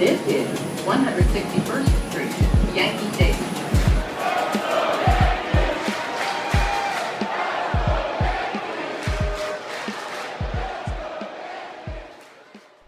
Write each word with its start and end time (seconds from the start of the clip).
This 0.00 0.26
is 0.28 0.48
161st 0.86 2.10
Street, 2.10 2.74
Yankee 2.74 3.12
Stadium. 3.12 3.50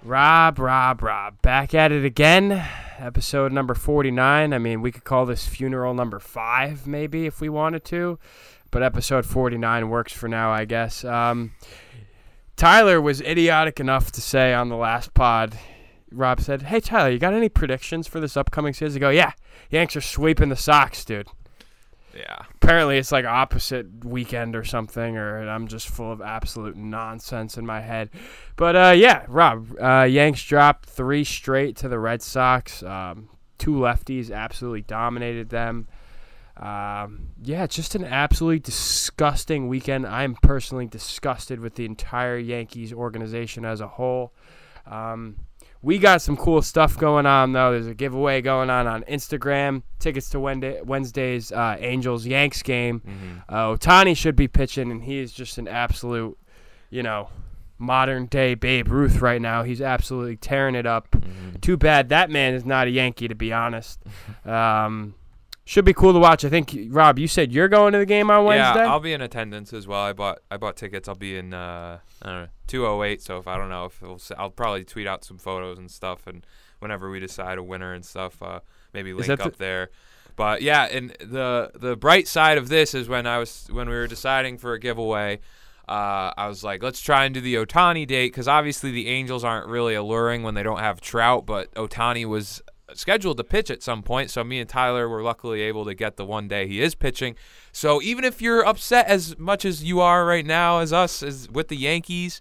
Rob, 0.03 0.59
Rob, 0.59 1.03
Rob. 1.03 1.43
Back 1.43 1.75
at 1.75 1.93
it 1.93 2.07
again. 2.07 2.65
Episode 2.97 3.53
number 3.53 3.75
49. 3.75 4.55
I 4.55 4.59
mean, 4.59 4.81
we 4.81 4.91
could 4.91 5.05
call 5.05 5.27
this 5.27 5.47
funeral 5.47 5.93
number 5.93 6.19
five, 6.19 6.87
maybe, 6.87 7.27
if 7.27 7.43
we 7.43 7.51
wanted 7.51 7.85
to. 7.85 8.19
But 8.71 8.83
episode 8.83 9.27
49 9.27 9.91
works 9.91 10.15
for 10.15 10.29
now, 10.29 10.51
I 10.51 10.65
guess. 10.65 11.05
Um, 11.05 11.53
Tyler 12.57 13.03
was 13.03 13.21
idiotic 13.21 13.81
enough 13.81 14.13
to 14.13 14.23
say 14.23 14.55
on 14.55 14.71
the 14.71 14.77
last 14.77 15.13
pod, 15.13 15.59
Rob 16.15 16.41
said, 16.41 16.63
Hey, 16.63 16.81
Tyler, 16.81 17.11
you 17.11 17.19
got 17.19 17.35
any 17.35 17.49
predictions 17.49 18.07
for 18.07 18.21
this 18.21 18.37
upcoming 18.37 18.75
season? 18.75 18.99
I 18.99 19.01
go, 19.01 19.11
Yeah, 19.11 19.33
Yanks 19.71 19.97
are 19.97 20.01
sweeping 20.01 20.49
the 20.49 20.57
Sox, 20.57 21.05
dude. 21.05 21.29
Yeah. 22.17 22.43
Apparently, 22.57 22.99
it's 22.99 23.13
like 23.13 23.25
opposite 23.25 24.05
weekend 24.05 24.55
or 24.55 24.65
something, 24.65 25.17
or 25.17 25.49
I'm 25.49 25.67
just 25.67 25.89
full 25.89 26.13
of 26.13 26.21
absolute 26.21 26.77
nonsense 26.77 27.57
in 27.57 27.65
my 27.65 27.81
head. 27.81 28.11
But 28.57 28.77
uh, 28.77 28.95
yeah, 28.97 29.25
Rob, 29.29 29.69
uh, 29.81 30.03
Yanks 30.03 30.45
dropped 30.45 30.89
three 30.89 31.25
straight 31.25 31.77
to 31.77 31.89
the 31.89 31.99
Red 31.99 32.23
Sox. 32.23 32.83
Um, 32.83 33.29
two 33.59 33.73
lefties 33.73 34.31
absolutely 34.31 34.83
dominated 34.83 35.49
them. 35.49 35.89
Um, 36.57 37.29
yeah, 37.43 37.67
just 37.67 37.95
an 37.95 38.05
absolutely 38.05 38.59
disgusting 38.59 39.69
weekend. 39.69 40.07
I'm 40.07 40.35
personally 40.35 40.87
disgusted 40.87 41.61
with 41.61 41.77
the 41.77 41.87
entire 41.87 42.39
Yankees 42.39 42.93
organization 42.93 43.65
as 43.65 43.81
a 43.81 43.89
whole. 43.89 44.35
Um, 44.87 45.37
we 45.83 45.99
got 45.99 46.23
some 46.23 46.37
cool 46.37 46.63
stuff 46.63 46.97
going 46.97 47.27
on 47.27 47.53
though. 47.53 47.73
There's 47.73 47.89
a 47.89 47.95
giveaway 47.95 48.41
going 48.41 48.71
on 48.71 48.87
on 48.87 49.03
Instagram. 49.05 49.83
Tickets 49.99 50.31
to 50.31 50.41
Wednesday's 50.41 51.51
uh, 51.51 51.77
Angels 51.79 52.25
Yanks 52.25 52.63
game. 52.63 53.01
Mm-hmm. 53.01 53.39
Uh, 53.49 53.77
Ohtani 53.77 54.17
should 54.17 54.37
be 54.37 54.49
pitching, 54.49 54.91
and 54.91 55.03
he 55.03 55.19
is 55.19 55.33
just 55.33 55.59
an 55.59 55.67
absolute, 55.67 56.39
you 56.91 57.03
know, 57.03 57.31
modern 57.79 58.27
day 58.27 58.55
Babe 58.55 58.89
Ruth 58.89 59.21
right 59.21 59.43
now. 59.43 59.65
He's 59.65 59.83
absolutely 59.83 60.37
tearing 60.37 60.77
it 60.77 60.87
up. 60.87 61.11
Mm-hmm. 61.11 61.57
Too 61.61 61.77
bad 61.77 62.11
that 62.11 62.31
man 62.31 62.55
is 62.55 62.65
not 62.65 62.87
a 62.87 62.91
Yankee, 62.91 63.29
to 63.29 63.35
be 63.35 63.53
honest. 63.53 64.01
Um, 64.45 65.15
should 65.65 65.85
be 65.85 65.95
cool 65.95 66.13
to 66.13 66.19
watch. 66.19 66.45
I 66.45 66.49
think 66.49 66.77
Rob, 66.89 67.19
you 67.19 67.29
said 67.29 67.53
you're 67.53 67.69
going 67.69 67.93
to 67.93 67.99
the 67.99 68.07
game 68.07 68.31
on 68.31 68.45
Wednesday. 68.45 68.83
Yeah, 68.85 68.93
I'll 68.93 69.01
be 69.01 69.13
in 69.13 69.21
attendance 69.21 69.73
as 69.73 69.87
well. 69.87 70.01
I 70.01 70.13
bought 70.13 70.41
I 70.51 70.57
bought 70.57 70.77
tickets. 70.77 71.09
I'll 71.09 71.15
be 71.15 71.37
in 71.37 71.55
uh, 71.55 71.99
I 72.23 72.27
don't 72.29 72.43
know 72.43 72.49
208. 72.67 73.23
So 73.23 73.39
if 73.39 73.47
I 73.47 73.57
don't 73.57 73.69
know 73.69 73.85
if 73.87 74.03
it'll, 74.03 74.21
I'll 74.37 74.51
probably 74.51 74.85
tweet 74.85 75.07
out 75.07 75.25
some 75.25 75.39
photos 75.39 75.79
and 75.79 75.91
stuff, 75.91 76.27
and 76.27 76.45
whenever 76.81 77.11
we 77.11 77.21
decide 77.21 77.59
a 77.59 77.63
winner 77.63 77.95
and 77.95 78.05
stuff, 78.05 78.43
uh, 78.43 78.61
maybe 78.93 79.13
link 79.13 79.27
the- 79.27 79.45
up 79.45 79.57
there. 79.57 79.91
But 80.35 80.63
yeah, 80.63 80.85
and 80.85 81.11
the 81.21 81.71
the 81.75 81.97
bright 81.97 82.27
side 82.27 82.59
of 82.59 82.69
this 82.69 82.95
is 82.95 83.09
when 83.09 83.27
I 83.27 83.39
was 83.39 83.69
when 83.71 83.89
we 83.89 83.95
were 83.95 84.07
deciding 84.07 84.59
for 84.59 84.73
a 84.73 84.79
giveaway. 84.79 85.41
Uh, 85.89 86.33
I 86.37 86.47
was 86.47 86.63
like, 86.65 86.83
let's 86.83 87.01
try 87.01 87.25
and 87.25 87.35
do 87.35 87.41
the 87.41 87.57
Ohtani 87.57 88.07
date 88.07 88.29
because 88.29 88.49
obviously 88.49 88.93
the 88.93 89.09
Angels 89.09 89.45
aren't 89.45 89.67
really 89.67 89.95
alluring 89.95 90.43
when 90.43 90.55
they 90.55 90.63
don't 90.63 90.79
have 90.79 91.01
Trout, 91.01 91.45
but 91.45 91.75
Ohtani 91.75 92.25
was 92.25 92.63
scheduled 92.95 93.37
to 93.39 93.45
pitch 93.45 93.71
at 93.71 93.83
some 93.83 94.03
point. 94.03 94.31
So 94.31 94.45
me 94.45 94.61
and 94.61 94.69
Tyler 94.69 95.09
were 95.09 95.23
luckily 95.23 95.61
able 95.63 95.85
to 95.85 95.95
get 95.95 96.17
the 96.17 96.25
one 96.25 96.49
day 96.49 96.67
he 96.67 96.81
is 96.81 96.95
pitching. 96.95 97.37
So 97.73 98.01
even 98.03 98.25
if 98.25 98.43
you're 98.43 98.67
upset 98.67 99.07
as 99.07 99.39
much 99.39 99.65
as 99.65 99.83
you 99.83 100.01
are 100.01 100.25
right 100.25 100.47
now 100.47 100.79
as 100.79 100.93
us 100.93 101.23
as 101.23 101.49
with 101.51 101.69
the 101.69 101.77
Yankees, 101.77 102.41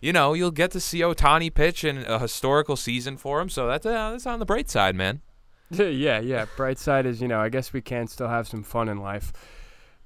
you 0.00 0.12
know 0.12 0.34
you'll 0.34 0.50
get 0.50 0.70
to 0.72 0.80
see 0.80 1.00
Ohtani 1.00 1.52
pitch 1.52 1.84
in 1.84 1.98
a 1.98 2.18
historical 2.18 2.76
season 2.76 3.16
for 3.16 3.40
him. 3.40 3.48
So 3.48 3.66
that's 3.66 3.86
uh, 3.86 4.10
that's 4.12 4.26
on 4.26 4.38
the 4.38 4.46
bright 4.46 4.70
side, 4.70 4.94
man. 4.94 5.20
yeah, 5.70 6.20
yeah. 6.20 6.46
Bright 6.56 6.78
side 6.78 7.06
is, 7.06 7.20
you 7.20 7.28
know, 7.28 7.40
I 7.40 7.48
guess 7.48 7.72
we 7.72 7.80
can 7.80 8.06
still 8.06 8.28
have 8.28 8.46
some 8.46 8.62
fun 8.62 8.88
in 8.88 8.98
life. 8.98 9.32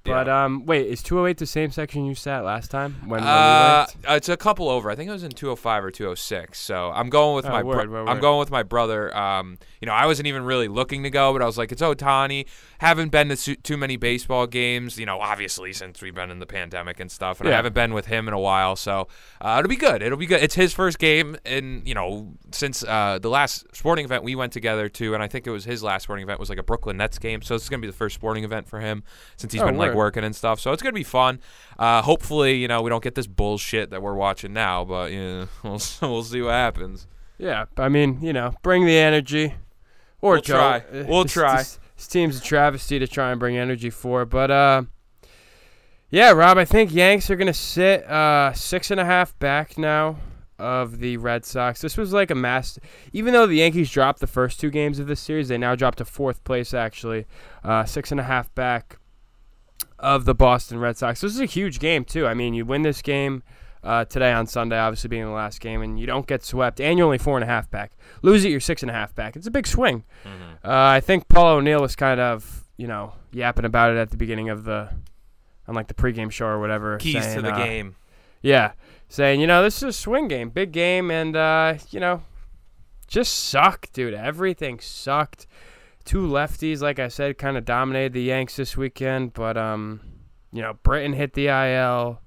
But 0.08 0.26
Yeah. 0.26 0.44
um, 0.44 0.66
wait, 0.66 0.86
is 0.86 1.02
208 1.02 1.38
the 1.38 1.46
same 1.46 1.70
section 1.70 2.04
you 2.04 2.14
sat 2.14 2.44
last 2.44 2.70
time 2.70 2.94
when, 3.02 3.20
when 3.20 3.22
Uh, 3.24 3.86
it's 4.08 4.28
a 4.28 4.36
couple 4.36 4.69
over. 4.69 4.91
I 4.91 4.94
think 4.96 5.08
it 5.08 5.12
was 5.12 5.22
in 5.22 5.30
205 5.32 5.84
or 5.84 5.91
206. 5.91 6.58
So 6.60 6.91
I'm 6.94 7.08
going 7.10 7.36
with 7.36 7.46
Oh, 7.46 7.50
my 7.50 7.62
word, 7.62 7.88
bro- 7.91 8.04
word, 8.04 8.10
I'm 8.10 8.20
going 8.20 8.38
with 8.38 8.50
my 8.50 8.62
brother. 8.62 9.16
Um, 9.16 9.58
you 9.80 9.86
know, 9.86 9.92
I 9.92 10.06
wasn't 10.06 10.26
even 10.26 10.44
really 10.44 10.69
looking 10.69 11.02
to 11.04 11.10
go, 11.10 11.32
but 11.32 11.42
I 11.42 11.46
was 11.46 11.58
like, 11.58 11.70
it's 11.72 11.82
Ohtani. 11.82 12.46
Haven't 12.78 13.10
been 13.10 13.28
to 13.28 13.36
su- 13.36 13.56
too 13.56 13.76
many 13.76 13.96
baseball 13.96 14.46
games. 14.46 14.98
You 14.98 15.06
know, 15.06 15.19
obviously 15.20 15.72
since 15.72 16.00
we've 16.02 16.14
been 16.14 16.30
in 16.30 16.38
the 16.38 16.46
pandemic 16.46 17.00
and 17.00 17.10
stuff, 17.10 17.40
and 17.40 17.48
I 17.48 17.52
haven't 17.52 17.75
been 17.75 17.92
with 17.94 18.06
him 18.06 18.28
in 18.28 18.34
a 18.34 18.38
while. 18.40 18.76
So 18.76 19.08
uh, 19.40 19.56
it'll 19.58 19.69
be 19.69 19.76
good. 19.76 20.02
It'll 20.02 20.19
be 20.19 20.26
good. 20.26 20.42
It's 20.42 20.54
his 20.54 20.72
first 20.72 20.98
game, 20.98 21.36
and 21.44 21.86
you 21.86 21.94
know, 21.94 22.34
since 22.52 22.84
uh, 22.84 23.19
the 23.20 23.28
last 23.30 23.66
sporting 23.75 24.04
event 24.04 24.22
we 24.25 24.34
went 24.34 24.52
together 24.52 24.88
to, 24.90 25.14
and 25.14 25.22
I 25.22 25.26
think 25.28 25.46
it 25.46 25.50
was 25.50 25.64
his 25.64 25.82
last 25.82 26.04
sporting 26.04 26.22
event 26.22 26.38
was 26.40 26.48
like 26.48 26.58
a 26.58 26.62
Brooklyn 26.62 26.96
Nets 26.96 27.19
game. 27.19 27.42
So 27.42 27.54
this 27.54 27.64
is 27.64 27.69
gonna 27.69 27.80
be 27.80 27.86
the 27.88 27.92
first 27.92 28.14
sporting 28.14 28.44
event 28.44 28.69
for 28.69 28.78
him 28.80 29.02
since 29.36 29.52
he's 29.52 29.62
Oh, 29.62 29.66
been 29.66 29.76
like 29.76 29.88
word. 29.94 29.96
Working 29.98 30.25
and 30.25 30.34
stuff. 30.34 30.60
So 30.60 30.72
it's 30.72 30.82
gonna 30.82 30.92
be 30.94 31.03
fun. 31.04 31.41
Uh, 31.78 32.00
hopefully, 32.03 32.54
you 32.54 32.69
know, 32.69 32.81
we 32.82 32.88
don't 32.91 33.03
get 33.04 33.14
this 33.14 33.26
bullshit 33.26 33.91
that 33.91 34.00
we're 34.00 34.14
watching 34.14 34.53
now, 34.53 34.84
but 34.84 35.12
you 35.12 35.19
know, 35.20 35.48
we'll 35.62 35.81
we'll 36.10 36.22
see 36.25 36.41
what 36.41 36.53
happens. 36.53 37.06
Yeah, 37.36 37.66
I 37.76 37.88
mean, 37.88 38.19
you 38.22 38.32
know, 38.32 38.54
bring 38.62 38.87
the 38.87 38.97
energy. 38.98 39.54
Or 40.20 40.32
We'll 40.34 40.41
Joe. 40.42 40.54
try. 40.54 40.76
Uh, 40.78 41.04
We'll 41.06 41.22
this- 41.25 41.32
try. 41.34 41.56
This, 41.58 41.78
this 41.97 42.06
team's 42.08 42.38
a 42.38 42.42
travesty 42.42 42.98
to 42.98 43.06
try 43.06 43.31
and 43.31 43.38
bring 43.41 43.56
energy 43.56 43.91
for, 43.91 44.25
but 44.25 44.50
uh, 44.50 44.82
yeah, 46.10 46.31
Rob, 46.32 46.58
I 46.58 46.64
think 46.64 46.92
Yanks 46.92 47.31
are 47.31 47.37
gonna 47.37 47.53
sit 47.54 48.04
uh 48.08 48.53
six 48.54 48.91
and 48.91 49.00
a 49.00 49.04
half 49.04 49.38
back 49.38 49.76
now 49.78 50.16
of 50.58 50.98
the 50.98 51.16
Red 51.19 51.44
Sox. 51.44 51.81
This 51.81 51.97
was 51.97 52.12
like 52.12 52.31
a 52.32 52.34
mass. 52.34 52.78
Even 53.12 53.32
though 53.32 53.47
the 53.47 53.56
Yankees 53.56 53.91
dropped 53.92 54.19
the 54.20 54.26
first 54.26 54.58
two 54.58 54.70
games 54.70 54.98
of 54.98 55.06
this 55.06 55.20
series, 55.20 55.47
they 55.48 55.58
now 55.58 55.75
dropped 55.76 55.98
to 55.98 56.04
fourth 56.04 56.42
place 56.42 56.75
actually, 56.75 57.26
uh, 57.62 57.84
six 57.84 58.10
and 58.10 58.19
a 58.20 58.25
half 58.25 58.53
back 58.56 58.98
of 59.98 60.24
the 60.24 60.34
Boston 60.34 60.78
Red 60.78 60.96
Sox. 60.96 61.20
This 61.20 61.32
is 61.32 61.40
a 61.40 61.46
huge 61.46 61.78
game 61.78 62.04
too. 62.04 62.26
I 62.26 62.34
mean, 62.34 62.54
you 62.54 62.64
win 62.64 62.82
this 62.82 63.02
game 63.02 63.42
uh, 63.82 64.04
today 64.04 64.32
on 64.32 64.46
Sunday, 64.46 64.78
obviously 64.78 65.08
being 65.08 65.24
the 65.24 65.30
last 65.30 65.60
game, 65.60 65.82
and 65.82 65.98
you 65.98 66.06
don't 66.06 66.26
get 66.26 66.44
swept, 66.44 66.80
and 66.80 66.98
you're 66.98 67.06
only 67.06 67.18
four 67.18 67.36
and 67.36 67.44
a 67.44 67.46
half 67.46 67.70
back. 67.70 67.92
Lose 68.22 68.44
it, 68.44 68.50
you're 68.50 68.60
six 68.60 68.82
and 68.82 68.90
a 68.90 68.94
half 68.94 69.14
back. 69.14 69.36
It's 69.36 69.46
a 69.46 69.50
big 69.50 69.66
swing. 69.66 70.04
Uh, 70.64 70.68
I 70.68 71.00
think 71.00 71.28
Paul 71.28 71.56
O'Neill 71.56 71.80
was 71.80 71.96
kind 71.96 72.20
of, 72.20 72.64
you 72.76 72.86
know, 72.86 73.14
yapping 73.32 73.64
about 73.64 73.92
it 73.92 73.96
at 73.96 74.10
the 74.10 74.16
beginning 74.16 74.50
of 74.50 74.64
the, 74.64 74.90
on 75.66 75.74
like 75.74 75.88
the 75.88 75.94
pregame 75.94 76.30
show 76.30 76.46
or 76.46 76.60
whatever. 76.60 76.98
Keys 76.98 77.22
saying, 77.22 77.36
to 77.36 77.42
the 77.42 77.54
uh, 77.54 77.64
game. 77.64 77.96
Yeah, 78.42 78.72
saying 79.08 79.40
you 79.40 79.46
know 79.46 79.62
this 79.62 79.78
is 79.78 79.82
a 79.82 79.92
swing 79.92 80.28
game, 80.28 80.50
big 80.50 80.72
game, 80.72 81.10
and 81.10 81.36
uh, 81.36 81.74
you 81.90 82.00
know, 82.00 82.22
just 83.06 83.32
sucked, 83.32 83.92
dude. 83.92 84.14
Everything 84.14 84.80
sucked. 84.80 85.46
Two 86.08 86.26
lefties, 86.26 86.80
like 86.80 86.98
I 86.98 87.08
said, 87.08 87.36
kind 87.36 87.58
of 87.58 87.66
dominated 87.66 88.14
the 88.14 88.22
Yanks 88.22 88.56
this 88.56 88.78
weekend, 88.78 89.34
but 89.34 89.58
um, 89.58 90.00
you 90.54 90.62
know, 90.62 90.78
Britton 90.82 91.12
hit 91.12 91.34
the 91.34 91.48
IL, 91.48 92.22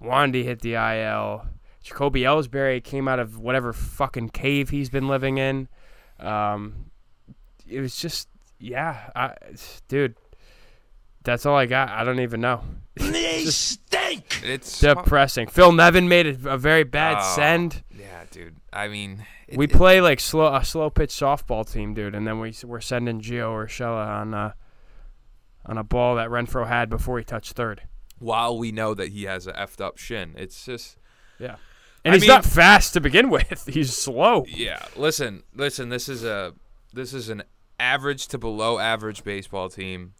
Wandy 0.00 0.44
hit 0.44 0.60
the 0.60 0.74
IL, 0.74 1.44
Jacoby 1.82 2.20
Ellsbury 2.20 2.82
came 2.84 3.08
out 3.08 3.18
of 3.18 3.40
whatever 3.40 3.72
fucking 3.72 4.28
cave 4.28 4.70
he's 4.70 4.90
been 4.90 5.08
living 5.08 5.38
in. 5.38 5.66
Um, 6.20 6.92
it 7.68 7.80
was 7.80 7.96
just, 7.96 8.28
yeah, 8.60 9.10
I, 9.16 9.34
dude. 9.88 10.14
That's 11.24 11.46
all 11.46 11.56
I 11.56 11.66
got. 11.66 11.88
I 11.88 12.04
don't 12.04 12.20
even 12.20 12.40
know. 12.40 12.62
They 12.94 13.44
stink. 13.46 14.40
It's 14.44 14.78
Depressing. 14.78 15.48
Phil 15.48 15.72
Nevin 15.72 16.08
made 16.08 16.28
a, 16.28 16.52
a 16.52 16.58
very 16.58 16.84
bad 16.84 17.16
Oh, 17.18 17.34
send. 17.34 17.82
Yeah, 17.90 18.22
dude. 18.30 18.54
I 18.72 18.86
mean, 18.86 19.26
it- 19.48 19.56
we 19.58 19.66
play 19.66 20.00
like 20.00 20.20
slow 20.20 20.54
a 20.54 20.64
slow 20.64 20.90
pitch 20.90 21.10
softball 21.10 21.70
team, 21.70 21.94
dude, 21.94 22.14
and 22.14 22.26
then 22.26 22.40
we 22.40 22.54
we're 22.64 22.80
sending 22.80 23.20
Gio 23.20 23.50
Urshela 23.64 24.06
on 24.06 24.34
uh, 24.34 24.52
on 25.64 25.78
a 25.78 25.84
ball 25.84 26.16
that 26.16 26.28
Renfroe 26.30 26.66
had 26.66 26.88
before 26.88 27.18
he 27.18 27.24
touched 27.24 27.52
third. 27.54 27.82
while 28.18 28.56
we 28.56 28.72
know 28.72 28.94
that 28.94 29.08
he 29.10 29.24
has 29.24 29.46
a 29.46 29.52
effed 29.52 29.80
up 29.80 29.98
shin. 29.98 30.34
It's 30.36 30.64
just 30.64 30.96
yeah, 31.38 31.56
And 32.04 32.12
I 32.12 32.16
he's 32.16 32.22
mean- 32.22 32.28
not 32.28 32.44
fast 32.44 32.92
to 32.94 33.00
begin 33.00 33.28
with. 33.36 33.66
He's 33.66 33.96
slow. 33.96 34.44
yeah. 34.48 34.84
Listen, 34.96 35.42
listen. 35.54 35.88
This 35.90 36.08
is 36.08 36.24
a 36.24 36.54
this 36.92 37.12
is 37.12 37.28
an 37.28 37.42
average 37.78 38.26
to 38.28 38.38
below 38.38 38.78
average 38.78 39.22
baseball 39.22 39.68
team. 39.68 40.14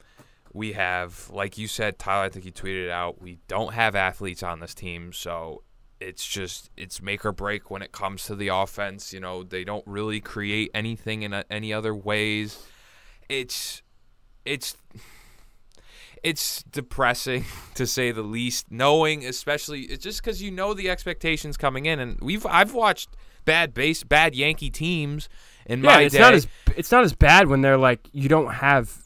We 0.53 0.73
have, 0.73 1.29
like 1.31 1.59
you 1.59 1.69
said, 1.69 1.99
Tyler. 1.99 2.25
I 2.25 2.29
think 2.29 2.45
you 2.47 2.53
tweeted 2.53 2.87
it 2.87 2.91
out. 2.91 3.21
We 3.21 3.39
don't 3.47 3.75
have 3.75 3.95
athletes 3.95 4.43
on 4.43 4.61
this 4.61 4.75
team, 4.75 5.13
so 5.13 5.63
it's 6.01 6.27
just 6.27 6.71
it's 6.77 7.01
make 7.01 7.25
or 7.25 7.33
break 7.33 7.71
when 7.71 7.83
it 7.83 7.93
comes 7.93 8.25
to 8.27 8.35
the 8.35 8.49
offense. 8.49 9.13
You 9.13 9.21
know, 9.21 9.43
they 9.43 9.65
don't 9.65 9.87
really 9.87 10.21
create 10.21 10.71
anything 10.75 11.23
in 11.23 11.33
any 11.51 11.73
other 11.73 11.95
ways. 11.95 12.63
It's 13.29 13.83
it's 14.45 14.77
it's 16.23 16.63
depressing 16.65 17.45
to 17.75 17.87
say 17.87 18.13
the 18.13 18.23
least. 18.23 18.71
Knowing, 18.71 19.25
especially, 19.25 19.83
it's 19.83 20.03
just 20.03 20.23
because 20.23 20.43
you 20.43 20.51
know 20.51 20.75
the 20.75 20.91
expectations 20.91 21.57
coming 21.57 21.87
in, 21.87 21.99
and 21.99 22.19
we've 22.21 22.45
I've 22.47 22.75
watched 22.75 23.11
bad 23.45 23.73
base 23.73 24.03
bad 24.03 24.35
Yankee 24.35 24.71
teams 24.71 25.29
in 25.67 25.83
Yeah, 25.83 25.95
my 25.97 26.03
it's 26.03 26.15
day. 26.15 26.21
not 26.21 26.35
as 26.35 26.47
it's 26.77 26.91
not 26.91 27.05
as 27.05 27.15
bad 27.15 27.47
when 27.49 27.61
they're 27.63 27.77
like 27.77 28.01
you 28.13 28.29
don't 28.29 28.55
have 28.55 29.06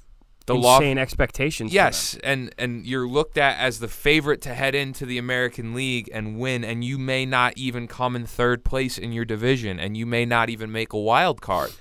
The 0.55 0.61
law- 0.61 0.77
insane 0.79 0.99
expectations. 0.99 1.71
for 1.71 1.75
Yes, 1.75 2.19
and 2.25 2.55
and 2.59 2.85
you're 2.87 3.07
looked 3.09 3.39
at 3.39 3.59
as 3.59 3.79
the 3.81 3.89
favorite 3.89 4.41
to 4.43 4.55
head 4.55 4.75
into 4.75 5.07
the 5.07 5.19
American 5.19 5.75
League 5.75 6.09
and 6.13 6.39
win, 6.39 6.65
and 6.65 6.85
you 6.85 6.99
may 6.99 7.25
not 7.27 7.57
even 7.57 7.87
come 7.89 8.15
in 8.17 8.27
third 8.27 8.65
place 8.65 8.99
in 8.99 9.13
your 9.13 9.25
division, 9.25 9.79
and 9.81 9.97
you 9.97 10.07
may 10.07 10.25
not 10.25 10.51
even 10.51 10.71
make 10.73 10.93
a 10.93 10.99
wild 10.99 11.41
card. 11.41 11.73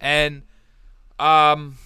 And 0.00 0.42
um 1.18 1.76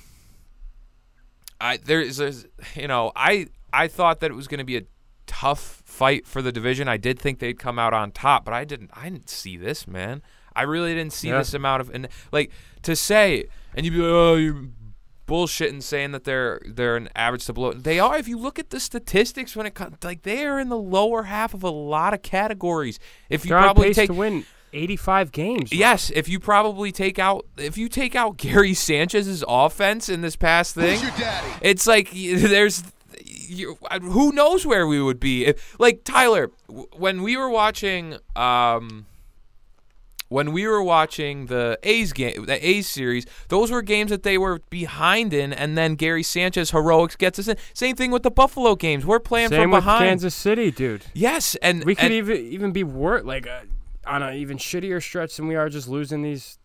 I 1.60 1.76
there's, 1.78 2.16
there's 2.18 2.46
you 2.74 2.88
know, 2.88 3.12
I 3.16 3.46
I 3.72 3.88
thought 3.88 4.20
that 4.20 4.30
it 4.30 4.34
was 4.34 4.48
going 4.48 4.58
to 4.58 4.64
be 4.64 4.76
a 4.76 4.82
tough 5.26 5.82
fight 5.84 6.26
for 6.26 6.42
the 6.42 6.52
division. 6.52 6.88
I 6.88 6.96
did 6.96 7.18
think 7.18 7.38
they'd 7.38 7.58
come 7.58 7.78
out 7.78 7.92
on 7.94 8.10
top, 8.12 8.44
but 8.44 8.54
I 8.54 8.64
didn't 8.64 8.90
I 8.94 9.04
didn't 9.08 9.28
see 9.30 9.56
this, 9.56 9.86
man. 9.86 10.22
I 10.56 10.62
really 10.62 10.94
didn't 10.94 11.12
see 11.12 11.28
Yeah. 11.28 11.38
this 11.38 11.54
amount 11.54 11.80
of 11.80 11.90
and 11.94 12.08
like 12.32 12.50
to 12.82 12.94
say 12.94 13.44
and 13.74 13.84
you'd 13.84 13.92
be 13.92 13.98
like, 13.98 14.10
"Oh, 14.10 14.34
you're 14.36 14.66
bullshitting 15.26 15.82
saying 15.82 16.12
that 16.12 16.24
they're 16.24 16.60
they're 16.66 16.96
an 16.96 17.08
average 17.14 17.46
to 17.46 17.52
below." 17.52 17.72
They 17.72 17.98
are 17.98 18.16
if 18.18 18.28
you 18.28 18.38
look 18.38 18.58
at 18.58 18.70
the 18.70 18.80
statistics 18.80 19.56
when 19.56 19.66
it 19.66 19.74
comes 19.74 19.96
like 20.02 20.22
they 20.22 20.44
are 20.46 20.58
in 20.58 20.68
the 20.68 20.78
lower 20.78 21.24
half 21.24 21.54
of 21.54 21.62
a 21.62 21.70
lot 21.70 22.14
of 22.14 22.22
categories. 22.22 22.98
If 23.28 23.44
you 23.44 23.50
They're 23.50 23.58
on 23.58 23.64
probably 23.64 23.88
pace 23.88 23.96
take 23.96 24.08
to 24.08 24.14
win 24.14 24.46
85 24.72 25.32
games. 25.32 25.72
Yes, 25.72 26.10
if 26.14 26.28
you 26.28 26.40
probably 26.40 26.92
take 26.92 27.18
out 27.18 27.46
if 27.56 27.78
you 27.78 27.88
take 27.88 28.14
out 28.14 28.36
Gary 28.36 28.74
Sanchez's 28.74 29.44
offense 29.46 30.08
in 30.08 30.20
this 30.20 30.36
past 30.36 30.74
thing, 30.74 31.00
it's 31.62 31.86
like 31.86 32.10
there's 32.12 32.82
you, 33.24 33.78
who 34.02 34.32
knows 34.32 34.66
where 34.66 34.86
we 34.86 35.00
would 35.00 35.20
be. 35.20 35.46
If, 35.46 35.78
like 35.78 36.04
Tyler, 36.04 36.50
w- 36.68 36.88
when 36.96 37.22
we 37.22 37.36
were 37.36 37.48
watching 37.48 38.16
um 38.36 39.06
when 40.28 40.52
we 40.52 40.66
were 40.66 40.82
watching 40.82 41.46
the 41.46 41.78
A's 41.82 42.12
game, 42.12 42.46
the 42.46 42.66
A's 42.66 42.88
series, 42.88 43.26
those 43.48 43.70
were 43.70 43.82
games 43.82 44.10
that 44.10 44.22
they 44.22 44.38
were 44.38 44.60
behind 44.70 45.32
in, 45.34 45.52
and 45.52 45.76
then 45.78 45.94
Gary 45.94 46.22
Sanchez 46.22 46.70
heroics 46.70 47.14
gets 47.16 47.38
us 47.38 47.46
in. 47.48 47.56
Same 47.74 47.94
thing 47.94 48.10
with 48.10 48.22
the 48.22 48.30
Buffalo 48.30 48.74
games. 48.74 49.04
We're 49.06 49.20
playing 49.20 49.50
Same 49.50 49.62
from 49.62 49.70
with 49.72 49.84
behind. 49.84 50.04
Kansas 50.04 50.34
City, 50.34 50.70
dude. 50.70 51.04
Yes, 51.14 51.54
and 51.56 51.84
We 51.84 51.94
could 51.94 52.06
and- 52.06 52.14
even 52.14 52.36
even 52.38 52.72
be 52.72 52.82
wor 52.84 53.20
like 53.22 53.46
uh, 53.46 53.60
on 54.06 54.22
an 54.22 54.36
even 54.36 54.56
shittier 54.58 55.02
stretch 55.02 55.36
than 55.36 55.46
we 55.46 55.54
are 55.56 55.68
just 55.68 55.88
losing 55.88 56.22
these, 56.22 56.58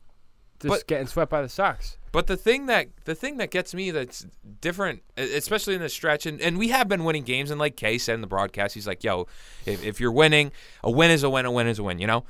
just 0.62 0.70
But- 0.70 0.88
getting 0.88 1.08
swept 1.08 1.30
by 1.30 1.42
the 1.42 1.50
Sox. 1.50 1.98
But 2.12 2.26
the 2.26 2.38
thing 2.38 2.66
that 2.66 2.88
the 3.06 3.14
thing 3.14 3.38
that 3.38 3.52
gets 3.52 3.76
me 3.76 3.92
that's 3.92 4.26
different, 4.62 5.04
especially 5.16 5.76
in 5.76 5.82
this 5.82 5.94
stretch, 5.94 6.26
and, 6.26 6.42
and 6.42 6.58
we 6.58 6.70
have 6.70 6.88
been 6.88 7.04
winning 7.04 7.22
games, 7.24 7.52
and 7.52 7.60
like 7.60 7.76
Kay 7.76 8.00
said 8.00 8.16
in 8.16 8.22
the 8.22 8.28
broadcast, 8.28 8.74
he's 8.74 8.88
like, 8.88 9.04
"Yo, 9.04 9.28
if, 9.68 9.84
if 9.86 10.00
you're 10.00 10.12
winning, 10.12 10.52
a 10.84 10.90
win 10.90 11.12
is 11.12 11.22
a 11.22 11.30
win, 11.30 11.46
a 11.46 11.52
win 11.52 11.68
is 11.68 11.78
a 11.78 11.84
win," 11.84 12.00
you 12.00 12.08
know. 12.08 12.24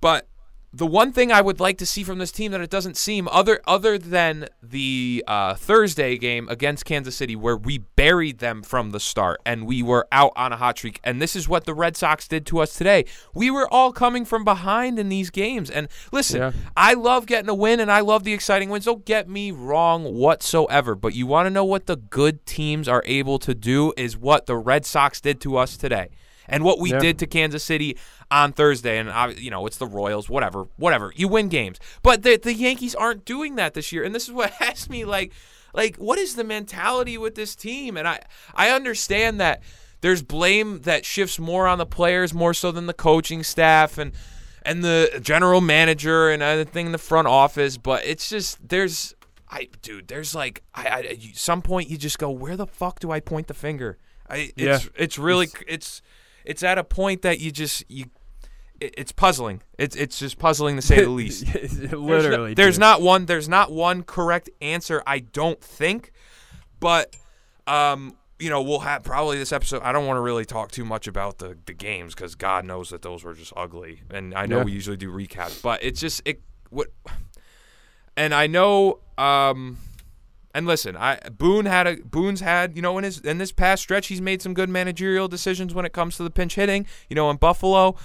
But 0.00 0.28
the 0.74 0.86
one 0.86 1.12
thing 1.12 1.30
I 1.30 1.42
would 1.42 1.60
like 1.60 1.76
to 1.78 1.86
see 1.86 2.02
from 2.02 2.18
this 2.18 2.32
team 2.32 2.50
that 2.52 2.62
it 2.62 2.70
doesn't 2.70 2.96
seem 2.96 3.28
other 3.28 3.60
other 3.66 3.98
than 3.98 4.48
the 4.62 5.22
uh, 5.26 5.54
Thursday 5.54 6.16
game 6.16 6.48
against 6.48 6.84
Kansas 6.86 7.14
City, 7.14 7.36
where 7.36 7.56
we 7.56 7.78
buried 7.78 8.38
them 8.38 8.62
from 8.62 8.90
the 8.90 8.98
start 9.00 9.40
and 9.44 9.66
we 9.66 9.82
were 9.82 10.08
out 10.10 10.32
on 10.34 10.50
a 10.52 10.56
hot 10.56 10.78
streak, 10.78 10.98
and 11.04 11.20
this 11.20 11.36
is 11.36 11.46
what 11.48 11.64
the 11.64 11.74
Red 11.74 11.96
Sox 11.96 12.26
did 12.26 12.46
to 12.46 12.60
us 12.60 12.74
today. 12.74 13.04
We 13.34 13.50
were 13.50 13.68
all 13.72 13.92
coming 13.92 14.24
from 14.24 14.44
behind 14.44 14.98
in 14.98 15.10
these 15.10 15.28
games, 15.30 15.68
and 15.70 15.88
listen, 16.10 16.40
Yeah. 16.40 16.52
I 16.76 16.94
love 16.94 17.26
getting 17.26 17.50
a 17.50 17.54
win 17.54 17.78
and 17.78 17.90
I 17.92 18.00
love 18.00 18.24
the 18.24 18.32
exciting 18.32 18.70
wins. 18.70 18.86
Don't 18.86 19.04
get 19.04 19.28
me 19.28 19.50
wrong 19.50 20.04
whatsoever. 20.14 20.94
But 20.94 21.14
you 21.14 21.26
want 21.26 21.46
to 21.46 21.50
know 21.50 21.64
what 21.64 21.86
the 21.86 21.96
good 21.96 22.46
teams 22.46 22.88
are 22.88 23.02
able 23.06 23.38
to 23.40 23.54
do 23.54 23.92
is 23.96 24.16
what 24.16 24.46
the 24.46 24.56
Red 24.56 24.86
Sox 24.86 25.20
did 25.20 25.40
to 25.42 25.56
us 25.56 25.76
today. 25.76 26.08
And 26.48 26.64
what 26.64 26.80
we 26.80 26.90
Yeah. 26.90 26.98
did 26.98 27.18
to 27.20 27.26
Kansas 27.26 27.62
City 27.62 27.96
on 28.32 28.52
Thursday, 28.52 28.98
and 28.98 29.10
uh, 29.10 29.32
you 29.36 29.50
know 29.50 29.66
it's 29.66 29.76
the 29.76 29.86
Royals, 29.86 30.28
whatever, 30.28 30.66
whatever. 30.76 31.12
You 31.14 31.28
win 31.28 31.48
games, 31.48 31.78
but 32.02 32.22
the 32.22 32.36
the 32.36 32.54
Yankees 32.54 32.94
aren't 32.94 33.24
doing 33.24 33.56
that 33.56 33.74
this 33.74 33.92
year, 33.92 34.02
and 34.02 34.14
this 34.14 34.24
is 34.24 34.32
what 34.32 34.50
has 34.58 34.88
me 34.88 35.04
like, 35.04 35.32
like 35.74 35.96
what 35.96 36.18
is 36.18 36.34
the 36.34 36.44
mentality 36.44 37.18
with 37.18 37.34
this 37.34 37.54
team? 37.54 37.96
And 37.96 38.08
I 38.08 38.20
I 38.54 38.70
understand 38.70 39.40
that 39.40 39.62
there's 40.00 40.22
blame 40.22 40.80
that 40.80 41.04
shifts 41.04 41.38
more 41.38 41.66
on 41.68 41.78
the 41.78 41.86
players 41.86 42.34
more 42.34 42.54
so 42.54 42.72
than 42.72 42.86
the 42.86 42.94
coaching 42.94 43.42
staff 43.42 43.98
and 43.98 44.12
and 44.64 44.82
the 44.82 45.20
general 45.22 45.60
manager 45.60 46.30
and 46.30 46.42
everything 46.42 46.86
in 46.86 46.92
the 46.92 46.98
front 46.98 47.28
office. 47.28 47.76
But 47.76 48.04
it's 48.04 48.28
just 48.28 48.66
there's 48.66 49.14
I 49.50 49.68
dude, 49.82 50.08
there's 50.08 50.34
like 50.34 50.62
I, 50.74 50.86
I 50.86 51.00
at 51.00 51.18
some 51.34 51.60
point 51.60 51.90
you 51.90 51.98
just 51.98 52.18
go, 52.18 52.30
where 52.30 52.56
the 52.56 52.66
fuck 52.66 52.98
do 53.00 53.10
I 53.10 53.20
point 53.20 53.48
the 53.48 53.54
finger? 53.54 53.98
I 54.28 54.52
it's 54.56 54.84
Yeah. 54.84 54.90
it's 54.96 55.18
really 55.18 55.48
it's 55.68 56.00
it's 56.44 56.62
at 56.62 56.78
a 56.78 56.84
point 56.84 57.22
that 57.22 57.38
you 57.38 57.50
just 57.52 57.84
you. 57.88 58.06
It- 58.86 58.94
It's 58.98 59.12
puzzling. 59.12 59.62
It's 59.78 59.96
it's 59.96 60.18
just 60.18 60.38
puzzling 60.38 60.76
to 60.76 60.82
say 60.82 61.02
the 61.02 61.08
least. 61.22 61.46
There's 61.52 61.78
no- 61.78 61.98
Literally. 61.98 62.54
there's 62.54 62.78
not 62.78 63.00
one. 63.02 63.26
There's 63.26 63.48
not 63.48 63.72
one 63.72 64.02
correct 64.02 64.50
answer. 64.60 65.02
I 65.06 65.20
don't 65.20 65.60
think, 65.60 66.12
but 66.80 67.14
um, 67.66 68.16
you 68.38 68.50
know, 68.50 68.60
we'll 68.62 68.80
have 68.80 69.04
probably 69.04 69.38
this 69.38 69.52
episode. 69.52 69.82
I 69.82 69.92
don't 69.92 70.06
want 70.06 70.16
to 70.16 70.20
really 70.20 70.44
talk 70.44 70.70
too 70.72 70.84
much 70.84 71.06
about 71.06 71.38
the 71.38 71.56
the 71.66 71.72
games 71.74 72.14
because 72.14 72.34
God 72.34 72.64
knows 72.64 72.90
that 72.90 73.02
those 73.02 73.22
were 73.24 73.34
just 73.34 73.52
ugly, 73.56 74.02
and 74.10 74.34
I 74.34 74.46
know 74.46 74.58
Yeah. 74.58 74.64
we 74.64 74.72
usually 74.72 74.96
do 74.96 75.10
recaps, 75.12 75.62
but 75.62 75.82
it's 75.82 76.00
just 76.00 76.22
it 76.24 76.40
what. 76.70 76.88
And 78.16 78.34
I 78.34 78.46
know, 78.46 78.98
um, 79.16 79.78
and 80.54 80.66
listen, 80.66 80.96
I 80.98 81.18
Boone 81.30 81.64
had 81.64 81.86
a 81.86 81.96
Boone's 81.96 82.40
had 82.40 82.76
you 82.76 82.82
know 82.82 82.98
in 82.98 83.04
his 83.04 83.20
in 83.20 83.38
this 83.38 83.52
past 83.52 83.82
stretch 83.82 84.08
he's 84.08 84.20
made 84.20 84.42
some 84.42 84.52
good 84.54 84.68
managerial 84.68 85.28
decisions 85.28 85.72
when 85.72 85.86
it 85.86 85.92
comes 85.94 86.16
to 86.18 86.22
the 86.22 86.30
pinch 86.30 86.54
hitting. 86.56 86.86
You 87.08 87.16
know 87.16 87.30
in 87.30 87.36
Buffalo. 87.38 87.96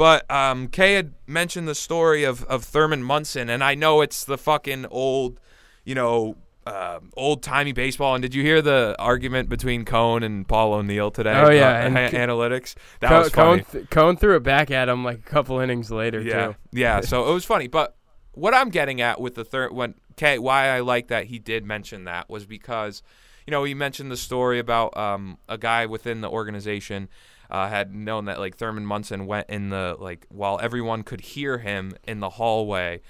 But 0.00 0.30
um, 0.30 0.68
Kay 0.68 0.94
had 0.94 1.12
mentioned 1.26 1.68
the 1.68 1.74
story 1.74 2.24
of, 2.24 2.42
of 2.44 2.64
Thurman 2.64 3.02
Munson, 3.02 3.50
and 3.50 3.62
I 3.62 3.74
know 3.74 4.00
it's 4.00 4.24
the 4.24 4.38
fucking 4.38 4.86
old, 4.86 5.38
you 5.84 5.94
know, 5.94 6.38
uh, 6.66 7.00
old 7.18 7.42
timey 7.42 7.72
baseball. 7.72 8.14
And 8.14 8.22
did 8.22 8.34
you 8.34 8.42
hear 8.42 8.62
the 8.62 8.96
argument 8.98 9.50
between 9.50 9.84
Cone 9.84 10.22
and 10.22 10.48
Paul 10.48 10.72
O'Neill 10.72 11.10
today? 11.10 11.34
Oh, 11.34 11.50
yeah, 11.50 11.84
and 11.84 11.98
a- 11.98 12.08
C- 12.08 12.16
analytics. 12.16 12.76
That 13.00 13.12
was 13.12 13.28
funny. 13.28 13.60
Cone, 13.60 13.72
th- 13.72 13.90
Cone 13.90 14.16
threw 14.16 14.36
it 14.36 14.42
back 14.42 14.70
at 14.70 14.88
him 14.88 15.04
like 15.04 15.18
a 15.18 15.30
couple 15.30 15.60
innings 15.60 15.90
later 15.90 16.22
yeah, 16.22 16.46
too. 16.46 16.54
yeah. 16.72 17.00
So 17.02 17.30
it 17.30 17.34
was 17.34 17.44
funny. 17.44 17.66
But 17.66 17.94
what 18.32 18.54
I'm 18.54 18.70
getting 18.70 19.02
at 19.02 19.20
with 19.20 19.34
the 19.34 19.44
third, 19.44 19.74
when 19.74 19.96
Kay, 20.16 20.38
why 20.38 20.68
I 20.68 20.80
like 20.80 21.08
that 21.08 21.26
he 21.26 21.38
did 21.38 21.66
mention 21.66 22.04
that 22.04 22.30
was 22.30 22.46
because, 22.46 23.02
you 23.46 23.50
know, 23.50 23.64
he 23.64 23.74
mentioned 23.74 24.10
the 24.10 24.16
story 24.16 24.60
about 24.60 24.96
um, 24.96 25.36
a 25.46 25.58
guy 25.58 25.84
within 25.84 26.22
the 26.22 26.30
organization 26.30 27.10
uh, 27.50 27.68
had 27.68 27.94
known 27.94 28.26
that 28.26 28.38
like 28.38 28.56
Thurman 28.56 28.86
Munson 28.86 29.26
went 29.26 29.50
in 29.50 29.70
the 29.70 29.96
like 29.98 30.26
while 30.28 30.58
everyone 30.62 31.02
could 31.02 31.20
hear 31.20 31.58
him 31.58 31.94
in 32.06 32.20
the 32.20 32.30
hallway 32.30 33.00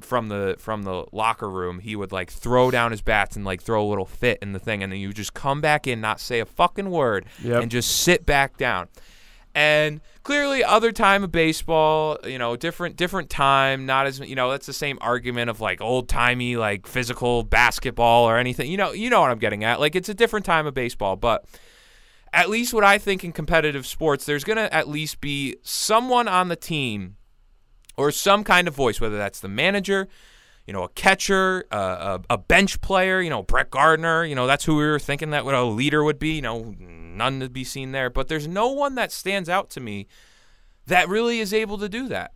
from 0.00 0.28
the 0.28 0.56
from 0.58 0.82
the 0.82 1.04
locker 1.12 1.48
room, 1.48 1.78
he 1.78 1.94
would 1.94 2.10
like 2.12 2.30
throw 2.30 2.70
down 2.70 2.90
his 2.90 3.00
bats 3.00 3.36
and 3.36 3.44
like 3.44 3.62
throw 3.62 3.82
a 3.84 3.88
little 3.88 4.04
fit 4.04 4.38
in 4.42 4.52
the 4.52 4.58
thing, 4.58 4.82
and 4.82 4.92
then 4.92 4.98
you 4.98 5.12
just 5.12 5.34
come 5.34 5.60
back 5.60 5.86
in, 5.86 6.00
not 6.00 6.18
say 6.20 6.40
a 6.40 6.44
fucking 6.46 6.90
word, 6.90 7.26
Yep. 7.42 7.62
and 7.62 7.70
just 7.70 8.00
sit 8.02 8.26
back 8.26 8.56
down. 8.56 8.88
And 9.56 10.00
clearly, 10.24 10.64
other 10.64 10.90
time 10.90 11.22
of 11.22 11.30
baseball, 11.30 12.18
you 12.24 12.38
know, 12.38 12.56
different 12.56 12.96
different 12.96 13.30
time, 13.30 13.86
not 13.86 14.06
as 14.08 14.18
you 14.18 14.34
know, 14.34 14.50
that's 14.50 14.66
the 14.66 14.72
same 14.72 14.98
argument 15.00 15.48
of 15.48 15.60
like 15.60 15.80
old 15.80 16.08
timey 16.08 16.56
like 16.56 16.88
physical 16.88 17.44
basketball 17.44 18.24
or 18.28 18.36
anything. 18.36 18.68
You 18.68 18.76
know, 18.76 18.90
you 18.90 19.10
know 19.10 19.20
what 19.20 19.30
I'm 19.30 19.38
getting 19.38 19.62
at. 19.62 19.78
Like 19.78 19.94
it's 19.94 20.08
a 20.08 20.14
different 20.14 20.44
time 20.44 20.66
of 20.66 20.74
baseball, 20.74 21.14
but 21.14 21.44
at 22.34 22.50
least 22.50 22.74
what 22.74 22.84
I 22.84 22.98
think 22.98 23.24
in 23.24 23.32
competitive 23.32 23.86
sports, 23.86 24.24
there's 24.26 24.44
gonna 24.44 24.68
at 24.72 24.88
least 24.88 25.20
be 25.20 25.56
someone 25.62 26.28
on 26.28 26.48
the 26.48 26.56
team 26.56 27.16
or 27.96 28.10
some 28.10 28.44
kind 28.44 28.66
of 28.68 28.74
voice, 28.74 29.00
whether 29.00 29.16
that's 29.16 29.40
the 29.40 29.48
manager, 29.48 30.08
you 30.66 30.72
know, 30.72 30.82
a 30.82 30.88
catcher, 30.90 31.64
uh, 31.70 32.18
a, 32.30 32.34
a 32.34 32.38
bench 32.38 32.80
player, 32.80 33.20
you 33.20 33.30
know, 33.30 33.42
Brett 33.42 33.70
Gardner, 33.70 34.24
you 34.24 34.34
know, 34.34 34.46
that's 34.46 34.64
who 34.64 34.76
we 34.76 34.84
were 34.84 34.98
thinking 34.98 35.30
that 35.30 35.44
what 35.44 35.54
a 35.54 35.62
leader 35.62 36.02
would 36.02 36.18
be, 36.18 36.30
you 36.36 36.42
know, 36.42 36.74
none 36.80 37.40
to 37.40 37.48
be 37.48 37.62
seen 37.64 37.92
there. 37.92 38.10
But 38.10 38.28
there's 38.28 38.48
no 38.48 38.68
one 38.72 38.94
that 38.96 39.12
stands 39.12 39.48
out 39.48 39.70
to 39.70 39.80
me 39.80 40.06
that 40.86 41.08
really 41.08 41.38
is 41.40 41.52
able 41.54 41.78
to 41.78 41.88
do 41.88 42.08
that. 42.08 42.32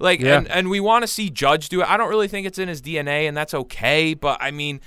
Like, 0.00 0.20
Yeah. 0.20 0.38
and, 0.38 0.48
and 0.48 0.70
we 0.70 0.80
want 0.80 1.04
to 1.04 1.06
see 1.08 1.30
Judge 1.30 1.68
do 1.68 1.80
it. 1.80 1.88
I 1.90 1.96
don't 1.96 2.08
really 2.10 2.28
think 2.28 2.46
it's 2.46 2.58
in 2.58 2.68
his 2.68 2.82
DNA, 2.82 3.26
and 3.28 3.36
that's 3.36 3.54
okay. 3.54 4.12
But 4.14 4.42
I 4.42 4.50
mean, 4.50 4.80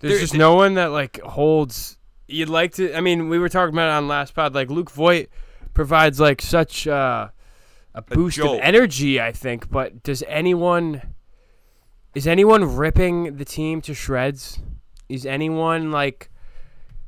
There's 0.00 0.14
there- 0.14 0.20
just 0.20 0.34
no 0.34 0.54
one 0.54 0.74
that 0.74 0.86
like 0.90 1.20
holds. 1.20 1.97
You'd 2.28 2.48
like 2.50 2.72
to. 2.74 2.94
I 2.94 3.00
mean, 3.00 3.28
we 3.28 3.38
were 3.38 3.48
talking 3.48 3.74
about 3.74 3.88
it 3.88 3.92
on 3.92 4.06
last 4.06 4.34
pod. 4.34 4.54
Like 4.54 4.70
Luke 4.70 4.90
Voit 4.90 5.28
provides 5.74 6.20
like 6.20 6.42
such 6.42 6.86
uh, 6.86 7.28
a 7.94 8.02
boost 8.02 8.38
of 8.38 8.60
energy. 8.62 9.20
I 9.20 9.32
think, 9.32 9.70
but 9.70 10.02
does 10.02 10.22
anyone? 10.28 11.14
Is 12.14 12.26
anyone 12.26 12.76
ripping 12.76 13.36
the 13.36 13.44
team 13.44 13.80
to 13.82 13.94
shreds? 13.94 14.60
Is 15.08 15.24
anyone 15.24 15.90
like, 15.90 16.30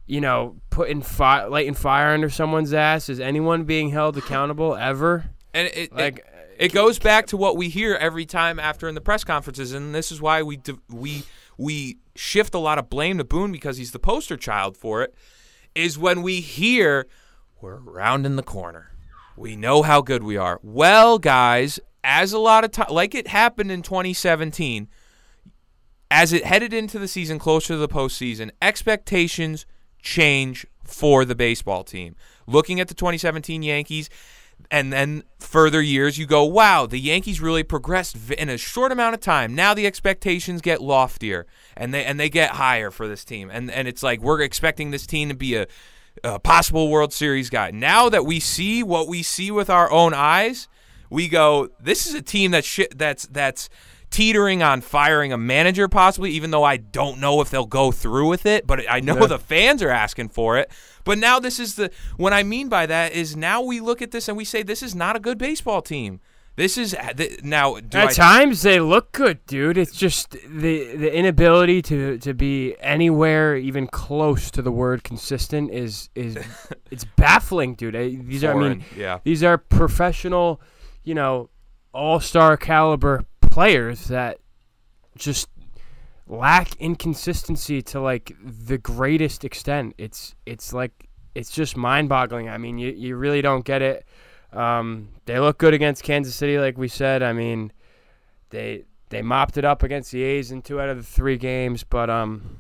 you 0.07 0.21
know, 0.21 0.57
putting 0.71 1.03
fire, 1.03 1.49
lighting 1.49 1.75
fire 1.75 2.15
under 2.15 2.31
someone's 2.31 2.73
ass? 2.73 3.09
Is 3.09 3.21
anyone 3.21 3.65
being 3.65 3.91
held 3.91 4.17
accountable 4.17 4.75
ever? 4.77 5.25
and 5.53 5.67
it, 5.69 5.77
it, 5.77 5.93
Like, 5.95 6.25
It 6.59 6.73
goes 6.73 6.99
back 6.99 7.27
to 7.29 7.37
what 7.37 7.57
we 7.57 7.69
hear 7.69 7.95
every 7.95 8.25
time 8.25 8.59
after 8.61 8.89
in 8.89 8.95
the 8.95 9.01
press 9.01 9.25
conferences, 9.25 9.73
and 9.73 9.95
this 9.95 10.13
is 10.13 10.21
why 10.21 10.43
we 10.43 10.57
d- 10.59 10.79
we 10.89 11.25
we 11.61 11.99
shift 12.17 12.55
a 12.55 12.59
lot 12.59 12.79
of 12.79 12.89
blame 12.89 13.19
to 13.19 13.25
Boone 13.25 13.53
because 13.53 13.77
he's 13.77 13.93
the 13.93 13.99
poster 13.99 14.37
child 14.37 14.79
for 14.79 15.03
it. 15.03 15.15
Is 15.75 15.99
when 15.99 16.23
we 16.23 16.41
hear 16.41 17.07
we're 17.61 17.77
rounding 17.77 18.37
the 18.37 18.43
corner, 18.43 18.93
we 19.37 19.57
know 19.57 19.83
how 19.83 20.01
good 20.01 20.23
we 20.23 20.37
are. 20.37 20.59
Well, 20.63 21.19
guys, 21.19 21.79
as 22.03 22.33
a 22.33 22.39
lot 22.39 22.65
of 22.65 22.73
time, 22.73 22.91
like 22.91 23.15
it 23.15 23.29
happened 23.29 23.71
in 23.71 23.83
2017, 23.83 24.89
as 26.11 26.33
it 26.33 26.45
headed 26.45 26.73
into 26.73 26.99
the 26.99 27.07
season, 27.07 27.39
closer 27.39 27.75
to 27.75 27.77
the 27.77 27.89
postseason, 27.89 28.51
expectations 28.63 29.67
change 30.03 30.67
for 30.83 31.27
the 31.27 31.37
baseball 31.37 31.85
team. 31.85 32.17
Looking 32.47 32.81
at 32.81 32.89
the 32.89 32.95
2017 32.95 33.63
Yankees, 33.63 34.09
and 34.71 34.93
then 34.93 35.25
further 35.39 35.83
years 35.83 36.19
you 36.19 36.27
go, 36.27 36.45
wow, 36.45 36.87
the 36.87 36.99
Yankees 36.99 37.41
really 37.41 37.63
progressed 37.63 38.17
in 38.33 38.49
a 38.49 38.57
short 38.57 38.93
amount 38.93 39.15
of 39.15 39.21
time. 39.21 39.55
Now 39.55 39.75
the 39.75 39.87
expectations 39.87 40.61
get 40.61 40.81
loftier 40.81 41.47
and 41.77 41.93
they 41.93 42.05
and 42.05 42.19
they 42.19 42.29
get 42.29 42.53
higher 42.53 42.91
for 42.91 43.09
this 43.09 43.25
team, 43.25 43.51
and 43.51 43.71
and 43.71 43.89
it's 43.89 44.03
like 44.03 44.21
we're 44.21 44.41
expecting 44.41 44.91
this 44.91 45.07
team 45.07 45.29
to 45.29 45.35
be 45.35 45.57
a, 45.57 45.67
a 46.25 46.39
possible 46.39 46.89
World 46.89 47.13
Series 47.13 47.51
guy. 47.51 47.71
Now 47.71 48.09
that 48.09 48.25
we 48.25 48.41
see 48.41 48.83
what 48.83 49.09
we 49.09 49.23
see 49.23 49.51
with 49.51 49.71
our 49.71 49.91
own 49.91 50.15
eyes, 50.15 50.69
we 51.11 51.29
go, 51.29 51.69
this 51.81 52.07
is 52.07 52.15
a 52.15 52.23
team 52.23 52.53
that's 52.53 52.67
shi 52.67 52.87
that's 52.95 53.27
that's 53.27 53.69
teetering 54.11 54.63
on 54.63 54.81
firing 54.81 55.33
a 55.33 55.39
manager 55.39 55.87
possibly 55.89 56.31
even 56.33 56.51
though 56.51 56.65
I 56.65 56.77
don't 56.79 57.21
know 57.21 57.41
if 57.41 57.51
they'll 57.51 57.65
go 57.67 57.93
through 57.93 58.29
with 58.29 58.45
it 58.47 58.67
but 58.67 58.85
I 58.91 59.01
know 59.01 59.17
Yeah. 59.21 59.27
the 59.27 59.39
fans 59.39 59.83
are 59.83 59.91
asking 59.91 60.31
for 60.31 60.59
it 60.59 60.71
but 61.05 61.17
now 61.19 61.39
this 61.39 61.61
is 61.61 61.77
the 61.77 61.91
what 62.17 62.33
I 62.33 62.43
mean 62.43 62.69
by 62.69 62.87
that 62.87 63.13
is 63.13 63.37
now 63.37 63.63
we 63.63 63.79
look 63.81 64.03
at 64.03 64.11
this 64.11 64.29
and 64.29 64.37
we 64.37 64.45
say 64.45 64.63
this 64.65 64.83
is 64.83 64.95
not 64.95 65.15
a 65.17 65.21
good 65.21 65.39
baseball 65.39 65.81
team 65.81 66.21
this 66.57 66.77
is 66.77 66.95
uh, 66.95 67.13
th- 67.17 67.43
now 67.45 67.77
do 67.79 67.97
At 67.99 68.09
I, 68.09 68.13
times 68.13 68.63
they 68.63 68.81
look 68.81 69.13
good, 69.13 69.47
dude. 69.47 69.79
It's 69.79 69.97
just 69.97 70.33
the 70.33 70.95
the 70.97 71.11
inability 71.17 71.81
to 71.83 72.19
to 72.19 72.35
be 72.35 72.75
anywhere 72.81 73.57
even 73.57 73.87
close 73.87 74.51
to 74.51 74.61
the 74.61 74.73
word 74.73 75.03
consistent 75.05 75.71
is 75.71 76.11
is 76.17 76.37
it's 76.91 77.05
baffling, 77.17 77.77
dude. 77.77 77.95
I- 77.97 78.17
These 78.21 78.43
are 78.45 78.53
I 78.55 78.69
mean 78.69 78.85
yeah 78.97 79.21
these 79.23 79.43
are 79.45 79.57
professional, 79.57 80.61
you 81.05 81.15
know, 81.15 81.49
all-star 81.95 82.57
caliber 82.57 83.25
players 83.51 84.09
that 84.09 84.39
just 85.17 85.49
lack 86.27 86.77
inconsistency 86.77 87.83
to 87.83 88.01
like 88.01 88.33
the 88.43 88.79
greatest 88.79 89.45
extent. 89.45 89.95
It's 89.99 90.35
it's 90.47 90.73
like 90.73 91.09
it's 91.35 91.51
just 91.51 91.77
mind-boggling. 91.77 92.49
I 92.49 92.59
mean, 92.59 92.79
you 92.79 92.91
you 92.93 93.17
really 93.17 93.43
don't 93.43 93.65
get 93.65 93.83
it. 93.83 94.07
Um, 94.53 95.11
they 95.27 95.39
look 95.39 95.59
good 95.59 95.75
against 95.75 96.03
Kansas 96.03 96.35
City, 96.35 96.59
like 96.59 96.77
we 96.79 96.89
said. 96.89 97.23
I 97.23 97.33
mean, 97.33 97.73
they 98.51 98.85
they 99.11 99.23
mopped 99.23 99.57
it 99.57 99.65
up 99.65 99.83
against 99.83 100.13
the 100.13 100.23
A's 100.23 100.51
in 100.51 100.63
two 100.63 100.81
out 100.81 100.89
of 100.89 100.97
the 100.97 101.03
three 101.03 101.37
games, 101.37 101.85
but 101.85 102.09
um, 102.11 102.59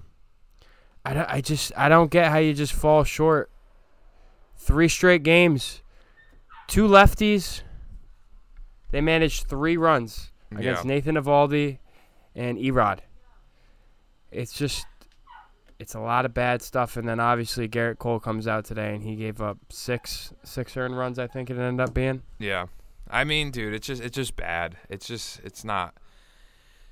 I, 1.05 1.15
don't- 1.15 1.29
I 1.31 1.41
just 1.41 1.73
I 1.77 1.89
don't 1.89 2.11
get 2.11 2.31
how 2.31 2.39
you 2.39 2.55
just 2.55 2.73
fall 2.73 3.05
short. 3.05 3.51
Three 4.57 4.89
straight 4.89 5.23
games, 5.23 5.83
two 6.67 6.87
lefties. 6.87 7.63
They 8.91 9.01
managed 9.01 9.47
three 9.47 9.77
runs 9.77 10.30
against 10.50 10.85
Yeah. 10.85 10.88
Nathan 10.88 11.16
Eovaldi 11.16 11.78
and 12.35 12.59
E-Rod. 12.59 13.02
It's 14.30 14.52
just 14.52 14.87
it's 15.78 15.95
a 15.95 16.00
lot 16.00 16.25
of 16.26 16.35
bad 16.35 16.62
stuff, 16.62 16.97
and 16.97 17.09
then 17.09 17.19
obviously 17.19 17.69
Gerrit 17.69 17.99
Cole 17.99 18.21
comes 18.21 18.47
out 18.47 18.64
today 18.64 18.95
and 18.95 19.02
he 19.02 19.16
gave 19.16 19.40
up 19.40 19.59
six 19.71 20.33
six 20.45 20.76
earned 20.76 20.97
runs. 20.97 21.19
I 21.19 21.26
think 21.26 21.50
it 21.50 21.59
ended 21.59 21.80
up 21.80 21.95
being. 21.95 22.23
Yeah, 22.38 22.66
I 23.11 23.25
mean, 23.25 23.50
dude, 23.50 23.75
it's 23.75 23.87
just 23.87 24.02
it's 24.02 24.14
just 24.14 24.37
bad. 24.37 24.76
It's 24.88 25.07
just 25.07 25.40
it's 25.42 25.64
not. 25.64 25.95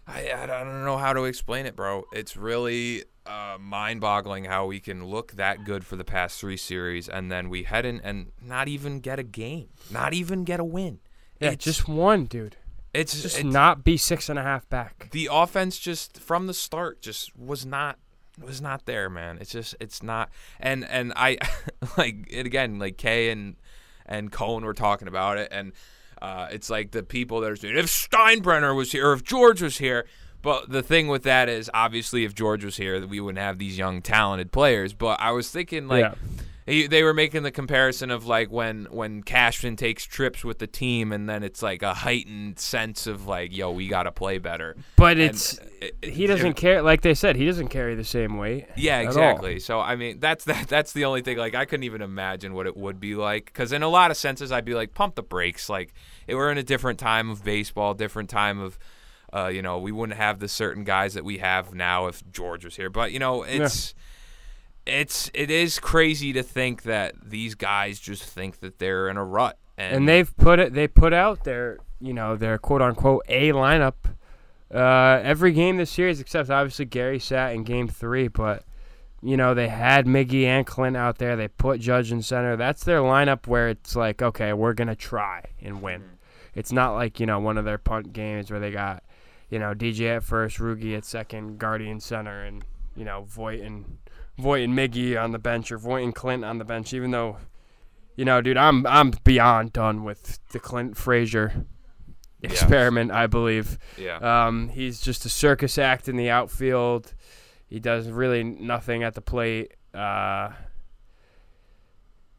I 0.07 0.33
I 0.33 0.47
don't 0.47 0.85
know 0.85 0.97
how 0.97 1.13
to 1.13 1.25
explain 1.25 1.67
it, 1.67 1.77
bro. 1.77 2.05
It's 2.13 2.37
really 2.37 3.05
uh, 3.27 3.59
mind-boggling 3.61 4.45
how 4.47 4.67
we 4.67 4.81
can 4.81 5.05
look 5.05 5.33
that 5.33 5.65
good 5.65 5.85
for 5.85 5.97
the 5.97 6.05
past 6.05 6.41
three 6.41 6.57
series, 6.57 7.09
and 7.09 7.31
then 7.31 7.51
we 7.51 7.65
head 7.65 7.85
in 7.85 8.01
and 8.01 8.33
not 8.43 8.67
even 8.69 9.01
get 9.01 9.19
a 9.19 9.23
game, 9.23 9.69
not 9.93 10.13
even 10.15 10.45
get 10.45 10.59
a 10.61 10.65
win. 10.65 10.99
Yeah, 11.41 11.49
It's- 11.49 11.63
just 11.63 11.87
one, 11.89 12.25
dude. 12.25 12.57
It's 12.95 13.23
Just 13.23 13.39
it's, 13.39 13.45
not 13.45 13.85
be 13.85 13.97
six 13.97 14.29
and 14.29 14.39
a 14.39 14.43
half 14.43 14.69
back. 14.69 15.09
the 15.13 15.29
offense 15.31 15.79
just 15.79 16.19
from 16.19 16.47
the 16.47 16.55
start 16.55 17.03
just 17.03 17.37
was 17.37 17.67
not 17.67 17.99
was 18.41 18.61
not 18.61 18.87
there, 18.87 19.11
man. 19.11 19.39
It's 19.41 19.51
just 19.51 19.75
it's 19.81 20.03
not 20.03 20.31
and 20.61 20.85
and 20.85 21.13
I 21.17 21.39
like 21.99 22.27
it 22.31 22.47
again, 22.47 22.79
like 22.79 22.97
Kay 22.97 23.31
and 23.31 23.57
and 24.07 24.33
Cone 24.33 24.65
were 24.65 24.75
talking 24.75 25.09
about 25.09 25.37
it 25.39 25.49
and 25.53 25.73
uh, 26.21 26.49
it's 26.51 26.69
like 26.71 26.91
the 26.91 27.03
people 27.03 27.41
that 27.41 27.51
are 27.51 27.57
saying 27.57 27.77
if 27.77 27.87
Steinbrenner 27.87 28.75
was 28.75 28.93
here 28.93 29.09
or 29.09 29.13
if 29.13 29.23
George 29.23 29.63
was 29.63 29.79
here. 29.79 30.07
But 30.41 30.71
the 30.71 30.83
thing 30.85 31.09
with 31.09 31.25
that 31.25 31.49
is 31.49 31.69
obviously 31.75 32.25
if 32.25 32.33
George 32.33 32.65
was 32.65 32.77
here, 32.77 33.05
we 33.05 33.19
wouldn't 33.21 33.43
have 33.43 33.59
these 33.59 33.77
young 33.77 34.01
talented 34.03 34.53
players. 34.53 34.95
But 34.95 35.21
I 35.21 35.33
was 35.33 35.51
thinking 35.51 35.89
like 35.89 36.03
Yeah. 36.03 36.15
They, 36.69 36.87
they 36.87 37.03
were 37.03 37.15
making 37.15 37.43
the 37.45 37.51
comparison 37.51 38.11
of 38.11 38.27
like 38.27 38.51
when 38.51 38.87
when 38.91 39.23
Cashman 39.23 39.77
takes 39.77 40.05
trips 40.05 40.45
with 40.45 40.59
the 40.59 40.67
team, 40.67 41.13
and 41.13 41.29
then 41.29 41.43
it's 41.43 41.63
like 41.63 41.83
a 41.83 41.95
heightened 41.95 42.59
sense 42.59 43.07
of 43.07 43.27
like, 43.27 43.57
yo, 43.57 43.71
we 43.71 43.89
got 43.89 44.03
to 44.03 44.13
play 44.13 44.37
better. 44.39 44.77
But 44.97 45.13
And 45.13 45.23
it's 45.31 45.59
it- 45.81 45.97
he 46.03 46.27
doesn't 46.27 46.55
care. 46.55 46.83
Like 46.83 47.01
they 47.01 47.15
said, 47.15 47.37
he 47.37 47.47
doesn't 47.47 47.69
carry 47.69 47.95
the 47.95 48.05
same 48.05 48.37
weight. 48.37 48.67
Yeah, 48.77 49.01
exactly. 49.01 49.61
So 49.61 49.81
I 49.81 49.97
mean, 49.97 50.21
that's 50.21 50.45
that. 50.45 50.69
That's 50.69 50.93
the 50.93 51.05
only 51.07 51.23
thing. 51.23 51.39
Like, 51.39 51.55
I 51.55 51.65
couldn't 51.65 51.85
even 51.85 52.03
imagine 52.03 52.53
what 52.53 52.67
it 52.67 52.77
would 52.77 53.01
be 53.01 53.15
like. 53.15 53.47
Because 53.47 53.73
in 53.73 53.83
a 53.83 53.89
lot 53.89 54.11
of 54.11 54.17
senses, 54.17 54.53
I'd 54.53 54.65
be 54.65 54.75
like, 54.75 54.93
pump 54.93 55.15
the 55.15 55.23
brakes. 55.23 55.69
Like, 55.71 55.95
it, 56.27 56.35
we're 56.35 56.51
in 56.51 56.59
a 56.59 56.63
different 56.63 56.99
time 56.99 57.31
of 57.31 57.43
baseball, 57.45 57.95
different 57.95 58.29
time 58.29 58.59
of, 58.61 58.79
uh, 59.33 59.47
you 59.47 59.63
know, 59.63 59.79
we 59.79 59.93
wouldn't 59.93 60.19
have 60.19 60.39
the 60.41 60.49
certain 60.49 60.85
guys 60.85 61.15
that 61.15 61.25
we 61.25 61.39
have 61.39 61.73
now 61.75 62.09
if 62.09 62.23
George 62.31 62.65
was 62.65 62.77
here. 62.77 62.91
But 62.91 63.13
you 63.13 63.19
know, 63.19 63.43
it's. 63.43 63.95
It's 64.89 65.31
it 65.35 65.51
is 65.51 65.79
crazy 65.79 66.33
to 66.33 66.43
think 66.43 66.83
that 66.85 67.15
these 67.23 67.55
guys 67.55 67.99
just 67.99 68.25
think 68.25 68.61
that 68.61 68.79
they're 68.79 69.09
in 69.09 69.17
a 69.17 69.25
rut, 69.25 69.59
and, 69.77 69.97
and 69.97 70.09
they've 70.09 70.35
put 70.37 70.59
it. 70.59 70.73
They 70.73 70.89
put 70.89 71.13
out 71.13 71.45
their, 71.45 71.79
you 72.01 72.15
know, 72.15 72.37
their 72.37 72.59
quote 72.59 72.83
unquote 72.83 73.25
A 73.29 73.51
lineup 73.53 73.95
uh, 74.73 75.21
every 75.23 75.53
game 75.53 75.77
this 75.79 75.91
series, 75.91 76.21
except 76.21 76.51
obviously 76.51 76.85
Gary 76.85 77.19
sat 77.19 77.55
in 77.55 77.65
Game 77.65 77.89
Three. 77.89 78.29
But 78.29 78.65
you 79.23 79.37
know, 79.37 79.55
they 79.55 79.69
had 79.69 80.07
Miggy 80.07 80.45
and 80.45 80.67
Clint 80.67 80.97
out 80.97 81.19
there. 81.19 81.37
They 81.37 81.49
put 81.49 81.81
Judge 81.81 82.13
in 82.13 82.23
center. 82.23 82.57
That's 82.57 82.85
their 82.85 83.01
lineup 83.01 83.47
where 83.47 83.69
it's 83.71 83.97
like, 83.97 84.23
okay, 84.23 84.53
we're 84.53 84.75
gonna 84.75 84.97
try 84.97 85.45
and 85.63 85.83
win. 85.83 86.03
It's 86.55 86.73
not 86.73 86.93
like 86.93 87.21
you 87.21 87.27
know 87.27 87.41
one 87.41 87.59
of 87.59 87.65
their 87.65 87.79
punt 87.79 88.13
games 88.13 88.51
where 88.51 88.61
they 88.61 88.71
got, 88.71 89.03
you 89.49 89.59
know, 89.59 89.75
DJ 89.75 90.17
at 90.17 90.23
first, 90.23 90.59
Rugi 90.59 90.97
at 90.97 91.05
second, 91.05 91.59
Guardian 91.59 92.01
center, 92.01 92.45
and 92.45 92.63
you 92.95 93.05
know 93.05 93.25
Voit 93.27 93.61
and 93.61 93.99
Voit 94.39 94.63
and 94.63 94.75
Miggy 94.77 95.21
on 95.21 95.33
the 95.33 95.39
bench 95.39 95.71
or 95.73 95.79
Voit 95.79 96.03
and 96.05 96.15
Clint 96.15 96.45
on 96.45 96.59
the 96.59 96.65
bench. 96.65 96.93
Even 96.93 97.11
though, 97.11 97.37
you 98.17 98.25
know, 98.25 98.41
dude, 98.41 98.57
I'm 98.57 98.87
I'm 98.87 99.13
beyond 99.25 99.73
done 99.73 100.05
with 100.05 100.39
the 100.51 100.61
Clint 100.61 100.97
Frazier 100.97 101.53
Yeah. 102.41 102.51
experiment. 102.51 103.11
I 103.11 103.27
believe 103.27 103.79
yeah, 103.97 104.17
um, 104.47 104.69
he's 104.69 105.01
just 105.01 105.25
a 105.25 105.29
circus 105.29 105.77
act 105.79 106.09
in 106.09 106.17
the 106.17 106.31
outfield. 106.31 107.15
He 107.67 107.81
does 107.81 108.09
really 108.09 108.45
nothing 108.45 109.03
at 109.03 109.15
the 109.15 109.21
plate. 109.21 109.73
Uh, 109.93 110.51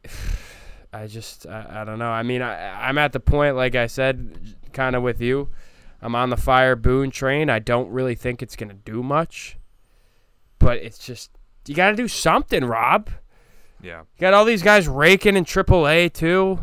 I 0.92 1.06
just, 1.08 1.46
I, 1.46 1.82
I 1.82 1.84
don't 1.84 2.00
know. 2.00 2.10
I 2.10 2.24
mean, 2.24 2.42
I, 2.42 2.88
I'm 2.88 2.98
at 2.98 3.12
the 3.14 3.20
point, 3.20 3.56
like 3.56 3.76
I 3.76 3.86
said, 3.86 4.56
kind 4.74 4.96
of 4.96 5.04
with 5.04 5.22
you. 5.22 5.50
I'm 6.02 6.16
on 6.16 6.30
the 6.32 6.38
fire 6.38 6.76
Boone 6.76 7.12
train. 7.12 7.50
I 7.50 7.60
don't 7.60 7.90
really 7.92 8.16
think 8.16 8.42
it's 8.42 8.56
going 8.56 8.70
to 8.70 8.76
do 8.76 9.04
much. 9.04 9.58
But 10.58 10.78
it's 10.78 10.98
just, 10.98 11.30
you 11.68 11.76
got 11.76 11.92
to 11.92 11.96
do 11.96 12.08
something, 12.08 12.64
Rob. 12.66 13.10
yeah. 13.82 14.00
You 14.00 14.22
got 14.22 14.34
all 14.34 14.46
these 14.46 14.64
guys 14.64 14.88
raking 14.88 15.36
in 15.38 15.46
AAA, 15.46 16.14
too. 16.14 16.60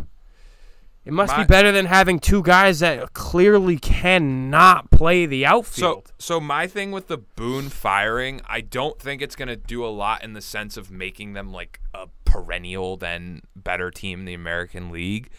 It 1.04 1.12
must 1.12 1.36
My- 1.36 1.44
be 1.44 1.46
better 1.46 1.70
than 1.70 1.86
having 1.86 2.18
two 2.18 2.42
guys 2.42 2.80
that 2.80 3.12
clearly 3.12 3.78
cannot 3.78 4.90
play 4.90 5.24
the 5.24 5.46
outfield. 5.46 6.08
So, 6.18 6.34
so 6.36 6.40
my 6.40 6.66
thing 6.66 6.90
with 6.90 7.06
the 7.06 7.18
Boone 7.18 7.68
firing, 7.68 8.40
I 8.48 8.60
don't 8.60 9.00
think 9.00 9.22
it's 9.22 9.36
gonna 9.36 9.54
do 9.54 9.84
a 9.84 9.88
lot 9.88 10.24
in 10.24 10.32
the 10.32 10.40
sense 10.40 10.76
of 10.76 10.90
making 10.90 11.34
them 11.34 11.52
like 11.52 11.78
a 11.94 12.08
perennial 12.24 12.96
then 12.96 13.42
better 13.54 13.92
team 13.92 14.18
in 14.20 14.24
the 14.24 14.34
American 14.34 14.90
League. 14.90 15.30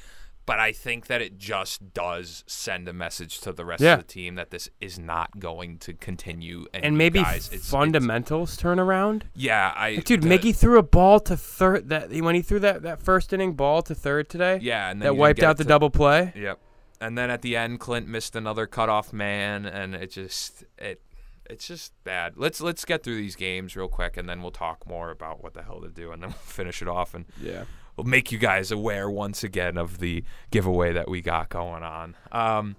But 0.47 0.59
I 0.59 0.71
think 0.71 1.05
that 1.07 1.21
it 1.21 1.37
just 1.37 1.93
does 1.93 2.43
send 2.47 2.87
a 2.87 2.93
message 2.93 3.41
to 3.41 3.51
the 3.53 3.63
rest 3.65 3.83
Yeah. 3.83 3.93
of 3.95 3.99
the 3.99 4.05
team 4.05 4.33
that 4.35 4.49
this 4.49 4.69
is 4.81 4.97
not 4.97 5.37
going 5.39 5.77
to 5.79 5.93
continue. 5.93 6.65
And, 6.73 6.83
and 6.85 6.97
maybe 6.97 7.19
guys, 7.21 7.49
it's, 7.51 7.69
fundamentals 7.69 8.57
turn 8.57 8.79
around. 8.79 9.25
Yeah, 9.35 9.73
I 9.75 9.95
Like, 9.95 10.05
dude, 10.05 10.23
the- 10.23 10.29
Miggy 10.29 10.55
threw 10.55 10.79
a 10.79 10.83
ball 10.83 11.19
to 11.19 11.37
third. 11.37 11.89
That 11.89 12.09
when 12.11 12.33
he 12.33 12.41
threw 12.41 12.59
that, 12.61 12.81
that 12.83 13.01
first 13.03 13.31
inning 13.33 13.53
ball 13.53 13.81
to 13.83 13.93
third 13.93 14.29
today, 14.29 14.57
Yeah, 14.61 14.89
and 14.89 15.01
then 15.01 15.07
that 15.07 15.13
wiped 15.17 15.43
out 15.43 15.57
the 15.57 15.63
to- 15.63 15.67
double 15.67 15.89
play. 15.89 16.31
Yep. 16.35 16.59
And 17.01 17.15
then 17.17 17.29
at 17.29 17.41
the 17.43 17.55
end, 17.55 17.79
Clint 17.79 18.07
missed 18.07 18.35
another 18.35 18.65
cutoff 18.65 19.11
man, 19.13 19.65
and 19.67 19.93
it 19.93 20.11
just 20.11 20.63
it 20.79 21.01
it's 21.49 21.67
just 21.67 21.91
bad. 22.05 22.33
Let's 22.37 22.59
let's 22.61 22.85
get 22.85 23.03
through 23.03 23.17
these 23.17 23.35
games 23.35 23.75
real 23.75 23.87
quick, 23.89 24.17
and 24.17 24.27
then 24.29 24.41
we'll 24.41 24.51
talk 24.51 24.87
more 24.87 25.11
about 25.11 25.43
what 25.43 25.53
the 25.53 25.61
hell 25.63 25.81
to 25.81 25.89
do, 25.89 26.11
and 26.11 26.23
then 26.23 26.29
we'll 26.31 26.37
finish 26.39 26.81
it 26.81 26.87
off, 26.87 27.13
and 27.13 27.25
Yeah. 27.41 27.65
Make 28.03 28.31
you 28.31 28.37
guys 28.37 28.71
aware 28.71 29.09
once 29.09 29.43
again 29.43 29.77
of 29.77 29.97
the 29.99 30.23
giveaway 30.51 30.93
that 30.93 31.09
we 31.09 31.21
got 31.21 31.49
going 31.49 31.83
on. 31.83 32.15
Um, 32.31 32.75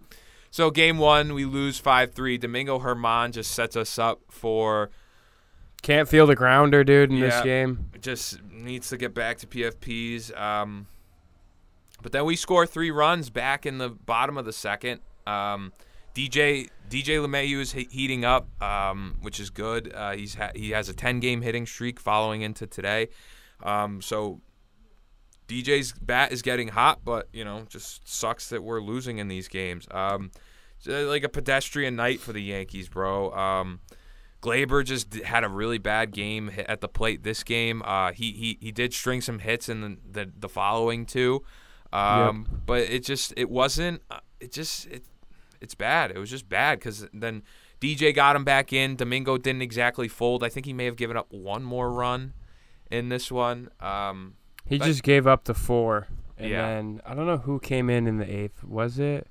so 0.50 0.70
game 0.70 0.98
one, 0.98 1.34
we 1.34 1.44
lose 1.44 1.78
five 1.78 2.12
three. 2.12 2.38
Domingo 2.38 2.78
Germán 2.78 3.32
just 3.32 3.50
sets 3.50 3.76
us 3.76 3.98
up 3.98 4.20
for 4.30 4.90
Can't 5.82 6.08
feel 6.08 6.26
the 6.26 6.34
grounder, 6.36 6.84
dude, 6.84 7.10
in 7.10 7.20
this 7.20 7.40
game. 7.42 7.90
just 8.00 8.42
needs 8.50 8.88
to 8.90 8.96
get 8.96 9.12
back 9.14 9.38
to 9.38 9.46
PFPs. 9.46 10.36
Um, 10.38 10.86
but 12.02 12.12
then 12.12 12.24
we 12.24 12.36
score 12.36 12.64
three 12.66 12.90
runs 12.90 13.28
back 13.30 13.66
in 13.66 13.78
the 13.78 13.88
bottom 13.90 14.36
of 14.38 14.44
the 14.44 14.52
second. 14.52 15.00
Um, 15.26 15.72
DJ 16.14 16.68
DJ 16.88 17.18
LeMahieu 17.24 17.58
is 17.60 17.72
he- 17.72 17.88
heating 17.90 18.24
up, 18.24 18.48
um, 18.62 19.18
which 19.20 19.38
is 19.40 19.50
good. 19.50 19.92
Uh, 19.94 20.12
he's 20.12 20.34
ha- 20.36 20.52
he 20.54 20.70
has 20.70 20.88
a 20.88 20.94
10 20.94 21.20
game 21.20 21.42
hitting 21.42 21.66
streak 21.66 22.00
following 22.00 22.42
into 22.42 22.66
today. 22.66 23.08
Um, 23.62 24.00
so 24.00 24.40
DJ's 25.48 25.92
bat 25.92 26.30
is 26.32 26.42
getting 26.42 26.68
hot, 26.68 27.00
but 27.04 27.28
you 27.32 27.44
know, 27.44 27.64
just 27.68 28.06
sucks 28.08 28.48
that 28.50 28.62
we're 28.62 28.80
losing 28.80 29.18
in 29.18 29.28
these 29.28 29.48
games. 29.48 29.86
Um, 29.90 30.30
uh, 30.88 31.06
like 31.06 31.24
a 31.24 31.28
pedestrian 31.28 31.96
night 31.96 32.20
for 32.20 32.32
the 32.32 32.42
Yankees, 32.42 32.88
bro. 32.88 33.32
Um, 33.32 33.80
Gleyber 34.42 34.84
just 34.84 35.14
had 35.14 35.42
a 35.42 35.48
really 35.48 35.78
bad 35.78 36.12
game 36.12 36.52
at 36.68 36.80
the 36.80 36.88
plate 36.88 37.24
this 37.24 37.42
game. 37.42 37.82
Uh, 37.84 38.12
he 38.12 38.30
he 38.32 38.58
he 38.60 38.70
did 38.70 38.94
string 38.94 39.20
some 39.20 39.40
hits 39.40 39.68
in 39.68 39.80
the 39.80 39.96
the, 40.24 40.32
the 40.38 40.48
following 40.48 41.04
two, 41.06 41.42
um, 41.92 42.46
but 42.66 42.82
it 42.82 43.04
just 43.04 43.34
it 43.36 43.50
wasn't. 43.50 44.02
uh, 44.10 44.20
It 44.38 44.52
just 44.52 44.86
it 44.86 45.02
it's 45.60 45.74
bad. 45.74 46.12
It 46.12 46.18
was 46.18 46.30
just 46.30 46.48
bad 46.48 46.78
because 46.78 47.08
then 47.12 47.42
DJ 47.80 48.14
got 48.14 48.36
him 48.36 48.44
back 48.44 48.72
in. 48.72 48.94
Domingo 48.94 49.38
didn't 49.38 49.62
exactly 49.62 50.06
fold. 50.06 50.44
I 50.44 50.48
think 50.48 50.66
he 50.66 50.72
may 50.72 50.84
have 50.84 50.94
given 50.96 51.16
up 51.16 51.26
one 51.32 51.64
more 51.64 51.90
run 51.90 52.34
in 52.92 53.08
this 53.08 53.32
one. 53.32 53.70
Um, 53.80 54.34
He 54.68 54.78
But- 54.78 54.84
just 54.86 55.02
gave 55.02 55.26
up 55.26 55.44
the 55.44 55.54
four, 55.54 56.06
and 56.36 56.50
Yeah. 56.50 56.66
then 56.66 57.00
I 57.06 57.14
don't 57.14 57.26
know 57.26 57.38
who 57.38 57.58
came 57.60 57.88
in 57.88 58.06
in 58.06 58.18
the 58.18 58.30
eighth. 58.30 58.62
Was 58.64 58.98
it? 58.98 59.26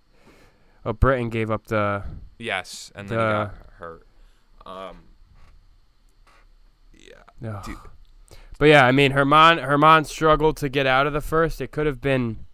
Oh, 0.86 0.94
Britton 0.94 1.30
gave 1.30 1.52
up 1.52 1.68
the. 1.68 2.04
yes, 2.40 2.92
and 2.96 3.08
then 3.10 3.18
he 3.18 3.24
got 3.24 3.56
hurt. 3.78 4.08
Um, 4.66 4.98
yeah. 7.42 7.62
Dude. 7.66 7.78
But 8.60 8.66
yeah, 8.70 8.86
I 8.86 8.92
mean, 8.92 9.12
Germán 9.12 9.64
Germán 9.64 10.06
struggled 10.06 10.58
to 10.58 10.70
get 10.70 10.88
out 10.88 11.06
of 11.06 11.14
the 11.14 11.22
first. 11.22 11.62
It 11.62 11.72
could 11.72 11.86
have 11.86 12.02
been, 12.02 12.46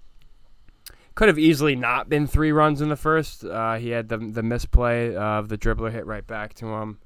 could 1.16 1.30
have 1.30 1.40
easily 1.40 1.76
not 1.78 2.10
been 2.10 2.28
three 2.28 2.52
runs 2.52 2.82
in 2.82 2.90
the 2.90 2.98
first. 2.98 3.46
Uh, 3.46 3.76
he 3.76 3.90
had 3.92 4.10
the 4.10 4.18
the 4.18 4.44
misplay 4.44 5.16
of 5.16 5.48
the 5.48 5.58
dribbler 5.58 5.92
hit 5.92 6.06
right 6.06 6.28
back 6.28 6.54
to 6.56 6.68
him, 6.68 7.00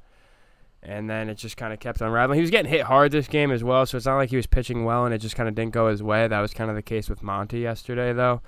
and 0.84 1.10
then 1.10 1.30
it 1.30 1.36
just 1.36 1.58
kind 1.58 1.74
of 1.74 1.80
kept 1.80 2.02
unraveling. 2.02 2.38
He 2.38 2.42
was 2.42 2.52
getting 2.52 2.70
hit 2.72 2.82
hard 2.82 3.12
this 3.12 3.28
game 3.28 3.52
as 3.52 3.64
well, 3.64 3.86
so 3.86 3.98
it's 3.98 4.06
not 4.06 4.18
like 4.18 4.30
he 4.30 4.36
was 4.38 4.48
pitching 4.48 4.86
well, 4.86 5.06
and 5.06 5.14
it 5.14 5.20
just 5.20 5.36
kind 5.36 5.50
of 5.50 5.56
didn't 5.56 5.74
go 5.74 5.90
his 5.90 6.02
way. 6.04 6.28
That 6.28 6.40
was 6.40 6.54
kind 6.54 6.70
of 6.70 6.76
the 6.76 6.82
case 6.82 7.10
with 7.10 7.22
Monty 7.24 7.60
yesterday, 7.60 8.14
though. 8.14 8.42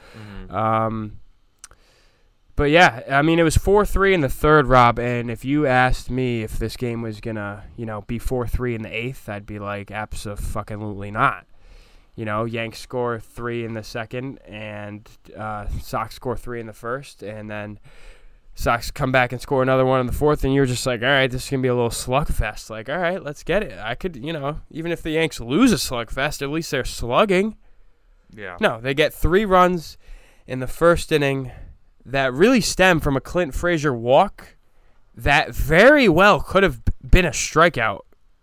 Mhm. 0.48 0.54
Um, 0.54 1.20
but 2.56 2.72
yeah, 2.72 3.04
I 3.10 3.22
mean, 3.22 3.40
it 3.40 3.44
was 3.44 3.56
4 3.56 3.86
3 3.86 4.14
in 4.14 4.22
the 4.22 4.28
third, 4.30 4.68
Rob. 4.68 5.00
And 5.00 5.32
if 5.32 5.46
you 5.46 5.66
asked 5.66 6.10
me 6.12 6.44
if 6.44 6.60
this 6.60 6.76
game 6.76 7.02
was 7.02 7.22
going 7.22 7.38
to, 7.38 7.64
you 7.78 7.86
know, 7.86 8.02
be 8.02 8.20
4 8.20 8.48
3 8.48 8.76
in 8.76 8.82
the 8.82 8.94
eighth, 8.94 9.30
I'd 9.30 9.46
be 9.46 9.60
like, 9.60 9.92
absolutely 9.92 11.10
not. 11.12 11.46
You 12.16 12.26
know, 12.26 12.44
Yanks 12.44 12.80
score 12.80 13.18
three 13.22 13.64
in 13.64 13.76
the 13.76 13.84
second, 13.84 14.40
and 14.46 15.08
uh, 15.38 15.68
Sox 15.82 16.16
score 16.16 16.36
three 16.36 16.60
in 16.60 16.68
the 16.68 16.74
first, 16.74 17.24
and 17.24 17.50
then 17.50 17.80
Sox 18.60 18.92
come 18.92 19.10
back 19.10 19.32
and 19.32 19.40
score 19.40 19.64
another 19.64 19.86
one 19.86 20.02
in 20.02 20.06
the 20.06 20.12
fourth, 20.12 20.44
and 20.44 20.54
you're 20.54 20.66
just 20.66 20.86
like, 20.86 21.02
all 21.02 21.08
right, 21.08 21.32
this 21.32 21.46
is 21.46 21.50
gonna 21.50 21.62
be 21.62 21.70
a 21.70 21.74
little 21.74 21.90
slugfest. 21.90 22.70
Like, 22.70 22.90
all 22.90 22.98
right, 22.98 23.24
let's 23.24 23.42
get 23.42 23.64
it. 23.64 23.80
I 23.80 23.96
could, 23.96 24.18
you 24.18 24.34
know, 24.34 24.60
even 24.70 24.92
if 24.92 25.02
the 25.02 25.12
Yanks 25.12 25.40
lose 25.40 25.72
a 25.72 25.76
slugfest, 25.76 26.42
at 26.42 26.50
least 26.50 26.70
they're 26.70 26.84
slugging. 26.84 27.56
Yeah. 28.36 28.58
No, 28.60 28.82
they 28.82 28.94
get 28.94 29.14
three 29.14 29.46
runs 29.46 29.98
in 30.46 30.60
the 30.60 30.68
first 30.68 31.10
inning 31.14 31.54
that 32.06 32.34
really 32.34 32.60
stem 32.60 33.00
from 33.00 33.16
a 33.16 33.22
Clint 33.22 33.56
Frazier 33.56 33.94
walk 33.94 34.58
that 35.16 35.56
very 35.56 36.10
well 36.10 36.42
could 36.42 36.64
have 36.64 36.82
been 37.02 37.26
a 37.26 37.32
strikeout 37.32 38.02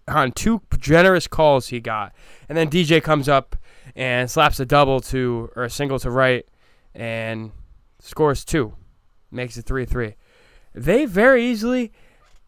on 0.09 0.33
two 0.33 0.63
generous 0.79 1.27
calls 1.27 1.69
he 1.69 1.79
got. 1.79 2.15
And 2.49 2.57
then 2.57 2.71
DJ 2.71 3.03
comes 3.03 3.29
up 3.29 3.55
and 3.95 4.31
slaps 4.31 4.59
a 4.61 4.65
double 4.65 5.01
to 5.01 5.51
or 5.55 5.65
a 5.65 5.71
single 5.71 5.99
to 5.99 6.11
right 6.11 6.49
and 6.95 7.53
scores 8.01 8.47
two. 8.47 8.73
Makes 9.31 9.57
it 9.57 9.65
3-3. 9.67 10.15
They 10.75 11.05
very 11.05 11.45
easily 11.45 11.93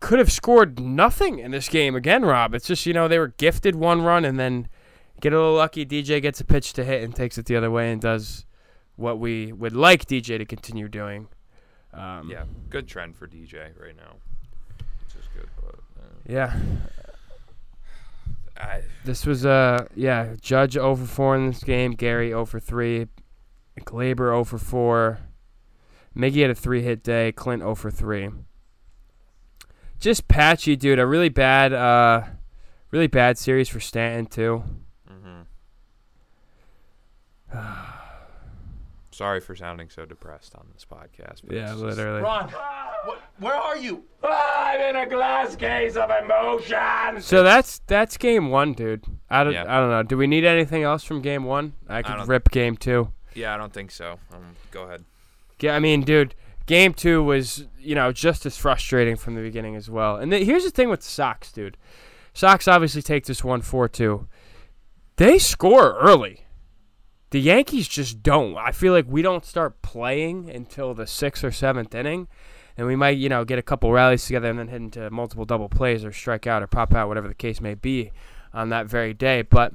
could 0.01 0.19
have 0.19 0.31
scored 0.31 0.79
nothing 0.79 1.39
in 1.39 1.51
this 1.51 1.69
game 1.69 1.97
again, 1.97 2.25
Rob. 2.25 2.55
It's 2.55 2.67
just, 2.67 2.87
you 2.87 2.93
know, 2.93 3.09
they 3.09 3.19
were 3.19 3.29
gifted 3.37 3.75
one 3.75 4.03
run 4.03 4.25
and 4.25 4.39
then 4.39 4.69
get 5.21 5.33
a 5.33 5.37
little 5.37 5.55
lucky. 5.55 5.85
DJ 5.85 6.23
gets 6.23 6.41
a 6.41 6.45
pitch 6.45 6.73
to 6.75 6.85
hit 6.85 7.03
and 7.03 7.15
takes 7.15 7.37
it 7.39 7.47
the 7.47 7.57
other 7.57 7.71
way 7.71 7.91
and 7.91 8.01
does 8.01 8.45
what 8.97 9.19
we 9.19 9.53
would 9.53 9.75
like 9.75 10.07
DJ 10.07 10.39
to 10.39 10.45
continue 10.45 10.89
doing. 10.89 11.29
Um, 11.93 12.29
Yeah. 12.31 12.45
Good 12.71 12.87
trend 12.87 13.17
for 13.17 13.27
DJ 13.27 13.71
right 13.81 13.97
now. 13.97 14.17
Good. 15.35 15.49
But, 15.61 15.75
uh, 15.75 16.07
Yeah. 16.27 16.57
I, 18.57 18.83
This 19.05 19.25
was 19.25 19.47
uh 19.47 19.87
yeah, 19.95 20.35
Judge 20.41 20.77
over 20.77 21.05
4 21.07 21.37
in 21.37 21.47
this 21.49 21.63
game, 21.63 21.93
Gary 21.93 22.33
over 22.33 22.59
3, 22.61 23.07
Gleyber 23.81 24.33
over 24.33 24.59
4. 24.59 25.21
Miggy 26.17 26.43
had 26.43 26.51
a 26.51 26.55
3-hit 26.55 27.03
day, 27.03 27.33
Clint 27.33 27.63
over 27.63 27.91
3. 27.91 28.31
Just 30.01 30.29
patchy, 30.29 30.77
dude. 30.77 30.99
A 30.99 31.07
really 31.07 31.29
bad 31.29 31.73
uh 31.73 32.23
really 32.91 33.07
bad 33.09 33.37
series 33.39 33.69
for 33.69 33.81
Stanton 33.81 34.27
too. 34.27 34.63
mhm. 35.11 35.47
Sorry 39.11 39.41
for 39.41 39.57
sounding 39.57 39.91
so 39.91 40.05
depressed 40.05 40.55
on 40.55 40.67
this 40.73 40.85
podcast. 40.85 41.41
but 41.45 41.57
Yeah, 41.57 41.75
literally. 41.75 42.23
Ron, 42.23 42.49
wh- 43.07 43.43
where 43.43 43.55
are 43.55 43.77
you? 43.77 44.05
I'm 44.23 44.81
in 44.81 44.95
a 44.97 45.09
glass 45.09 45.57
case 45.57 45.97
of 45.97 46.09
emotion. 46.11 47.21
So 47.21 47.43
that's 47.43 47.81
that's 47.89 48.17
game 48.17 48.51
one, 48.51 48.75
dude. 48.75 49.05
I 49.29 49.43
don't 49.43 49.55
Yeah. 49.55 49.65
I 49.67 49.81
don't 49.81 49.91
know. 49.91 50.05
Do 50.05 50.17
we 50.17 50.29
need 50.29 50.45
anything 50.45 50.85
else 50.85 51.03
from 51.03 51.21
game 51.23 51.43
one? 51.45 51.73
I 51.89 52.03
could 52.03 52.17
don't- 52.19 52.29
rip 52.29 52.51
game 52.51 52.77
two. 52.77 53.13
Yeah, 53.35 53.55
I 53.55 53.57
don't 53.57 53.73
think 53.73 53.91
so. 53.91 54.19
Um, 54.33 54.55
go 54.71 54.83
ahead. 54.85 55.05
Yeah, 55.61 55.75
I 55.75 55.79
mean, 55.81 56.03
dude, 56.03 56.35
game 56.67 56.95
two 56.95 57.23
was 57.23 57.67
you 57.79 57.95
know 57.95 58.13
just 58.13 58.47
as 58.47 58.57
frustrating 58.57 59.17
from 59.17 59.35
the 59.35 59.43
beginning 59.43 59.75
as 59.77 59.91
well. 59.91 60.17
And 60.17 60.33
here's 60.33 60.65
the 60.65 60.71
thing 60.71 60.89
with 60.89 61.03
Sox, 61.03 61.51
dude. 61.53 61.77
Sox 62.33 62.69
obviously 62.69 63.03
take 63.03 63.27
this 63.27 63.43
one 63.43 63.63
four 63.63 63.89
two. 63.89 64.29
They 65.17 65.39
score 65.39 65.99
early. 65.99 66.45
The 67.31 67.41
Yankees 67.41 67.89
just 67.89 68.23
don't. 68.23 68.57
I 68.57 68.73
feel 68.73 68.93
like 68.93 69.07
we 69.09 69.21
don't 69.21 69.45
start 69.45 69.83
playing 69.83 70.49
until 70.49 70.95
the 70.95 71.07
sixth 71.07 71.45
or 71.45 71.51
seventh 71.51 71.95
inning, 71.95 72.29
and 72.77 72.87
we 72.87 72.97
might 72.97 73.19
you 73.19 73.29
know 73.29 73.45
get 73.45 73.59
a 73.59 73.63
couple 73.63 73.93
rallies 73.93 74.25
together 74.25 74.49
and 74.49 74.59
then 74.59 74.69
hit 74.69 74.77
into 74.77 75.11
multiple 75.11 75.45
double 75.45 75.69
plays 75.69 76.05
or 76.05 76.13
strike 76.13 76.47
out 76.47 76.63
or 76.63 76.67
pop 76.69 76.95
out, 76.95 77.09
whatever 77.09 77.29
the 77.29 77.35
case 77.35 77.61
may 77.61 77.75
be, 77.75 78.13
on 78.55 78.69
that 78.69 78.87
very 78.87 79.13
day. 79.13 79.43
But 79.43 79.75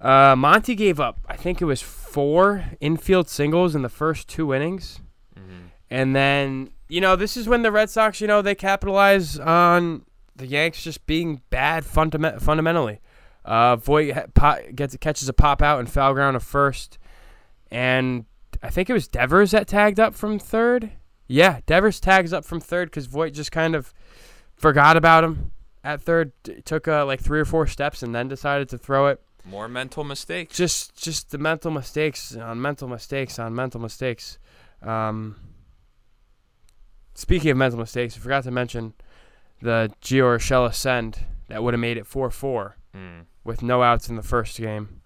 uh, 0.00 0.34
Monty 0.36 0.74
gave 0.74 0.98
up, 1.00 1.18
I 1.28 1.36
think 1.36 1.60
it 1.60 1.66
was 1.66 1.82
four 1.82 2.64
infield 2.80 3.28
singles 3.28 3.74
in 3.74 3.82
the 3.82 3.88
first 3.88 4.28
two 4.28 4.52
innings. 4.54 5.00
hmm 5.36 5.66
And 5.90 6.14
then, 6.16 6.70
you 6.88 7.00
know, 7.00 7.16
this 7.16 7.36
is 7.36 7.48
when 7.48 7.62
the 7.62 7.70
Red 7.72 7.90
Sox, 7.90 8.20
you 8.20 8.26
know, 8.26 8.42
they 8.42 8.54
capitalize 8.54 9.38
on 9.38 10.02
the 10.36 10.46
Yanks 10.46 10.82
just 10.82 11.06
being 11.06 11.42
bad 11.50 11.84
fundament- 11.84 12.40
fundamentally. 12.40 13.00
Uh, 13.44 13.76
Voit 13.76 14.14
ha- 14.38 14.58
gets 14.74 14.96
catches 14.98 15.28
a 15.28 15.32
pop 15.32 15.62
out 15.62 15.78
and 15.78 15.90
foul 15.90 16.12
ground 16.14 16.36
of 16.36 16.42
first, 16.42 16.98
and 17.70 18.24
I 18.62 18.68
think 18.70 18.90
it 18.90 18.92
was 18.92 19.08
Devers 19.08 19.52
that 19.52 19.66
tagged 19.66 19.98
up 19.98 20.14
from 20.14 20.38
third. 20.38 20.90
Yeah, 21.26 21.60
Devers 21.66 22.00
tags 22.00 22.32
up 22.32 22.44
from 22.44 22.60
third 22.60 22.90
because 22.90 23.06
Voit 23.06 23.32
just 23.32 23.50
kind 23.52 23.74
of 23.74 23.94
forgot 24.56 24.96
about 24.96 25.24
him 25.24 25.52
at 25.82 26.02
third. 26.02 26.32
t- 26.44 26.60
took 26.62 26.86
uh, 26.86 27.06
like 27.06 27.20
three 27.20 27.40
or 27.40 27.44
four 27.46 27.66
steps 27.66 28.02
and 28.02 28.14
then 28.14 28.28
decided 28.28 28.68
to 28.70 28.78
throw 28.78 29.06
it 29.06 29.20
More 29.44 29.68
mental 29.68 30.04
mistakes. 30.04 30.56
just 30.56 30.94
just 31.02 31.30
the 31.30 31.38
mental 31.38 31.70
mistakes 31.70 32.36
on 32.36 32.60
mental 32.60 32.88
mistakes 32.88 33.38
on 33.38 33.54
mental 33.54 33.80
mistakes. 33.80 34.38
Um, 34.82 35.36
speaking 37.14 37.50
of 37.50 37.56
mental 37.56 37.78
mistakes, 37.80 38.16
I 38.16 38.20
forgot 38.20 38.44
to 38.44 38.50
mention 38.50 38.94
the 39.60 39.92
Gio 40.02 40.36
Urshela 40.36 40.72
send 40.74 41.24
that 41.48 41.62
would 41.62 41.74
have 41.74 41.80
made 41.80 41.96
it 41.96 42.06
four 42.06 42.30
four 42.30 42.76
Mm. 42.94 43.26
with 43.44 43.62
no 43.62 43.82
outs 43.82 44.08
in 44.08 44.16
the 44.16 44.22
first 44.22 44.58
game. 44.58 45.00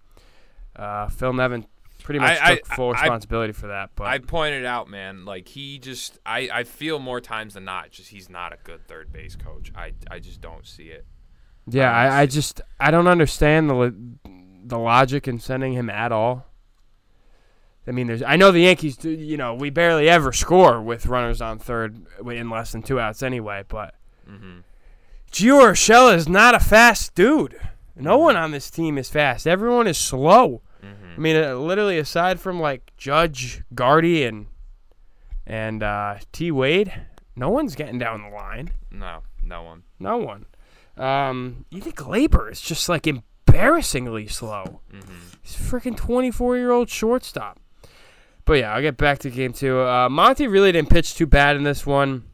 Uh, 0.75 1.07
Phil 1.09 1.33
Nevin 1.35 1.67
pretty 2.03 2.19
much 2.21 2.39
I- 2.41 2.53
I- 2.53 2.55
took 2.57 2.67
full 2.67 2.89
I- 2.89 2.93
responsibility 3.01 3.53
for 3.53 3.67
that, 3.69 3.91
but 3.95 4.07
I 4.07 4.19
pointed 4.19 4.65
out, 4.65 4.89
man, 4.89 5.25
like 5.27 5.49
he 5.49 5.79
just 5.79 6.19
I, 6.25 6.49
I 6.53 6.65
feel 6.65 6.99
more 6.99 7.21
times 7.21 7.55
than 7.55 7.65
not 7.65 7.91
just 7.91 8.09
he's 8.11 8.29
not 8.31 8.53
a 8.53 8.59
good 8.65 8.87
third 8.89 9.13
base 9.13 9.37
coach. 9.37 9.71
I 9.75 9.93
I 10.11 10.19
just 10.19 10.41
don't 10.41 10.67
see 10.67 10.85
it. 10.89 11.07
Yeah, 11.69 11.89
um, 11.91 11.97
I, 11.97 12.21
I 12.23 12.27
just 12.27 12.61
I 12.81 12.91
don't 12.91 13.09
understand 13.09 13.71
the 13.71 13.95
the 14.67 14.79
logic 14.79 15.29
in 15.29 15.39
sending 15.39 15.73
him 15.75 15.91
at 15.91 16.13
all. 16.13 16.47
I 17.87 17.91
mean, 17.91 18.07
there's. 18.07 18.23
I 18.23 18.37
know 18.37 18.51
the 18.51 18.61
Yankees. 18.61 18.97
Do, 18.97 19.11
you 19.11 19.37
know, 19.37 19.55
we 19.55 19.69
barely 19.71 20.09
ever 20.09 20.33
score 20.33 20.81
with 20.81 21.05
runners 21.07 21.43
on 21.43 21.59
third 21.59 22.07
in 22.27 22.49
less 22.49 22.73
than 22.73 22.83
two 22.83 22.99
outs 22.99 23.23
anyway. 23.23 23.65
But 23.69 23.95
Mm-hmm. 24.29 24.61
Gio 25.31 25.61
Urshela 25.61 26.15
is 26.15 26.29
not 26.29 26.55
a 26.55 26.61
fast 26.61 27.15
dude. 27.15 27.59
No 27.97 28.17
one 28.19 28.37
on 28.37 28.53
this 28.53 28.71
team 28.71 28.97
is 28.97 29.11
fast. 29.11 29.47
Everyone 29.47 29.87
is 29.87 29.99
slow. 29.99 30.63
I 30.83 30.87
Mm-hmm. 30.87 31.23
mean, 31.23 31.37
uh, 31.37 31.55
literally 31.57 31.99
aside 31.99 32.41
from 32.41 32.59
like 32.61 32.93
Judge, 32.97 33.63
Guardy, 33.75 34.25
and 34.25 34.47
and 35.47 35.83
uh, 35.83 36.17
T 36.33 36.51
Wade, 36.51 36.93
no 37.37 37.51
one's 37.51 37.75
getting 37.75 37.99
down 37.99 38.23
the 38.23 38.29
line. 38.31 38.71
No, 38.91 39.23
no 39.43 39.63
one. 39.63 39.83
No 39.99 40.17
one. 40.17 40.47
Um, 40.97 41.65
you 41.71 41.81
think 41.81 41.97
Gleyber 41.97 42.51
is 42.51 42.61
just 42.61 42.89
like 42.89 43.07
embarrassingly 43.07 44.27
slow. 44.29 44.81
Mm-hmm. 44.93 45.15
He's 45.43 45.57
a 45.57 45.63
freaking 45.63 45.97
24 45.97 46.57
year 46.57 46.71
old 46.71 46.89
shortstop. 46.89 47.61
But 48.45 48.55
yeah, 48.55 48.75
I'll 48.75 48.83
get 48.83 48.97
back 48.97 49.19
to 49.21 49.31
game 49.31 49.53
two. 49.53 49.81
Uh, 49.81 50.09
Monty 50.09 50.47
really 50.47 50.71
didn't 50.73 50.91
pitch 50.91 51.15
too 51.15 51.27
bad 51.27 51.57
in 51.57 51.65
this 51.65 51.87
one. 51.87 52.25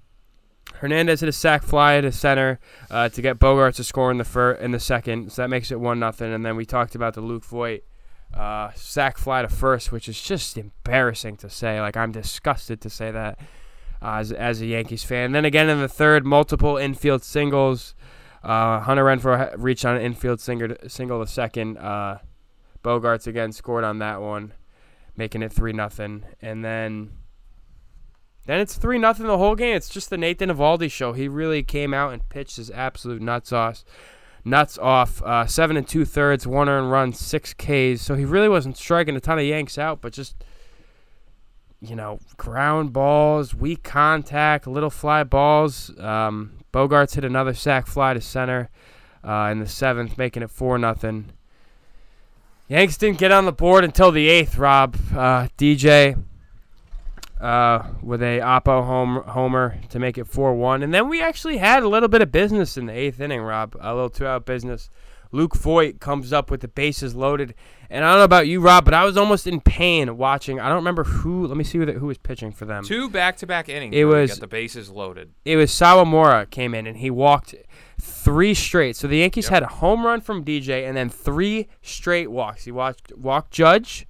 Hernandez 0.75 1.21
hit 1.21 1.29
a 1.29 1.33
sac 1.33 1.63
fly 1.63 2.01
to 2.01 2.11
center 2.11 2.59
uh, 2.91 3.09
to 3.11 3.23
get 3.23 3.39
Bogaerts 3.39 3.77
to 3.77 3.85
score 3.85 4.11
in 4.11 4.17
the 4.19 4.25
fir- 4.25 4.53
in 4.53 4.71
the 4.71 4.81
second, 4.81 5.31
so 5.31 5.43
that 5.43 5.49
makes 5.49 5.71
it 5.71 5.79
one 5.79 6.01
nothing. 6.01 6.33
And 6.33 6.45
then 6.45 6.57
we 6.57 6.65
talked 6.65 6.95
about 6.95 7.15
the 7.15 7.21
Luke 7.21 7.45
Voit 7.45 7.85
uh, 8.35 8.71
sack 8.75 9.19
fly 9.19 9.43
to 9.43 9.49
first, 9.49 9.93
which 9.93 10.09
is 10.09 10.21
just 10.21 10.57
embarrassing 10.57 11.37
to 11.39 11.51
say. 11.51 11.81
Like 11.81 11.97
I'm 11.97 12.13
disgusted 12.13 12.81
to 12.81 12.91
say 12.91 13.11
that 13.11 13.39
uh, 14.03 14.15
as 14.15 14.33
as 14.33 14.61
a 14.63 14.67
Yankees 14.67 15.05
fan. 15.05 15.27
And 15.27 15.35
then 15.35 15.45
again 15.45 15.69
in 15.69 15.81
the 15.81 15.89
third, 15.89 16.25
multiple 16.25 16.77
infield 16.77 17.23
singles. 17.23 17.95
Uh, 18.43 18.81
Hunter 18.81 19.05
Renfroe 19.05 19.55
reached 19.59 19.85
on 19.85 19.97
an 19.97 20.03
infield 20.03 20.41
single, 20.41 20.75
single 20.89 21.21
the 21.21 21.27
second. 21.27 21.79
Uh, 21.79 22.19
Bogaerts 22.83 23.27
again 23.27 23.53
scored 23.53 23.85
on 23.85 23.99
that 23.99 24.21
one, 24.21 24.55
making 25.17 25.43
it 25.43 25.53
three 25.53 25.73
nothing. 25.73 26.25
And 26.41 26.65
then 26.65 27.13
then 28.47 28.61
it's 28.61 28.77
three 28.77 28.99
nothing 28.99 29.27
the 29.27 29.39
whole 29.39 29.55
game. 29.55 29.77
It's 29.77 29.89
just 29.89 30.11
the 30.11 30.17
Nathan 30.17 30.49
Eovaldi 30.49 30.91
show. 30.91 31.13
He 31.13 31.29
really 31.29 31.63
came 31.63 31.93
out 31.93 32.13
and 32.13 32.27
pitched 32.29 32.57
his 32.57 32.71
absolute 32.71 33.21
nuts 33.21 33.53
off 33.53 33.85
nuts 34.45 34.79
off. 34.79 35.23
Uh, 35.23 35.47
seven 35.47 35.77
and 35.77 35.87
two 35.87 36.05
thirds, 36.05 36.47
one 36.47 36.69
earned 36.69 36.91
run, 36.91 37.13
six 37.13 37.55
Ks. 37.55 38.03
So 38.03 38.15
he 38.15 38.25
really 38.25 38.49
wasn't 38.49 38.77
striking 38.77 39.17
a 39.17 39.21
ton 39.21 39.39
of 39.39 39.45
Yanks 39.45 39.79
out, 39.79 40.01
but 40.01 40.13
just 40.13 40.45
you 41.81 41.97
know 41.97 42.21
ground 42.37 42.93
balls, 42.93 43.55
weak 43.55 43.83
contact, 43.83 44.67
little 44.67 44.91
fly 44.91 45.25
balls. 45.25 45.97
Um, 45.99 46.53
Bogaerts 46.73 47.15
hit 47.15 47.25
another 47.25 47.55
sac 47.55 47.87
fly 47.87 48.15
to 48.15 48.21
center 48.21 48.71
uh, 49.25 49.49
in 49.51 49.59
the 49.59 49.67
seventh, 49.67 50.17
making 50.17 50.43
it 50.43 50.51
four 50.51 50.79
nothing. 50.79 51.33
Yanks 52.69 52.97
didn't 52.97 53.19
get 53.19 53.33
on 53.33 53.47
the 53.47 53.53
board 53.53 53.83
until 53.83 54.13
the 54.13 54.29
eighth. 54.29 54.57
Rob 54.57 54.97
uh, 55.13 55.49
DJ 55.59 56.23
uh, 57.41 57.83
with 58.03 58.23
a 58.23 58.41
Oppo 58.41 58.85
home, 58.85 59.23
homer 59.27 59.79
to 59.89 59.99
make 59.99 60.19
it 60.19 60.27
4 60.27 60.55
1. 60.55 60.83
And 60.83 60.93
then 60.93 61.09
we 61.09 61.23
actually 61.23 61.57
had 61.57 61.83
a 61.83 61.89
little 61.89 62.09
bit 62.09 62.23
of 62.23 62.31
business 62.31 62.77
in 62.77 62.87
the 62.87 62.93
eighth 62.93 63.21
inning, 63.21 63.41
Rob. 63.41 63.77
A 63.81 63.95
little 63.95 64.11
two 64.11 64.27
out 64.27 64.45
business. 64.45 64.91
Luke 65.33 65.55
Voit 65.57 66.01
comes 66.01 66.33
up 66.33 66.51
with 66.51 66.61
the 66.61 66.69
bases 66.69 67.15
loaded. 67.15 67.55
And 67.89 68.05
I 68.05 68.11
don't 68.11 68.19
know 68.19 68.25
about 68.25 68.47
you, 68.49 68.61
Rob, 68.61 68.85
but 68.85 68.95
I 68.95 69.05
was 69.05 69.17
almost 69.17 69.47
in 69.47 69.61
pain 69.61 70.17
watching. 70.17 70.59
I 70.61 70.69
don't 70.69 70.77
remember 70.79 71.05
who. 71.05 71.47
Let 71.47 71.57
me 71.57 71.65
see 71.65 71.79
who, 71.79 71.87
the, 71.87 71.93
who 71.95 72.07
was 72.07 72.19
pitching 72.19 72.53
for 72.53 72.65
them. 72.65 72.85
Two 72.85 73.09
back-to-back 73.09 73.69
innings. 73.69 73.95
It 73.95 74.05
was- 74.05 74.31
got 74.31 74.41
the 74.41 74.47
bases 74.47 74.91
loaded. 74.91 75.31
It 75.45 75.57
was 75.57 75.71
Sawamura 75.71 76.51
came 76.51 76.75
in 76.75 76.87
and 76.87 76.97
he 76.99 77.11
walked 77.11 77.55
three 78.01 78.55
straight. 78.55 78.97
So 78.97 79.07
the 79.09 79.19
Yankees 79.19 79.45
Yep. 79.47 79.53
had 79.53 79.63
a 79.65 79.67
home 79.69 80.05
run 80.07 80.21
from 80.21 80.45
DJ 80.45 80.87
and 80.87 80.97
then 80.97 81.09
three 81.09 81.69
straight 81.83 82.31
walks. 82.31 82.65
He 82.65 82.73
walked 82.73 83.13
walked 83.17 83.51
Judge. 83.53 84.07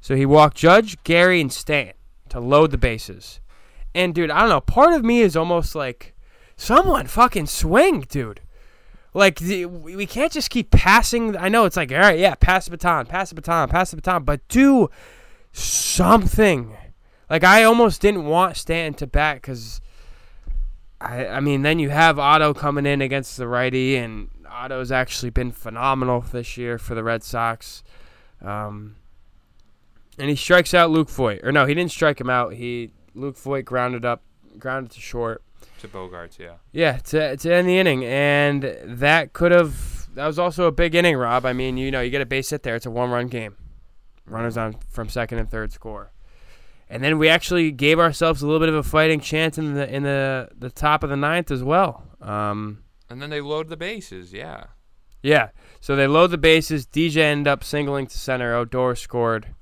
So 0.00 0.14
he 0.14 0.24
walked 0.26 0.56
Judge, 0.56 1.02
Gary, 1.04 1.40
and 1.40 1.52
Stan 1.52 1.92
to 2.28 2.40
load 2.40 2.70
the 2.70 2.78
bases. 2.78 3.40
And 3.94 4.14
dude, 4.14 4.30
I 4.30 4.40
don't 4.40 4.50
know. 4.50 4.60
Part 4.60 4.92
of 4.92 5.04
me 5.04 5.20
is 5.20 5.36
almost 5.36 5.74
like, 5.74 6.14
someone 6.56 7.06
fucking 7.06 7.46
swing, 7.46 8.00
dude. 8.08 8.40
Like 9.16 9.38
the, 9.38 9.64
we 9.64 10.04
can't 10.04 10.30
just 10.30 10.50
keep 10.50 10.70
passing. 10.70 11.38
I 11.38 11.48
know 11.48 11.64
it's 11.64 11.76
like, 11.76 11.90
all 11.90 11.98
right, 11.98 12.18
yeah, 12.18 12.34
pass 12.34 12.66
the 12.66 12.72
baton, 12.72 13.06
pass 13.06 13.30
the 13.30 13.34
baton, 13.34 13.66
pass 13.70 13.90
the 13.90 13.96
baton, 13.96 14.24
but 14.24 14.46
do 14.48 14.90
something. 15.52 16.76
Like 17.30 17.42
I 17.42 17.64
almost 17.64 18.02
didn't 18.02 18.26
want 18.26 18.58
Stanton 18.58 18.92
to 18.98 19.06
bat 19.06 19.36
because, 19.36 19.80
I 21.00 21.26
I 21.28 21.40
mean, 21.40 21.62
then 21.62 21.78
you 21.78 21.88
have 21.88 22.18
Otto 22.18 22.52
coming 22.52 22.84
in 22.84 23.00
against 23.00 23.38
the 23.38 23.48
righty, 23.48 23.96
and 23.96 24.28
Otto's 24.50 24.92
actually 24.92 25.30
been 25.30 25.50
phenomenal 25.50 26.20
this 26.20 26.58
year 26.58 26.76
for 26.76 26.94
the 26.94 27.02
Red 27.02 27.22
Sox. 27.22 27.82
Um, 28.42 28.96
and 30.18 30.28
he 30.28 30.36
strikes 30.36 30.74
out 30.74 30.90
Luke 30.90 31.08
Voit, 31.08 31.40
or 31.42 31.52
no, 31.52 31.64
he 31.64 31.72
didn't 31.72 31.90
strike 31.90 32.20
him 32.20 32.28
out. 32.28 32.52
He 32.52 32.90
Luke 33.14 33.38
Voit 33.38 33.64
grounded 33.64 34.04
up, 34.04 34.22
grounded 34.58 34.92
to 34.92 35.00
short. 35.00 35.42
To 35.80 35.88
Bogaerts, 35.88 36.38
yeah. 36.38 36.54
Yeah, 36.72 36.98
to 36.98 37.36
to 37.36 37.54
end 37.54 37.68
the 37.68 37.78
inning, 37.78 38.04
and 38.04 38.62
that 38.84 39.32
could 39.32 39.52
have 39.52 40.14
that 40.14 40.26
was 40.26 40.38
also 40.38 40.64
a 40.66 40.72
big 40.72 40.94
inning, 40.94 41.16
Rob. 41.16 41.44
I 41.44 41.52
mean, 41.52 41.76
you 41.76 41.90
know, 41.90 42.00
you 42.00 42.10
get 42.10 42.22
a 42.22 42.26
base 42.26 42.50
hit 42.50 42.62
there; 42.62 42.76
it's 42.76 42.86
a 42.86 42.90
one-run 42.90 43.28
game. 43.28 43.56
Runners 44.26 44.56
on 44.56 44.76
from 44.90 45.08
second 45.08 45.38
and 45.38 45.50
third 45.50 45.72
score, 45.72 46.12
and 46.88 47.02
then 47.04 47.18
we 47.18 47.28
actually 47.28 47.70
gave 47.70 47.98
ourselves 48.00 48.42
a 48.42 48.46
little 48.46 48.60
bit 48.60 48.68
of 48.70 48.74
a 48.74 48.82
fighting 48.82 49.20
chance 49.20 49.58
in 49.58 49.74
the 49.74 49.94
in 49.94 50.02
the 50.02 50.48
the 50.58 50.70
top 50.70 51.04
of 51.04 51.10
the 51.10 51.16
ninth 51.16 51.50
as 51.50 51.62
well. 51.62 52.02
Um, 52.20 52.82
And 53.10 53.20
then 53.22 53.30
they 53.30 53.40
load 53.40 53.68
the 53.68 53.76
bases, 53.76 54.32
yeah. 54.32 54.64
yeah, 55.22 55.50
so 55.80 55.94
they 55.94 56.06
load 56.08 56.30
the 56.32 56.38
bases. 56.38 56.86
DJ 56.86 57.18
ended 57.18 57.46
up 57.48 57.62
singling 57.62 58.06
to 58.08 58.18
center. 58.18 58.54
Odor 58.54 58.94
scored. 58.96 59.54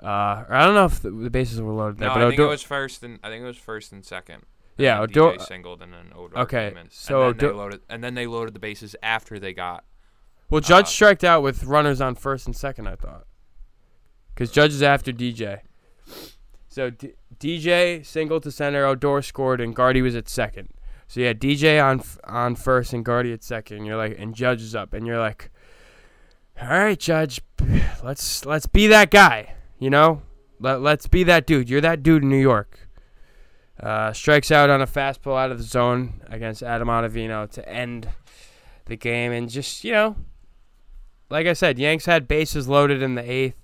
Uh, 0.00 0.44
or 0.48 0.54
I 0.54 0.64
don't 0.64 0.74
know 0.74 0.84
if 0.84 1.00
the, 1.00 1.10
the 1.10 1.28
bases 1.28 1.60
were 1.60 1.72
loaded 1.72 1.98
there, 1.98 2.08
No, 2.08 2.14
but 2.14 2.22
I 2.22 2.28
think 2.28 2.40
it 2.40 2.46
was 2.46 2.62
first 2.62 3.02
and 3.02 3.18
I 3.24 3.28
think 3.28 3.42
it 3.42 3.46
was 3.46 3.58
first 3.58 3.90
and 3.92 4.04
second. 4.04 4.44
Yeah, 4.78 5.02
and 5.02 5.10
Odor- 5.16 5.36
DJ 5.38 5.46
singled 5.46 5.82
and 5.82 5.92
then 5.92 6.12
Odor 6.14 6.38
Okay, 6.38 6.68
came 6.70 6.78
in. 6.78 6.86
so 6.90 7.22
and 7.28 7.38
then 7.40 7.46
Odor- 7.46 7.52
they 7.52 7.58
loaded 7.58 7.80
and 7.88 8.04
then 8.04 8.14
they 8.14 8.26
loaded 8.26 8.54
the 8.54 8.60
bases 8.60 8.94
after 9.02 9.38
they 9.38 9.52
got 9.52 9.84
Well, 10.50 10.60
Judge 10.60 10.84
Uh, 10.86 10.88
striked 10.88 11.24
out 11.24 11.42
with 11.42 11.64
runners 11.64 12.00
on 12.00 12.14
first 12.14 12.46
and 12.46 12.56
second, 12.56 12.86
I 12.86 12.94
thought. 12.96 13.26
Because 14.34 14.50
Judge 14.50 14.70
is 14.72 14.82
after 14.82 15.12
DJ. 15.12 15.60
So 16.68 16.90
D- 16.90 17.14
DJ 17.38 18.02
single 18.06 18.40
to 18.40 18.50
center, 18.50 18.84
Odor 18.86 19.20
scored, 19.22 19.60
and 19.60 19.74
Guardy 19.74 20.00
was 20.00 20.14
at 20.16 20.28
second. 20.28 20.68
So 21.08 21.20
yeah, 21.20 21.32
DJ 21.32 21.80
on 21.82 22.00
f- 22.00 22.18
on 22.24 22.54
first 22.54 22.92
and 22.92 23.04
Guardy 23.04 23.32
at 23.32 23.42
second. 23.42 23.84
You're 23.84 23.96
like, 23.96 24.16
and 24.18 24.34
Judge 24.34 24.62
is 24.62 24.74
up, 24.74 24.92
and 24.94 25.06
you're 25.06 25.18
like, 25.18 25.50
all 26.60 26.68
right, 26.68 26.98
Judge, 26.98 27.40
let's 28.02 28.44
let's 28.46 28.66
be 28.66 28.86
that 28.88 29.10
guy. 29.10 29.54
You 29.78 29.90
know, 29.90 30.22
Let, 30.60 30.80
let's 30.82 31.06
be 31.06 31.22
that 31.24 31.46
dude. 31.46 31.68
You're 31.70 31.80
that 31.80 32.02
dude 32.02 32.22
in 32.24 32.28
New 32.28 32.40
York. 32.40 32.87
Uh, 33.80 34.12
strikes 34.12 34.50
out 34.50 34.70
on 34.70 34.82
a 34.82 34.86
fastball 34.86 35.38
out 35.38 35.52
of 35.52 35.58
the 35.58 35.64
zone 35.64 36.20
against 36.28 36.64
Adam 36.64 36.88
Ottavino 36.88 37.48
to 37.48 37.68
end 37.68 38.08
the 38.86 38.96
game, 38.96 39.30
and 39.30 39.48
just 39.48 39.84
you 39.84 39.92
know, 39.92 40.16
like 41.30 41.46
I 41.46 41.52
said, 41.52 41.78
Yanks 41.78 42.06
had 42.06 42.26
bases 42.26 42.66
loaded 42.66 43.02
in 43.02 43.14
the 43.14 43.30
eighth, 43.30 43.56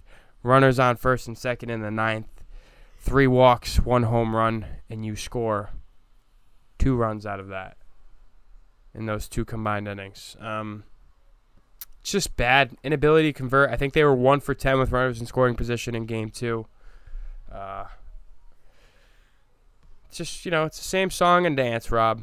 runners 0.45 0.79
on 0.79 0.97
first 0.97 1.27
and 1.27 1.37
second 1.37 1.71
in 1.71 1.83
the 1.83 1.91
ninth, 1.91 2.45
three 2.99 3.27
walks, 3.27 3.81
one 3.81 4.05
home 4.05 4.37
run, 4.37 4.67
and 4.89 5.05
you 5.05 5.17
score 5.17 5.71
two 6.79 6.95
runs 6.95 7.27
out 7.27 7.41
of 7.41 7.49
that 7.49 7.77
in 8.95 9.07
those 9.07 9.29
two 9.29 9.45
combined 9.45 9.89
innings. 9.89 10.37
Um, 10.39 10.85
just 12.05 12.37
bad 12.37 12.77
inability 12.85 13.33
to 13.33 13.37
convert. 13.37 13.71
I 13.71 13.77
think 13.77 13.95
they 13.95 14.05
were 14.05 14.15
one 14.15 14.39
for 14.39 14.55
ten 14.55 14.79
with 14.79 14.93
runners 14.93 15.19
in 15.19 15.27
scoring 15.27 15.57
position 15.57 15.97
in 15.97 16.07
game 16.07 16.31
two. 16.31 16.67
Uh, 17.51 17.87
it's 20.21 20.31
just 20.31 20.45
you 20.45 20.51
know, 20.53 20.65
it's 20.65 20.79
the 20.79 20.85
same 20.85 21.11
song 21.11 21.45
and 21.45 21.57
dance, 21.57 21.91
Rob. 21.91 22.23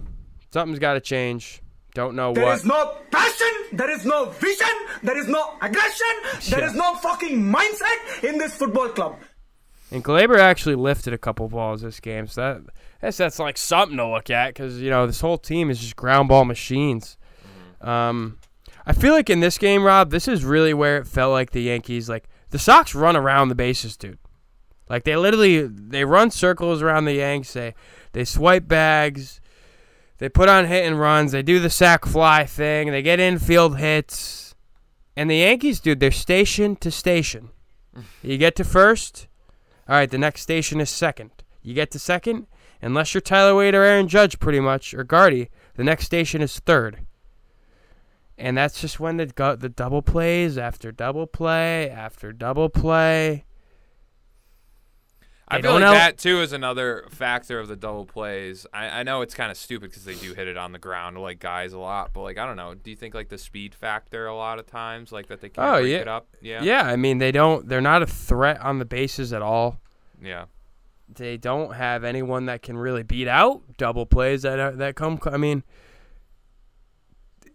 Something's 0.54 0.80
got 0.80 0.94
to 0.94 1.02
change. 1.02 1.62
Don't 1.94 2.16
know 2.16 2.34
There 2.34 2.46
There 2.46 2.54
is 2.54 2.64
no 2.66 2.96
passion, 3.12 3.48
there 3.74 3.90
is 3.90 4.06
no 4.06 4.28
vision, 4.30 4.68
there 5.04 5.18
is 5.18 5.28
no 5.28 5.56
aggression, 5.62 6.08
there 6.50 6.60
Yeah. 6.62 6.68
is 6.68 6.74
no 6.74 6.96
fucking 6.96 7.38
mindset 7.42 8.24
in 8.24 8.38
this 8.38 8.56
football 8.56 8.88
club. 8.90 9.18
And 9.92 10.02
Gleyber 10.02 10.40
actually 10.40 10.76
lifted 10.76 11.12
a 11.14 11.18
couple 11.18 11.50
balls 11.50 11.82
this 11.82 12.00
game, 12.00 12.28
so 12.28 12.42
that 12.42 12.62
that's 13.02 13.18
that's 13.18 13.40
like 13.40 13.58
something 13.58 13.98
to 13.98 14.08
look 14.08 14.30
at 14.30 14.54
because 14.54 14.80
you 14.82 14.90
know 14.90 15.06
this 15.06 15.20
whole 15.20 15.38
team 15.38 15.70
is 15.70 15.80
just 15.82 15.98
ground 15.98 16.30
ball 16.30 16.46
machines. 16.46 17.18
Um, 17.82 18.38
I 18.86 18.94
feel 18.94 19.12
like 19.14 19.30
in 19.30 19.42
this 19.42 19.58
game, 19.58 19.84
Rob, 19.84 20.12
this 20.12 20.30
is 20.30 20.46
really 20.46 20.74
where 20.74 20.98
it 20.98 21.08
felt 21.08 21.34
like 21.34 21.52
the 21.52 21.64
Yankees 21.64 22.08
like 22.08 22.30
the 22.52 22.60
Sox 22.60 22.96
run 22.96 23.18
around 23.18 23.50
the 23.50 23.56
bases, 23.56 23.98
dude. 23.98 24.18
Like 24.92 25.06
they 25.06 25.16
literally 25.16 25.62
they 25.68 26.04
run 26.04 26.32
circles 26.32 26.82
around 26.82 27.06
the 27.06 27.14
Yanks. 27.14 27.54
They 27.54 27.76
they 28.12 28.26
swipe 28.26 28.68
bags. 28.68 29.40
They 30.18 30.28
put 30.28 30.50
on 30.50 30.66
hit 30.66 30.86
and 30.86 31.00
runs. 31.00 31.32
They 31.32 31.42
do 31.42 31.60
the 31.60 31.70
sack 31.70 32.06
fly 32.06 32.46
thing. 32.46 32.92
They 32.92 33.02
get 33.02 33.18
infield 33.18 33.78
hits. 33.78 34.54
And 35.16 35.30
the 35.30 35.38
Yankees, 35.38 35.80
dude, 35.80 36.02
they're 36.02 36.12
station 36.12 36.76
to 36.76 36.92
station. 36.92 37.52
You 38.22 38.38
get 38.38 38.58
to 38.58 38.66
first, 38.66 39.28
all 39.88 39.96
right, 39.96 40.12
the 40.12 40.18
next 40.18 40.42
station 40.42 40.82
is 40.82 40.90
second. 40.90 41.32
You 41.62 41.74
get 41.74 41.90
to 41.92 42.00
second, 42.00 42.48
unless 42.82 43.14
you're 43.14 43.22
Tyler 43.22 43.56
Wade 43.56 43.76
or 43.76 43.84
Aaron 43.84 44.10
Judge, 44.10 44.40
pretty 44.40 44.60
much, 44.60 44.94
or 44.94 45.06
Guardy, 45.06 45.50
the 45.76 45.84
next 45.86 46.06
station 46.06 46.42
is 46.42 46.60
third. 46.60 47.00
And 48.38 48.58
that's 48.58 48.82
just 48.82 49.00
when 49.00 49.16
the 49.18 49.58
the 49.58 49.70
double 49.70 50.02
plays 50.02 50.58
after 50.58 50.92
double 50.92 51.28
play 51.28 51.90
after 51.90 52.34
double 52.34 52.68
play. 52.68 53.46
I 55.58 55.62
feel 55.62 55.74
like 55.74 55.82
that 55.82 56.18
too 56.18 56.42
is 56.42 56.54
another 56.54 57.06
factor 57.10 57.60
of 57.60 57.68
the 57.68 57.76
double 57.76 58.06
plays. 58.06 58.66
I, 58.74 59.00
I 59.02 59.04
know 59.04 59.22
it's 59.22 59.34
kind 59.34 59.52
of 59.52 59.58
stupid 59.58 59.90
because 59.90 60.06
they 60.06 60.16
do 60.16 60.34
hit 60.34 60.48
it 60.48 60.58
on 60.58 60.72
the 60.72 60.80
ground 60.80 61.18
like 61.18 61.40
guys 61.40 61.74
a 61.74 61.80
lot, 61.80 62.12
but 62.14 62.22
like 62.22 62.38
I 62.38 62.46
don't 62.46 62.56
know. 62.58 62.74
Do 62.76 62.90
you 62.90 62.96
think 62.96 63.14
like 63.14 63.30
the 63.30 63.38
speed 63.38 63.76
factor 63.76 64.28
a 64.28 64.36
lot 64.36 64.60
of 64.60 64.66
times 64.68 65.12
like 65.12 65.28
that 65.28 65.42
they 65.42 65.50
can't 65.50 65.68
Oh, 65.68 65.80
break 65.82 65.92
yeah. 65.92 65.98
it 66.00 66.08
up? 66.08 66.28
Yeah. 66.42 66.64
Yeah, 66.64 66.84
I 66.84 66.96
mean 66.96 67.18
they 67.18 67.32
don't. 67.32 67.68
They're 67.68 67.82
not 67.82 68.02
a 68.02 68.08
threat 68.08 68.60
on 68.62 68.80
the 68.80 68.86
bases 68.86 69.34
at 69.34 69.42
all. 69.42 69.80
Yeah. 70.22 70.46
They 71.14 71.36
don't 71.36 71.74
have 71.76 72.04
anyone 72.06 72.46
that 72.46 72.62
can 72.62 72.78
really 72.78 73.04
beat 73.04 73.28
out 73.28 73.62
double 73.78 74.06
plays 74.06 74.44
that 74.44 74.60
are, 74.60 74.72
that 74.72 74.96
come. 74.96 75.20
I 75.26 75.38
mean, 75.38 75.64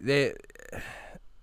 they. 0.01 0.35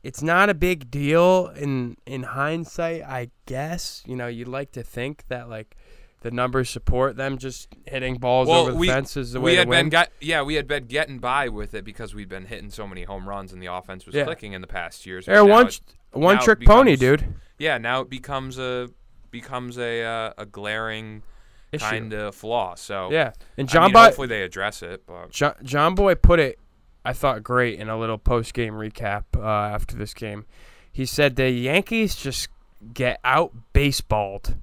It's 0.04 0.22
not 0.22 0.50
a 0.50 0.54
big 0.54 0.92
deal 0.92 1.48
in 1.56 1.96
in 2.06 2.24
hindsight, 2.24 3.04
I 3.04 3.30
guess. 3.46 4.04
You 4.06 4.16
know, 4.18 4.28
you'd 4.28 4.50
like 4.50 4.74
to 4.74 4.84
think 4.84 5.24
that 5.30 5.50
like 5.50 5.76
the 6.24 6.32
numbers 6.32 6.70
support 6.70 7.16
them 7.16 7.38
just 7.38 7.68
hitting 7.86 8.16
balls 8.16 8.48
Well, 8.48 8.62
over 8.62 8.72
the 8.72 8.78
we- 8.78 8.88
fence 8.88 9.16
is 9.16 9.34
the 9.34 9.40
we 9.40 9.52
way 9.52 9.56
had 9.58 9.66
to 9.66 9.70
been 9.70 9.86
win. 9.86 9.90
got 9.90 10.10
yeah 10.20 10.42
we 10.42 10.56
had 10.56 10.68
been 10.68 10.86
getting 10.86 11.20
by 11.20 11.50
with 11.50 11.74
it 11.76 11.86
because 11.86 12.16
we'd 12.16 12.30
been 12.30 12.46
hitting 12.46 12.72
so 12.72 12.88
many 12.88 13.04
home 13.04 13.30
runs 13.30 13.54
and 13.54 13.62
the 13.62 13.68
offense 13.68 14.06
was 14.06 14.16
Yeah. 14.16 14.24
clicking 14.24 14.54
in 14.54 14.62
the 14.62 14.68
past 14.68 15.06
years. 15.06 15.26
They're 15.28 15.40
a 15.40 15.44
but 15.44 15.48
now 15.48 15.54
one 15.54 15.68
it- 15.68 15.82
one 16.14 16.40
trick 16.40 16.66
pony, 16.66 16.96
dude. 16.96 17.26
yeah, 17.60 17.78
now 17.78 18.02
it 18.02 18.10
becomes 18.10 18.58
a 18.58 18.90
becomes 19.32 19.78
a 19.78 20.02
uh, 20.04 20.34
a 20.38 20.46
glaring 20.46 21.24
Issue. 21.72 21.84
kind 21.86 22.14
of 22.14 22.36
flaw. 22.36 22.76
So 22.76 23.10
Yeah, 23.12 23.32
and 23.58 23.68
I 23.70 23.72
John 23.74 23.84
mean, 23.86 23.94
Boy, 23.94 24.00
hopefully 24.00 24.28
they 24.28 24.44
address 24.44 24.82
it. 24.84 25.04
But 25.08 25.32
John, 25.32 25.56
Jomboy 25.64 26.22
put 26.22 26.40
it, 26.40 26.60
I 27.04 27.14
thought, 27.14 27.42
great 27.44 27.80
in 27.80 27.90
a 27.90 27.98
little 27.98 28.18
post 28.20 28.54
game 28.54 28.74
recap 28.76 29.24
uh, 29.36 29.42
after 29.74 29.96
this 29.96 30.14
game. 30.14 30.46
He 30.92 31.06
said 31.08 31.36
the 31.36 31.50
Yankees 31.50 32.16
just 32.16 32.48
get 32.94 33.20
out 33.24 33.52
baseballed. 33.74 34.56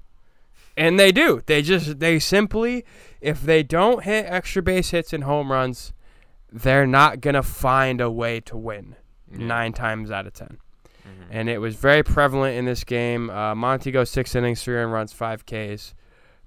And 0.81 0.99
they 0.99 1.11
do. 1.11 1.41
They 1.45 1.61
just, 1.61 1.99
they 1.99 2.17
simply, 2.19 2.83
if 3.21 3.41
they 3.41 3.61
don't 3.63 4.03
hit 4.03 4.25
extra 4.27 4.61
base 4.61 4.89
hits 4.91 5.13
and 5.13 5.23
home 5.23 5.51
runs, 5.51 5.93
they're 6.51 6.87
not 6.87 7.21
going 7.21 7.35
to 7.35 7.43
find 7.43 8.01
a 8.01 8.09
way 8.09 8.39
to 8.41 8.57
win 8.57 8.95
Yeah. 9.31 9.45
nine 9.45 9.73
times 9.73 10.09
out 10.11 10.25
of 10.27 10.33
10. 10.33 10.57
Mhm. 11.05 11.25
And 11.29 11.49
it 11.49 11.59
was 11.59 11.75
very 11.75 12.03
prevalent 12.03 12.57
in 12.57 12.65
this 12.65 12.83
game. 12.83 13.29
Uh, 13.29 13.53
Monty 13.55 13.91
goes 13.91 14.09
six 14.09 14.33
innings, 14.35 14.63
three 14.63 14.75
earned 14.75 14.91
runs, 14.91 15.13
five 15.13 15.45
Ks. 15.45 15.93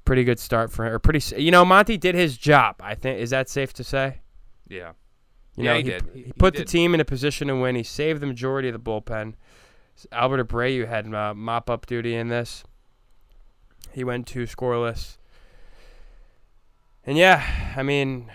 Pretty 0.05 0.25
good 0.25 0.39
start 0.39 0.71
for 0.73 0.85
him. 0.85 0.93
Or 0.95 0.99
pretty, 0.99 1.41
you 1.43 1.51
know, 1.51 1.65
Monty 1.65 1.97
did 1.97 2.15
his 2.15 2.37
job. 2.37 2.77
I 2.81 2.95
think 2.95 3.21
is 3.21 3.31
that 3.31 3.49
safe 3.49 3.73
to 3.75 3.85
say? 3.85 4.21
yeah, 4.69 4.93
You 5.57 5.65
Yeah, 5.65 5.71
know, 5.73 5.77
he 5.79 5.83
he, 5.85 5.91
did. 5.91 6.03
he 6.13 6.19
He- 6.19 6.25
he 6.27 6.33
put 6.33 6.55
the 6.57 6.65
team 6.65 6.93
in 6.95 7.01
a 7.01 7.05
position 7.05 7.49
to 7.49 7.57
win. 7.57 7.77
He 7.77 7.83
saved 7.85 8.21
the 8.21 8.27
majority 8.27 8.69
of 8.69 8.73
the 8.75 8.81
bullpen. 8.81 9.35
Albert 10.11 10.49
Abreu 10.49 10.89
had 10.89 11.13
uh, 11.15 11.33
mop 11.35 11.71
up 11.71 11.87
duty 11.87 12.15
in 12.17 12.29
this. 12.29 12.65
He 13.95 14.05
went 14.05 14.27
two 14.27 14.43
scoreless. 14.45 15.17
And 17.07 17.17
yeah, 17.17 17.73
I 17.77 17.83
mean, 17.83 18.31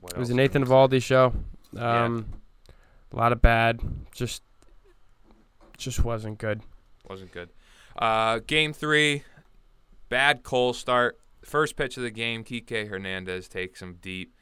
What 0.00 0.14
it 0.14 0.18
was 0.18 0.30
a 0.30 0.34
Nathan? 0.34 0.64
Valdi 0.64 1.02
show. 1.02 1.34
Yeah. 1.72 2.04
Um, 2.04 2.26
A 3.12 3.16
lot 3.16 3.32
of 3.32 3.42
bad. 3.42 3.80
Just, 4.12 4.42
just 5.76 6.04
wasn't 6.04 6.38
good. 6.38 6.62
wasn't 7.08 7.32
good. 7.32 7.50
Uh, 7.98 8.38
game 8.46 8.72
three, 8.72 9.24
bad 10.08 10.42
Cole 10.42 10.72
start. 10.72 11.18
First 11.44 11.76
pitch 11.76 11.96
of 11.96 12.02
the 12.02 12.10
game, 12.10 12.44
Kike 12.44 12.88
Hernandez 12.88 13.48
takes 13.48 13.82
him 13.82 13.98
deep. 14.00 14.34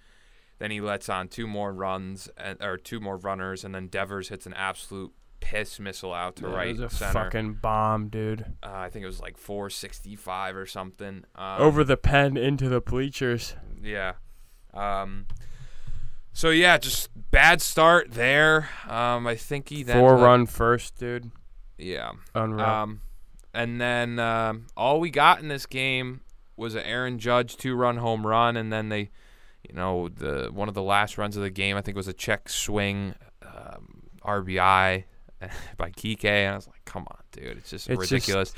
Then 0.59 0.71
he 0.71 0.81
lets 0.81 1.09
on 1.09 1.29
two 1.29 1.47
more 1.47 1.73
runs, 1.73 2.29
and, 2.37 2.61
or 2.63 2.77
two 2.77 3.01
more 3.01 3.17
runners, 3.17 3.65
and 3.65 3.75
then 3.75 3.89
Devers 3.89 4.29
hits 4.29 4.47
an 4.47 4.55
absolute 4.55 5.13
piss 5.41 5.79
missile 5.79 6.13
out 6.15 6.37
to 6.37 6.49
Yeah, 6.49 6.55
right 6.57 6.69
it 6.77 6.81
was 6.81 6.93
a 6.93 6.97
center. 6.97 7.13
fucking 7.13 7.55
bomb, 7.55 8.09
dude. 8.09 8.43
uh, 8.63 8.71
I 8.73 8.91
think 8.91 9.03
it 9.03 9.07
was 9.07 9.21
like 9.21 9.37
465 9.37 10.57
or 10.57 10.67
something. 10.67 11.25
Um, 11.35 11.61
Over 11.63 11.85
the 11.85 11.97
pen 11.97 12.37
into 12.37 12.69
the 12.69 12.81
bleachers. 12.81 13.55
Yeah. 13.83 14.15
Um, 14.75 15.27
so 16.33 16.51
yeah, 16.51 16.77
just 16.79 17.09
bad 17.31 17.63
start 17.63 18.13
there. 18.13 18.69
Um, 18.89 19.27
I 19.27 19.37
think 19.37 19.69
he 19.69 19.83
then 19.83 19.97
Four 19.99 20.17
run 20.17 20.47
first, 20.47 20.99
dude. 20.99 21.31
Yeah. 21.79 22.13
Unreal. 22.35 22.67
Um, 22.67 23.01
and 23.55 23.81
then 23.81 24.19
um, 24.19 24.67
all 24.77 25.01
we 25.01 25.11
got 25.11 25.41
in 25.41 25.49
this 25.49 25.65
game 25.67 26.21
was 26.57 26.75
an 26.75 26.83
Aaron 26.83 27.19
Judge 27.19 27.57
two-run 27.57 27.99
home 27.99 28.27
run, 28.27 28.57
and 28.57 28.71
then 28.73 28.89
they, 28.91 29.11
you 29.67 29.75
know, 29.75 30.09
the 30.09 30.51
one 30.53 30.69
of 30.69 30.75
the 30.75 30.83
last 30.83 31.17
runs 31.19 31.37
of 31.37 31.43
the 31.43 31.51
game 31.51 31.77
I 31.77 31.81
think 31.81 31.97
was 31.97 32.09
a 32.09 32.13
check 32.13 32.49
swing 32.51 33.15
um, 33.43 34.03
RBI 34.23 35.05
by 35.77 35.91
Kike, 35.91 36.25
and 36.25 36.53
I 36.53 36.57
was 36.57 36.67
like, 36.67 36.85
come 36.85 37.07
on, 37.11 37.19
dude, 37.33 37.59
it's 37.59 37.71
just 37.71 37.89
It's 37.89 38.01
just- 38.01 38.13
ridiculous. 38.13 38.53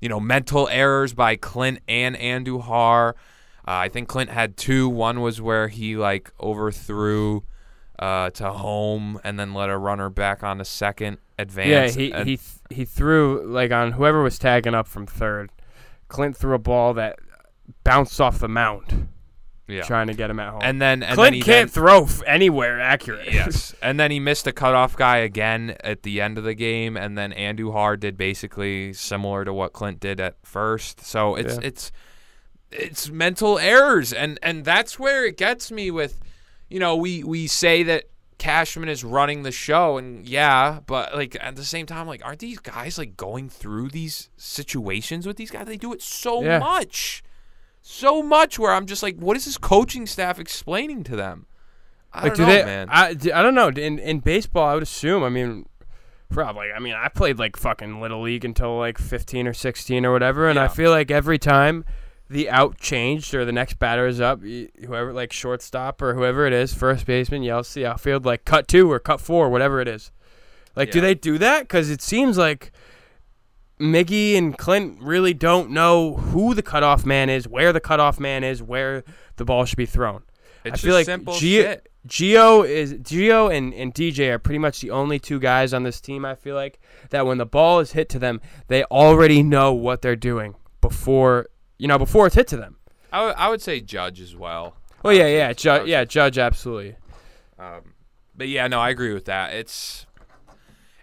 you 0.00 0.08
know, 0.08 0.20
mental 0.20 0.68
errors 0.68 1.12
by 1.14 1.36
Clint 1.36 1.80
and 1.88 2.16
Andujar. 2.16 3.10
Uh, 3.12 3.14
I 3.66 3.88
think 3.88 4.08
Clint 4.08 4.30
had 4.30 4.56
two. 4.56 4.88
One 4.88 5.20
was 5.20 5.40
where 5.40 5.68
he 5.68 5.96
like 5.96 6.32
overthrew 6.40 7.42
uh, 7.98 8.30
to 8.30 8.50
home 8.52 9.20
and 9.22 9.38
then 9.38 9.52
let 9.52 9.68
a 9.68 9.76
runner 9.76 10.08
back 10.08 10.42
on 10.42 10.60
a 10.60 10.64
second 10.64 11.18
advance. 11.38 11.94
Yeah, 11.96 12.02
he 12.02 12.12
and- 12.12 12.28
he 12.28 12.36
th- 12.38 12.48
he 12.70 12.84
threw 12.84 13.44
like 13.46 13.70
on 13.72 13.92
whoever 13.92 14.22
was 14.22 14.38
tagging 14.38 14.74
up 14.74 14.86
from 14.88 15.06
third. 15.06 15.50
Clint 16.08 16.36
threw 16.36 16.54
a 16.54 16.58
ball 16.58 16.94
that 16.94 17.18
bounced 17.84 18.20
off 18.20 18.38
the 18.38 18.48
mound, 18.48 19.08
yeah. 19.72 19.82
trying 19.82 20.06
to 20.08 20.14
get 20.14 20.30
him 20.30 20.38
at 20.40 20.50
home. 20.50 20.60
And 20.62 20.80
then 20.80 21.02
and 21.02 21.14
Clint 21.14 21.26
then 21.26 21.32
he 21.34 21.40
can't 21.42 21.72
then- 21.72 21.82
throw 21.82 22.04
f- 22.04 22.22
anywhere 22.26 22.80
accurate. 22.80 23.32
yes. 23.32 23.74
And 23.82 23.98
then 23.98 24.10
he 24.10 24.20
missed 24.20 24.46
a 24.46 24.52
cutoff 24.52 24.96
guy 24.96 25.18
again 25.18 25.76
at 25.82 26.02
the 26.02 26.20
end 26.20 26.36
of 26.38 26.44
the 26.44 26.54
game, 26.54 26.96
and 26.96 27.16
then 27.16 27.32
Andujar 27.32 27.98
did 27.98 28.16
basically 28.16 28.92
similar 28.92 29.44
to 29.44 29.52
what 29.54 29.72
Clint 29.72 30.00
did 30.00 30.20
at 30.20 30.36
first. 30.44 31.00
So 31.04 31.34
it's 31.36 31.54
Yeah. 31.54 31.60
it's 31.62 31.92
it's 32.70 33.08
mental 33.10 33.58
errors, 33.58 34.12
and 34.12 34.38
and 34.42 34.64
that's 34.64 34.98
where 34.98 35.24
it 35.26 35.36
gets 35.36 35.72
me 35.72 35.90
with, 35.90 36.20
you 36.68 36.78
know, 36.78 36.94
we 36.94 37.24
we 37.24 37.46
say 37.46 37.82
that 37.84 38.04
Cashman 38.38 38.88
is 38.88 39.02
running 39.04 39.42
the 39.42 39.50
show, 39.52 39.98
and 39.98 40.26
yeah, 40.28 40.80
but 40.86 41.14
like 41.14 41.36
at 41.40 41.56
the 41.56 41.64
same 41.64 41.86
time, 41.86 42.06
like 42.06 42.24
aren't 42.24 42.38
these 42.38 42.58
guys 42.58 42.96
like 42.98 43.16
going 43.16 43.48
through 43.48 43.88
these 43.88 44.30
situations 44.36 45.26
with 45.26 45.36
these 45.36 45.50
guys? 45.50 45.66
They 45.66 45.76
do 45.76 45.92
it 45.92 46.00
so 46.02 46.42
Yeah. 46.42 46.58
much. 46.58 47.22
So 47.82 48.22
much 48.22 48.58
where 48.58 48.72
I'm 48.72 48.86
just 48.86 49.02
like, 49.02 49.16
what 49.16 49.36
is 49.36 49.46
this 49.46 49.58
coaching 49.58 50.06
staff 50.06 50.38
explaining 50.38 51.04
to 51.04 51.16
them? 51.16 51.46
I 52.12 52.24
like 52.24 52.34
don't 52.34 52.46
do 52.46 52.52
know, 52.52 52.58
they? 52.58 52.64
man. 52.64 52.88
I, 52.90 53.08
I 53.08 53.42
don't 53.42 53.54
know. 53.54 53.68
In 53.68 53.98
in 53.98 54.20
baseball, 54.20 54.68
I 54.68 54.74
would 54.74 54.82
assume. 54.82 55.22
I 55.22 55.28
mean, 55.28 55.66
probably. 56.28 56.72
I 56.72 56.78
mean, 56.78 56.94
I 56.94 57.08
played 57.08 57.38
like 57.38 57.56
fucking 57.56 58.00
little 58.00 58.22
league 58.22 58.44
until 58.44 58.76
like 58.78 58.98
15 58.98 59.46
or 59.46 59.52
16 59.52 60.04
or 60.04 60.12
whatever, 60.12 60.48
and 60.48 60.58
I 60.58 60.68
feel 60.68 60.90
like 60.90 61.10
every 61.10 61.38
time 61.38 61.84
the 62.28 62.50
out 62.50 62.78
changed 62.78 63.34
or 63.34 63.44
the 63.44 63.52
next 63.52 63.78
batter 63.78 64.06
is 64.06 64.20
up, 64.20 64.40
whoever 64.42 65.12
like 65.12 65.32
shortstop 65.32 66.02
or 66.02 66.14
whoever 66.14 66.46
it 66.46 66.52
is, 66.52 66.74
first 66.74 67.06
baseman 67.06 67.42
yells 67.42 67.68
to 67.68 67.80
the 67.80 67.86
outfield 67.86 68.24
like 68.24 68.44
cut 68.44 68.68
two 68.68 68.90
or 68.90 68.98
cut 68.98 69.20
four, 69.20 69.48
whatever 69.48 69.80
it 69.80 69.88
is. 69.88 70.10
Like, 70.76 70.92
do 70.92 71.00
they 71.00 71.14
do 71.14 71.36
that? 71.38 71.62
Because 71.62 71.90
it 71.90 72.00
seems 72.00 72.38
like 72.38 72.70
Miggy 73.80 74.36
and 74.36 74.56
Clint 74.58 74.98
really 75.00 75.32
don't 75.34 75.70
know 75.70 76.14
who 76.16 76.54
the 76.54 76.62
cutoff 76.62 77.06
man 77.06 77.30
is, 77.30 77.48
where 77.48 77.72
the 77.72 77.80
cutoff 77.80 78.20
man 78.20 78.44
is, 78.44 78.62
where 78.62 79.02
the 79.36 79.44
ball 79.44 79.64
should 79.64 79.76
be 79.78 79.86
thrown. 79.86 80.22
It's 80.64 80.66
I 80.66 80.70
just 80.72 80.84
feel 80.84 80.94
like 80.94 81.06
simple 81.06 81.32
Gio, 81.34 81.62
shit. 81.62 81.88
Gio 82.06 82.68
is 82.68 82.94
Gio 82.94 83.54
and, 83.56 83.72
and 83.74 83.94
DJ 83.94 84.30
are 84.30 84.38
pretty 84.38 84.58
much 84.58 84.80
the 84.80 84.90
only 84.90 85.18
two 85.18 85.38
guys 85.40 85.72
on 85.72 85.82
this 85.82 86.00
team. 86.00 86.24
I 86.26 86.34
feel 86.34 86.54
like 86.54 86.78
that 87.08 87.24
when 87.26 87.38
the 87.38 87.46
ball 87.46 87.80
is 87.80 87.92
hit 87.92 88.08
to 88.10 88.18
them, 88.18 88.40
they 88.68 88.84
already 88.84 89.42
know 89.42 89.72
what 89.72 90.02
they're 90.02 90.16
doing 90.16 90.54
before 90.82 91.48
you 91.78 91.88
know 91.88 91.98
before 91.98 92.26
it's 92.26 92.36
hit 92.36 92.46
to 92.48 92.56
them. 92.58 92.76
I 93.12 93.24
would- 93.24 93.34
I 93.36 93.48
would 93.48 93.62
say 93.62 93.80
Judge 93.80 94.20
as 94.20 94.36
well. 94.36 94.76
Oh 95.02 95.10
yeah, 95.10 95.26
yeah, 95.26 95.52
Judge, 95.54 95.88
yeah, 95.88 96.04
Judge, 96.04 96.36
absolutely. 96.36 96.96
Um, 97.58 97.94
but 98.36 98.48
yeah, 98.48 98.66
no, 98.66 98.78
I 98.80 98.90
agree 98.90 99.14
with 99.14 99.24
that. 99.24 99.54
It's 99.54 100.04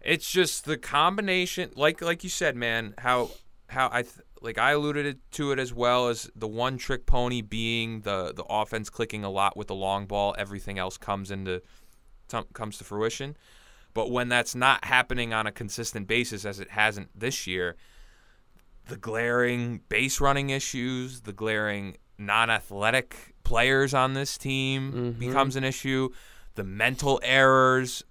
it's 0.08 0.32
just 0.32 0.66
the 0.66 0.78
combination, 0.78 1.70
like 1.76 2.02
like 2.02 2.24
you 2.24 2.30
said, 2.30 2.56
man. 2.56 2.94
How 2.98 3.30
how 3.68 3.90
I 3.92 4.02
th- 4.04 4.16
like 4.42 4.58
I 4.58 4.72
alluded 4.72 5.20
to 5.32 5.52
it 5.52 5.60
as 5.60 5.74
well 5.74 6.08
as 6.08 6.30
the 6.36 6.48
one 6.48 6.78
trick 6.78 7.06
pony 7.06 7.42
being 7.42 8.02
the 8.02 8.34
the 8.34 8.44
offense 8.46 8.90
clicking 8.90 9.24
a 9.24 9.30
lot 9.30 9.58
with 9.58 9.68
the 9.68 9.76
long 9.76 10.06
ball. 10.08 10.34
Everything 10.38 10.80
else 10.80 10.98
comes 10.98 11.30
into 11.30 11.62
tum- 12.28 12.48
comes 12.54 12.78
to 12.80 12.84
fruition. 12.84 13.36
But 13.94 14.12
when 14.12 14.30
that's 14.30 14.54
not 14.56 14.86
happening 14.86 15.34
on 15.34 15.48
a 15.48 15.52
consistent 15.52 16.08
basis, 16.08 16.46
as 16.46 16.60
it 16.60 16.70
hasn't 16.72 17.10
this 17.20 17.48
year, 17.48 17.76
the 18.88 18.96
glaring 18.96 19.82
base 19.90 20.22
running 20.22 20.50
issues, 20.52 21.22
the 21.22 21.34
glaring 21.34 21.98
non-athletic 22.20 23.34
players 23.44 23.94
on 23.94 24.14
this 24.14 24.38
team 24.38 24.92
Mhm. 25.16 25.20
becomes 25.20 25.56
an 25.56 25.64
issue. 25.64 26.10
The 26.56 26.64
mental 26.64 27.20
errors, 27.24 28.04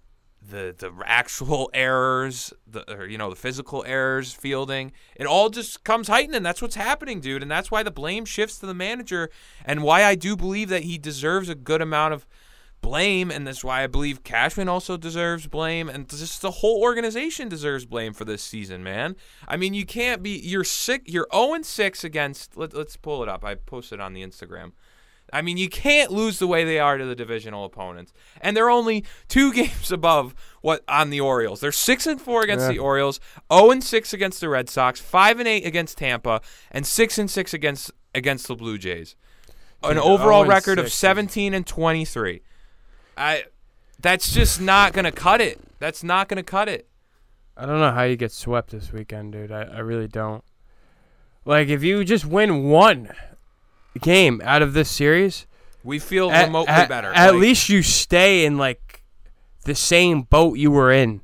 the 0.48 0.74
the 0.76 0.92
actual 1.04 1.70
errors, 1.74 2.52
the 2.66 2.90
or, 2.92 3.06
you 3.06 3.18
know 3.18 3.30
the 3.30 3.36
physical 3.36 3.84
errors, 3.86 4.32
fielding, 4.32 4.92
it 5.16 5.26
all 5.26 5.50
just 5.50 5.84
comes 5.84 6.08
heightened, 6.08 6.34
and 6.34 6.44
that's 6.44 6.62
what's 6.62 6.76
happening, 6.76 7.20
dude. 7.20 7.42
And 7.42 7.50
that's 7.50 7.70
why 7.70 7.82
the 7.82 7.90
blame 7.90 8.24
shifts 8.24 8.58
to 8.58 8.66
the 8.66 8.74
manager, 8.74 9.30
and 9.64 9.82
why 9.82 10.04
I 10.04 10.14
do 10.14 10.36
believe 10.36 10.68
that 10.68 10.84
he 10.84 10.98
deserves 10.98 11.48
a 11.48 11.54
good 11.54 11.82
amount 11.82 12.14
of 12.14 12.26
blame, 12.80 13.30
and 13.30 13.46
that's 13.46 13.64
why 13.64 13.82
I 13.82 13.86
believe 13.86 14.22
Cashman 14.22 14.68
also 14.68 14.96
deserves 14.96 15.46
blame, 15.48 15.88
and 15.88 16.08
just 16.08 16.40
the 16.42 16.50
whole 16.50 16.80
organization 16.80 17.48
deserves 17.48 17.84
blame 17.84 18.12
for 18.12 18.24
this 18.24 18.42
season, 18.42 18.84
man. 18.84 19.16
I 19.48 19.56
mean, 19.56 19.74
you 19.74 19.84
can't 19.84 20.22
be 20.22 20.38
you're 20.38 20.64
sick, 20.64 21.02
you're 21.06 21.26
0 21.34 21.62
6 21.62 22.04
against. 22.04 22.56
Let, 22.56 22.74
let's 22.74 22.96
pull 22.96 23.22
it 23.22 23.28
up. 23.28 23.44
I 23.44 23.56
posted 23.56 24.00
on 24.00 24.12
the 24.12 24.22
Instagram. 24.22 24.72
I 25.32 25.42
mean, 25.42 25.56
you 25.56 25.68
can't 25.68 26.10
lose 26.12 26.38
the 26.38 26.46
way 26.46 26.64
they 26.64 26.78
are 26.78 26.96
to 26.98 27.04
the 27.04 27.16
divisional 27.16 27.64
opponents, 27.64 28.12
and 28.40 28.56
they're 28.56 28.70
only 28.70 29.04
two 29.28 29.52
games 29.54 29.90
above 29.90 30.34
what 30.60 30.82
on 30.88 31.10
the 31.10 31.20
Orioles. 31.20 31.60
They're 31.60 31.72
six 31.72 32.06
and 32.06 32.20
four 32.20 32.42
against 32.42 32.64
Yeah. 32.66 32.72
the 32.72 32.78
Orioles, 32.78 33.20
zero 33.52 33.70
and 33.70 33.82
six 33.82 34.12
against 34.12 34.40
the 34.40 34.48
Red 34.48 34.68
Sox, 34.68 35.00
five 35.00 35.38
and 35.38 35.48
eight 35.48 35.66
against 35.66 35.98
Tampa, 35.98 36.40
and 36.70 36.86
six 36.86 37.18
and 37.18 37.30
six 37.30 37.52
against 37.52 37.90
against 38.14 38.46
the 38.48 38.54
Blue 38.54 38.78
Jays. 38.78 39.16
An 39.82 39.98
overall 39.98 40.44
oh 40.44 40.46
record 40.46 40.78
of 40.78 40.90
seventeen 40.92 41.54
and 41.54 41.66
twenty 41.66 42.04
three. 42.04 42.42
I, 43.16 43.44
that's 44.00 44.32
just 44.32 44.60
not 44.60 44.92
gonna 44.92 45.12
cut 45.12 45.40
it. 45.40 45.60
That's 45.78 46.02
not 46.02 46.28
gonna 46.28 46.42
cut 46.42 46.68
it. 46.68 46.88
I 47.56 47.66
don't 47.66 47.80
know 47.80 47.92
how 47.92 48.02
you 48.02 48.16
get 48.16 48.32
swept 48.32 48.70
this 48.70 48.92
weekend, 48.92 49.32
dude. 49.32 49.50
I, 49.52 49.62
I 49.62 49.78
really 49.78 50.08
don't. 50.08 50.44
Like 51.44 51.68
if 51.68 51.82
you 51.82 52.04
just 52.04 52.24
win 52.26 52.64
one 52.64 53.10
game 54.00 54.40
out 54.44 54.62
of 54.62 54.72
this 54.72 54.90
series, 54.90 55.46
We 55.84 55.98
feel 55.98 56.30
at, 56.30 56.46
remotely 56.46 56.72
at- 56.74 56.88
better. 56.88 57.12
At 57.12 57.32
Like, 57.34 57.40
least 57.40 57.68
you 57.68 57.82
stay 57.82 58.44
in 58.44 58.56
like 58.58 59.02
the 59.64 59.74
same 59.74 60.22
boat 60.22 60.58
you 60.58 60.70
were 60.70 60.92
in 60.92 61.20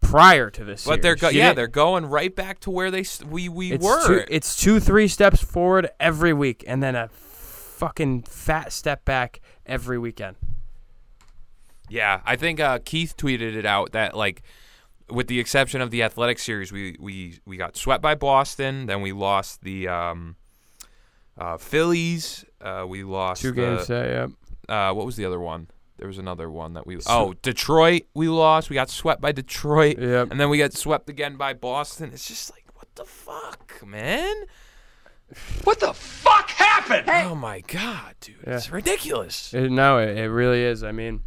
prior 0.00 0.50
to 0.50 0.64
this. 0.64 0.84
But 0.84 1.02
they're 1.02 1.16
series. 1.16 1.34
go- 1.34 1.38
yeah, 1.38 1.52
they're 1.52 1.66
going 1.66 2.06
right 2.06 2.34
back 2.34 2.60
to 2.60 2.70
where 2.70 2.90
they 2.90 3.04
we 3.28 3.48
we 3.48 3.72
it's 3.72 3.84
were. 3.84 4.06
Two, 4.06 4.24
it's 4.30 4.56
two, 4.56 4.80
three 4.80 5.08
steps 5.08 5.42
forward 5.42 5.90
every 6.00 6.32
week, 6.32 6.64
and 6.66 6.82
then 6.82 6.94
a 6.94 7.08
fucking 7.08 8.22
fat 8.22 8.72
step 8.72 9.04
back 9.04 9.40
every 9.66 9.98
weekend. 9.98 10.36
Yeah, 11.88 12.20
I 12.24 12.36
think 12.36 12.60
uh, 12.60 12.80
Keith 12.84 13.16
tweeted 13.16 13.54
it 13.56 13.64
out 13.64 13.92
that 13.92 14.14
like, 14.16 14.42
with 15.08 15.26
the 15.26 15.40
exception 15.40 15.80
of 15.80 15.90
the 15.90 16.02
athletic 16.02 16.38
series, 16.38 16.70
we 16.70 16.96
we 17.00 17.38
we 17.46 17.56
got 17.56 17.76
swept 17.76 18.02
by 18.02 18.14
Boston. 18.14 18.86
Then 18.86 19.00
we 19.00 19.12
lost 19.12 19.62
the 19.62 19.88
um, 19.88 20.36
uh, 21.38 21.56
Phillies. 21.56 22.44
Uh, 22.60 22.84
we 22.88 23.04
lost 23.04 23.42
Two 23.42 23.52
the, 23.52 23.60
games, 23.62 23.88
yeah, 23.88 24.26
yeah. 24.68 24.90
Uh, 24.90 24.94
what 24.94 25.06
was 25.06 25.16
the 25.16 25.24
other 25.24 25.40
one? 25.40 25.68
There 25.98 26.06
was 26.06 26.18
another 26.18 26.50
one 26.50 26.74
that 26.74 26.86
we. 26.86 26.98
Oh, 27.08 27.34
Detroit. 27.42 28.02
We 28.14 28.28
lost. 28.28 28.70
We 28.70 28.74
got 28.74 28.90
swept 28.90 29.20
by 29.20 29.32
Detroit, 29.32 29.98
Yep. 29.98 30.30
and 30.30 30.40
then 30.40 30.48
we 30.48 30.58
got 30.58 30.72
swept 30.72 31.08
again 31.08 31.36
by 31.36 31.54
Boston. 31.54 32.10
It's 32.12 32.28
just 32.28 32.50
like, 32.50 32.64
what 32.74 32.86
the 32.94 33.04
fuck, 33.04 33.82
man? 33.86 34.44
What 35.64 35.80
the 35.80 35.92
fuck 35.92 36.50
happened? 36.50 37.08
Oh 37.08 37.34
my 37.34 37.60
god, 37.60 38.14
dude, 38.20 38.36
it's 38.44 38.70
ridiculous. 38.70 39.52
It, 39.52 39.70
no, 39.70 39.98
it, 39.98 40.16
it 40.16 40.30
really 40.30 40.62
is. 40.62 40.82
I 40.82 40.92
mean, 40.92 41.20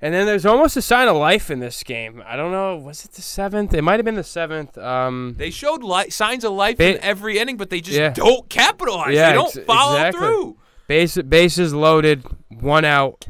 and 0.00 0.12
then 0.14 0.26
there's 0.26 0.44
almost 0.46 0.76
a 0.76 0.82
sign 0.82 1.08
of 1.08 1.16
life 1.16 1.50
in 1.50 1.58
this 1.60 1.82
game. 1.82 2.22
I 2.26 2.36
don't 2.36 2.52
know. 2.52 2.76
Was 2.76 3.04
it 3.04 3.12
the 3.12 3.22
seventh? 3.22 3.72
It 3.74 3.82
might 3.82 3.98
have 3.98 4.04
been 4.04 4.14
the 4.16 4.24
seventh. 4.24 4.76
Um, 4.78 5.34
They 5.38 5.50
showed 5.50 5.82
li- 5.82 6.10
signs 6.10 6.44
of 6.44 6.52
life 6.52 6.76
Ba- 6.78 6.96
in 6.96 7.02
every 7.02 7.38
inning, 7.38 7.56
but 7.56 7.70
they 7.70 7.80
just 7.80 7.98
Yeah. 7.98 8.10
don't 8.10 8.48
capitalize. 8.50 9.14
Yeah, 9.14 9.30
they 9.30 9.34
don't 9.34 9.56
ex- 9.56 9.66
follow 9.66 9.94
exactly. 9.96 10.20
through. 10.20 10.56
base 10.88 11.16
bases 11.22 11.74
loaded, 11.74 12.24
one 12.48 12.84
out, 12.84 13.26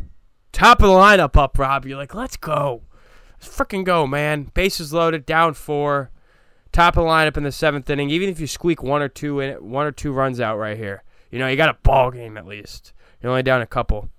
top 0.52 0.81
of 0.83 0.88
the 0.88 0.94
lineup 0.94 1.37
up. 1.37 1.59
Rob, 1.59 1.87
you're 1.87 1.96
like, 1.96 2.14
let's 2.14 2.37
go, 2.37 2.83
let's 3.40 3.48
freaking 3.57 3.83
go, 3.85 4.07
man. 4.07 4.50
Bases 4.55 4.92
loaded, 4.92 5.24
down 5.24 5.55
four, 5.55 6.11
top 6.72 6.96
of 6.98 7.05
the 7.05 7.09
lineup 7.09 7.37
in 7.38 7.44
the 7.44 7.52
seventh 7.52 7.88
inning. 7.88 8.11
Even 8.11 8.29
if 8.29 8.40
you 8.40 8.46
squeak 8.46 8.83
one 8.83 9.00
or 9.00 9.09
two 9.09 9.40
in, 9.40 9.55
one 9.70 9.87
or 9.87 9.92
two 9.92 10.12
runs 10.12 10.38
out 10.40 10.59
right 10.59 10.76
here, 10.76 11.02
you 11.31 11.38
know 11.38 11.48
you 11.48 11.57
got 11.57 11.70
a 11.70 11.79
ball 11.83 12.11
game 12.11 12.37
at 12.37 12.44
least. 12.46 12.92
You're 13.22 13.31
only 13.31 13.42
down 13.42 13.62
a 13.62 13.66
couple. 13.66 14.11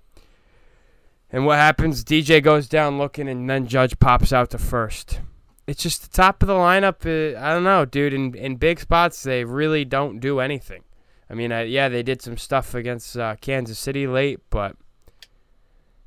And 1.31 1.45
what 1.45 1.57
happens? 1.57 2.03
DJ 2.03 2.41
goes 2.41 2.67
down 2.67 2.97
looking, 2.97 3.27
and 3.27 3.49
then 3.49 3.67
Judge 3.67 3.99
pops 3.99 4.31
out 4.31 4.49
to 4.51 4.57
first. 4.57 5.19
It's 5.67 5.83
just 5.83 6.03
the 6.03 6.15
top 6.15 6.41
of 6.41 6.47
the 6.47 6.53
lineup. 6.53 7.05
Uh, 7.05 7.37
I 7.37 7.53
don't 7.53 7.65
know, 7.65 7.83
dude. 7.83 8.13
In 8.13 8.33
in 8.35 8.55
big 8.55 8.79
spots, 8.79 9.23
they 9.23 9.43
really 9.43 9.83
don't 9.83 10.19
do 10.19 10.39
anything. 10.39 10.83
I 11.29 11.33
mean, 11.33 11.51
uh, 11.51 11.59
yeah, 11.59 11.89
they 11.89 12.03
did 12.03 12.21
some 12.21 12.37
stuff 12.37 12.73
against 12.73 13.17
uh, 13.17 13.35
Kansas 13.41 13.77
City 13.77 14.07
late, 14.07 14.39
but 14.49 14.77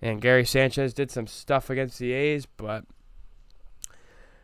and 0.00 0.20
Gary 0.20 0.46
Sanchez 0.46 0.94
did 0.94 1.10
some 1.10 1.26
stuff 1.26 1.68
against 1.68 1.98
the 1.98 2.12
A's, 2.12 2.46
but 2.46 2.84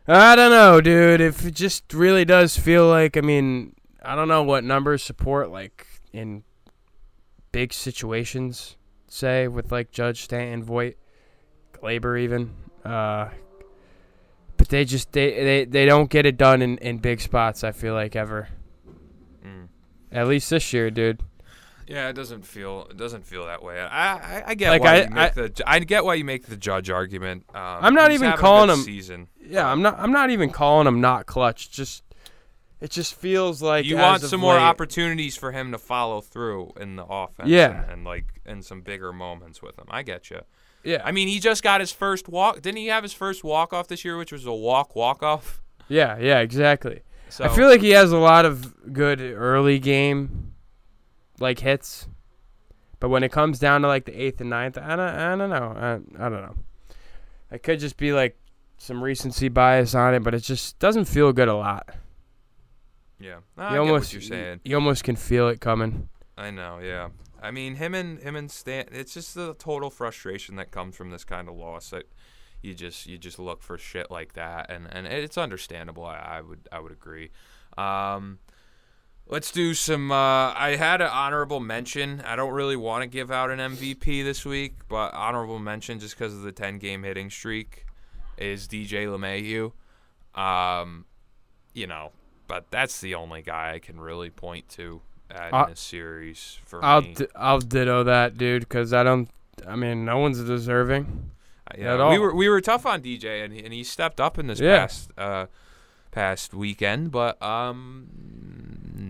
I 0.07 0.35
don't 0.35 0.51
know, 0.51 0.79
dude. 0.79 1.19
If 1.19 1.45
it 1.45 1.55
just 1.55 1.93
really 1.93 2.23
does 2.23 2.57
feel 2.57 2.87
like, 2.87 3.17
I 3.17 3.21
mean, 3.21 3.75
I 4.03 4.15
don't 4.15 4.27
know 4.27 4.43
what 4.43 4.63
numbers 4.63 5.03
support 5.03 5.49
like 5.49 5.87
in 6.13 6.43
big 7.51 7.73
situations, 7.73 8.76
say 9.07 9.47
with 9.47 9.71
like 9.71 9.91
Judge 9.91 10.23
Stanton, 10.23 10.63
Voit, 10.63 10.95
Gleyber, 11.73 12.19
even. 12.19 12.51
Uh, 12.85 13.29
but 14.57 14.69
they 14.69 14.85
just 14.85 15.11
they, 15.11 15.31
they 15.43 15.65
they 15.65 15.85
don't 15.85 16.09
get 16.09 16.25
it 16.25 16.37
done 16.37 16.61
in 16.61 16.77
in 16.79 16.97
big 16.97 17.21
spots. 17.21 17.63
I 17.63 17.71
feel 17.71 17.93
like 17.93 18.15
ever. 18.15 18.47
Mm. 19.45 19.67
At 20.11 20.27
least 20.27 20.49
this 20.49 20.73
year, 20.73 20.89
dude. 20.89 21.21
Yeah, 21.87 22.09
it 22.09 22.13
doesn't 22.13 22.45
feel 22.45 22.87
it 22.89 22.97
doesn't 22.97 23.25
feel 23.25 23.45
that 23.45 23.63
way. 23.63 23.79
I 23.79 24.15
I, 24.39 24.43
I 24.47 24.55
get 24.55 24.71
Like, 24.71 24.81
why 24.81 24.95
I- 24.95 25.03
you 25.03 25.09
make 25.09 25.33
the 25.35 25.63
I 25.65 25.79
get 25.79 26.03
why 26.03 26.15
you 26.15 26.25
make 26.25 26.47
the 26.47 26.57
judge 26.57 26.89
argument. 26.89 27.45
Um, 27.53 27.61
I'm 27.61 27.93
not 27.95 28.11
even 28.11 28.33
calling 28.33 28.69
him- 28.69 28.79
season. 28.81 29.27
Yeah, 29.39 29.69
I'm 29.71 29.81
not. 29.81 29.97
I'm 29.99 30.11
not 30.11 30.29
even 30.29 30.49
calling 30.49 30.87
him 30.87 30.99
not 30.99 31.25
clutch. 31.27 31.71
Just 31.71 32.03
it 32.79 32.91
just 32.91 33.15
feels 33.15 33.61
like 33.61 33.85
You 33.85 33.97
want 33.97 34.21
some 34.21 34.39
more 34.41 34.53
late- 34.53 34.61
opportunities 34.61 35.35
for 35.35 35.51
him 35.51 35.71
to 35.71 35.77
follow 35.77 36.21
through 36.21 36.73
in 36.79 36.95
the 36.95 37.05
offense. 37.05 37.49
Yeah. 37.49 37.83
and, 37.83 37.91
and 37.91 38.03
like 38.05 38.41
in 38.45 38.61
some 38.61 38.81
bigger 38.81 39.11
moments 39.11 39.61
with 39.61 39.77
him. 39.79 39.85
I 39.89 40.03
get 40.03 40.29
you. 40.29 40.41
Yeah, 40.83 41.01
I 41.03 41.11
mean, 41.11 41.27
he 41.27 41.39
just 41.39 41.63
got 41.63 41.81
his 41.81 41.91
first 41.91 42.29
walk. 42.29 42.61
Didn't 42.61 42.77
he 42.77 42.87
have 42.87 43.03
his 43.03 43.11
first 43.13 43.43
walk 43.43 43.73
off 43.73 43.87
this 43.87 44.05
year, 44.05 44.17
which 44.17 44.31
was 44.31 44.45
a 44.45 44.53
walk 44.53 44.95
walk 44.95 45.21
off? 45.23 45.59
yeah, 45.89 46.17
yeah, 46.19 46.39
exactly. 46.39 47.01
So 47.29 47.43
I 47.43 47.49
feel 47.49 47.67
like 47.67 47.81
he 47.81 47.89
has 47.89 48.11
a 48.13 48.17
lot 48.17 48.45
of 48.45 48.93
good 48.93 49.19
early 49.19 49.79
game, 49.79 50.53
like 51.39 51.59
hits, 51.59 52.07
but 53.01 53.09
when 53.09 53.21
it 53.23 53.31
comes 53.33 53.59
down 53.59 53.81
to 53.81 53.87
like 53.87 54.05
the 54.05 54.13
eighth 54.21 54.39
and 54.39 54.49
ninth, 54.49 54.77
I 54.77 54.95
don't, 54.95 54.99
I 54.99 55.35
don't 55.35 55.49
know. 55.49 55.75
I, 56.17 56.25
I 56.25 56.29
don't 56.29 56.41
know. 56.41 56.55
It 57.51 57.63
could 57.63 57.79
just 57.79 57.97
be 57.97 58.13
like 58.13 58.37
some 58.77 59.03
recency 59.03 59.49
bias 59.49 59.93
on 59.93 60.13
it, 60.13 60.23
but 60.23 60.33
it 60.33 60.39
just 60.39 60.79
doesn't 60.79 61.05
feel 61.05 61.33
good 61.33 61.47
a 61.49 61.55
lot. 61.55 61.89
Yeah, 63.19 63.39
I 63.57 63.73
you 63.73 63.79
almost, 63.79 64.05
what 64.05 64.13
you're 64.13 64.21
saying. 64.21 64.59
you 64.63 64.75
almost 64.75 65.03
can 65.03 65.15
feel 65.15 65.47
it 65.47 65.59
coming. 65.59 66.09
I 66.37 66.51
know, 66.51 66.79
yeah. 66.81 67.09
I 67.41 67.51
mean, 67.51 67.75
him 67.75 67.93
and 67.93 68.19
him 68.19 68.35
and 68.35 68.49
Stan. 68.49 68.85
It's 68.91 69.13
just 69.13 69.35
the 69.35 69.53
total 69.55 69.89
frustration 69.89 70.55
that 70.55 70.71
comes 70.71 70.95
from 70.95 71.11
this 71.11 71.23
kind 71.23 71.47
of 71.47 71.55
loss 71.55 71.91
that 71.91 72.05
you 72.61 72.73
just 72.73 73.05
you 73.05 73.17
just 73.17 73.39
look 73.39 73.61
for 73.61 73.77
shit 73.77 74.09
like 74.09 74.33
that, 74.33 74.69
and 74.69 74.87
and 74.91 75.07
it's 75.07 75.37
understandable. 75.37 76.05
I, 76.05 76.17
I 76.17 76.41
would 76.41 76.67
I 76.71 76.79
would 76.79 76.91
agree. 76.91 77.31
Um, 77.77 78.39
let's 79.27 79.51
do 79.51 79.73
some. 79.73 80.11
Uh, 80.11 80.53
I 80.53 80.75
had 80.77 81.01
an 81.01 81.09
honorable 81.09 81.59
mention. 81.59 82.21
I 82.25 82.35
don't 82.35 82.53
really 82.53 82.75
want 82.75 83.03
to 83.03 83.07
give 83.07 83.31
out 83.31 83.51
an 83.51 83.59
MVP 83.59 84.23
this 84.23 84.45
week, 84.45 84.75
but 84.89 85.13
honorable 85.13 85.59
mention 85.59 85.99
just 85.99 86.17
because 86.17 86.33
of 86.33 86.41
the 86.41 86.51
ten 86.51 86.79
game 86.79 87.03
hitting 87.03 87.29
streak 87.29 87.85
is 88.37 88.67
DJ 88.67 89.05
LeMahieu. 89.07 89.71
Um, 90.39 91.05
you 91.73 91.87
know, 91.87 92.11
but 92.47 92.65
that's 92.71 93.01
the 93.01 93.15
only 93.15 93.41
guy 93.41 93.73
I 93.75 93.79
can 93.79 93.99
really 93.99 94.29
point 94.29 94.69
to 94.69 95.01
uh, 95.29 95.47
in 95.49 95.53
Uh, 95.53 95.65
this 95.65 95.79
series 95.79 96.59
for 96.65 96.83
I'll 96.83 97.01
me. 97.01 97.13
d- 97.15 97.27
I'll 97.35 97.59
ditto 97.59 98.03
that, 98.03 98.37
dude, 98.37 98.61
because 98.63 98.93
I 98.93 99.03
don't. 99.03 99.29
I 99.67 99.75
mean, 99.75 100.05
no 100.05 100.19
one's 100.19 100.41
deserving. 100.43 101.31
yeah, 101.77 101.95
at 102.01 102.09
we 102.11 102.17
were 102.19 102.33
we 102.33 102.47
were 102.47 102.61
tough 102.61 102.85
on 102.85 103.01
DJ, 103.01 103.43
and 103.43 103.53
he, 103.53 103.63
and 103.63 103.73
he 103.73 103.83
stepped 103.83 104.21
up 104.21 104.37
in 104.39 104.47
this 104.47 104.59
Yeah. 104.59 104.79
past 104.79 105.11
uh, 105.17 105.45
past 106.11 106.53
weekend. 106.53 107.11
But 107.11 107.41
um, 107.41 108.07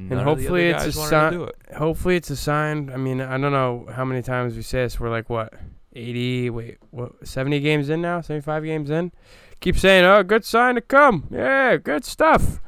none 0.10 0.24
hopefully 0.24 0.70
of 0.72 0.76
the 0.78 0.80
other 0.80 0.88
it's 0.90 0.98
a 0.98 1.02
sign- 1.08 1.42
it. 1.42 1.56
Hopefully, 1.78 2.16
it's 2.16 2.30
a 2.30 2.36
sign. 2.36 2.90
I 2.92 2.98
mean, 2.98 3.22
I 3.22 3.38
don't 3.38 3.52
know 3.52 3.88
how 3.94 4.06
many 4.06 4.22
times 4.22 4.56
we 4.56 4.62
say 4.64 4.80
this. 4.84 5.00
We're 5.00 5.10
like 5.12 5.30
what, 5.30 5.54
eighty? 5.94 6.50
Wait, 6.50 6.78
what? 6.92 7.28
Seventy 7.28 7.60
games 7.60 7.90
in 7.90 8.02
now? 8.02 8.22
Seventy-five 8.22 8.64
games 8.64 8.90
in? 8.90 9.12
Keep 9.60 9.78
saying, 9.78 10.06
"Oh, 10.06 10.24
good 10.24 10.46
sign 10.46 10.76
to 10.76 10.82
come." 10.82 11.28
Yeah, 11.30 11.78
good 11.78 12.06
stuff. 12.06 12.60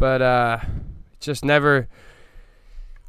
But 0.00 0.20
uh, 0.22 0.58
just 1.20 1.44
never. 1.44 1.86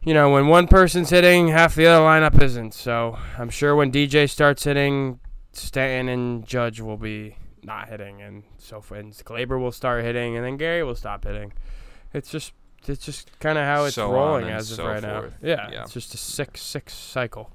You 0.04 0.14
know, 0.14 0.32
when 0.32 0.48
one 0.48 0.68
person's 0.68 1.10
hitting, 1.12 1.48
half 1.48 1.74
the 1.76 1.86
other 1.88 2.04
lineup 2.04 2.42
isn't. 2.42 2.74
So 2.74 3.18
I'm 3.38 3.50
sure 3.50 3.76
when 3.76 3.92
DJ 3.92 4.30
starts 4.30 4.64
hitting, 4.64 5.20
Stanton 5.54 6.10
and 6.10 6.46
Judge 6.46 6.80
will 6.82 6.98
be 6.98 7.38
not 7.64 7.88
hitting, 7.90 8.22
and 8.22 8.44
so. 8.58 8.84
And 8.94 9.14
Gleyber 9.14 9.60
will 9.60 9.72
start 9.72 10.04
hitting, 10.04 10.36
and 10.36 10.46
then 10.46 10.58
Gary 10.58 10.84
will 10.84 10.96
stop 10.96 11.24
hitting. 11.24 11.54
It's 12.14 12.30
just 12.30 12.54
it's 12.88 13.06
just 13.06 13.40
kind 13.40 13.58
of 13.60 13.64
how 13.66 13.86
it's 13.86 13.96
So 13.96 14.12
rolling 14.12 14.50
as 14.50 14.72
of 14.78 14.80
right 14.86 15.02
forth. 15.04 15.36
now. 15.42 15.48
Yeah, 15.48 15.70
Yeah. 15.72 15.84
it's 15.84 15.94
just 15.94 16.14
a 16.14 16.18
six 16.18 16.62
six 16.62 16.94
cycle. 16.94 17.52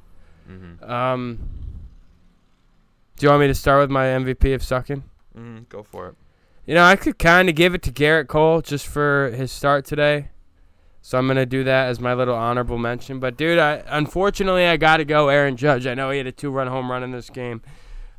Mm-hmm. 0.49 0.89
Um, 0.89 1.39
do 3.17 3.27
you 3.27 3.31
want 3.31 3.41
me 3.41 3.49
to 3.49 3.55
start 3.55 3.81
with 3.81 3.91
my 3.91 4.05
MVP 4.07 4.55
of 4.55 4.63
sucking? 4.63 5.03
Mm-hmm. 5.37 5.65
Go 5.69 5.83
for 5.83 6.09
it. 6.11 6.15
You 6.67 6.75
know, 6.75 6.83
I 6.83 6.97
could 6.97 7.17
kind 7.21 7.49
of 7.49 7.55
give 7.55 7.75
it 7.75 7.83
to 7.83 7.93
Gerrit 7.93 8.27
Cole 8.27 8.61
just 8.61 8.89
for 8.89 9.31
his 9.31 9.53
start 9.53 9.85
today. 9.85 10.31
So 11.01 11.17
I'm 11.17 11.29
gonna 11.29 11.47
do 11.47 11.63
that 11.63 11.87
as 11.87 12.01
my 12.01 12.13
little 12.13 12.35
honorable 12.35 12.77
mention. 12.77 13.21
But 13.21 13.37
dude, 13.37 13.61
I 13.61 13.85
unfortunately 13.87 14.67
I 14.67 14.77
got 14.77 14.97
to 14.97 15.05
go 15.05 15.29
Aaron 15.29 15.57
Judge. 15.57 15.87
I 15.87 15.95
know 15.95 16.11
he 16.11 16.19
had 16.19 16.27
a 16.27 16.33
two-run 16.33 16.67
home 16.67 16.91
run 16.91 17.05
in 17.05 17.13
this 17.13 17.31
game, 17.31 17.63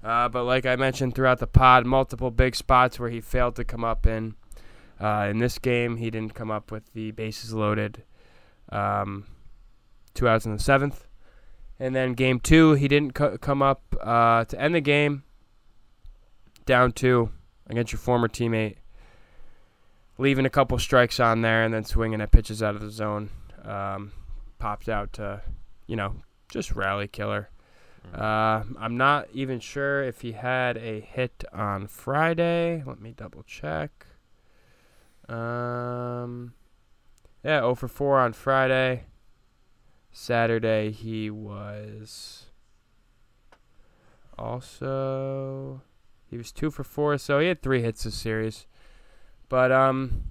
uh, 0.01 0.29
but 0.29 0.45
like 0.45 0.65
I 0.65 0.77
mentioned 0.77 1.13
throughout 1.13 1.39
the 1.39 1.48
pod, 1.48 1.85
multiple 1.85 2.31
big 2.31 2.56
spots 2.56 2.98
where 2.98 3.10
he 3.10 3.19
failed 3.19 3.58
to 3.58 3.65
come 3.65 3.83
up 3.83 4.08
in. 4.08 4.35
Uh, 5.00 5.27
in 5.29 5.39
this 5.39 5.60
game, 5.60 5.98
he 5.98 6.10
didn't 6.10 6.33
come 6.33 6.50
up 6.50 6.71
with 6.71 6.93
the 6.93 7.12
bases 7.12 7.54
loaded. 7.54 8.04
Um, 8.69 9.25
two 10.13 10.27
outs 10.27 10.45
in 10.45 10.54
the 10.54 10.60
seventh, 10.60 11.06
and 11.77 11.93
then 11.93 12.13
game 12.13 12.39
two, 12.39 12.75
he 12.75 12.87
didn't 12.87 13.13
co- 13.13 13.37
come 13.37 13.62
up 13.62 13.83
uh, 14.02 14.45
to 14.45 14.60
end 14.60 14.73
the 14.73 14.81
game. 14.81 15.23
Down 16.65 16.93
two 16.93 17.31
against 17.69 17.91
your 17.91 17.99
former 17.99 18.27
teammate, 18.27 18.77
leaving 20.17 20.45
a 20.45 20.49
couple 20.49 20.77
strikes 20.79 21.19
on 21.19 21.41
there 21.41 21.63
and 21.63 21.73
then 21.73 21.83
swinging 21.83 22.21
at 22.21 22.31
pitches 22.31 22.63
out 22.63 22.75
of 22.75 22.81
the 22.81 22.89
zone. 22.89 23.29
Um, 23.63 24.11
popped 24.59 24.89
out 24.89 25.13
to, 25.13 25.41
you 25.85 25.95
know, 25.95 26.15
just 26.49 26.71
rally 26.71 27.07
killer. 27.07 27.49
Uh, 28.13 28.63
I'm 28.79 28.95
not 28.95 29.27
even 29.33 29.59
sure 29.59 30.01
if 30.01 30.21
he 30.21 30.31
had 30.31 30.77
a 30.77 31.01
hit 31.01 31.43
on 31.51 31.87
Friday. 31.87 32.83
Let 32.85 33.01
me 33.01 33.13
double 33.15 33.43
check. 33.43 34.05
Um, 35.27 36.53
yeah, 37.43 37.59
0 37.59 37.75
for 37.75 37.87
4 37.87 38.19
on 38.19 38.33
Friday. 38.33 39.03
Saturday 40.11 40.91
he 40.91 41.29
was 41.29 42.45
also 44.37 45.81
He 46.30 46.38
was 46.38 46.52
two 46.52 46.69
for 46.71 46.84
four, 46.84 47.17
so 47.17 47.40
he 47.40 47.48
had 47.48 47.62
three 47.62 47.82
hits 47.82 48.04
this 48.04 48.15
series. 48.15 48.65
But 49.50 49.71
um, 49.71 50.23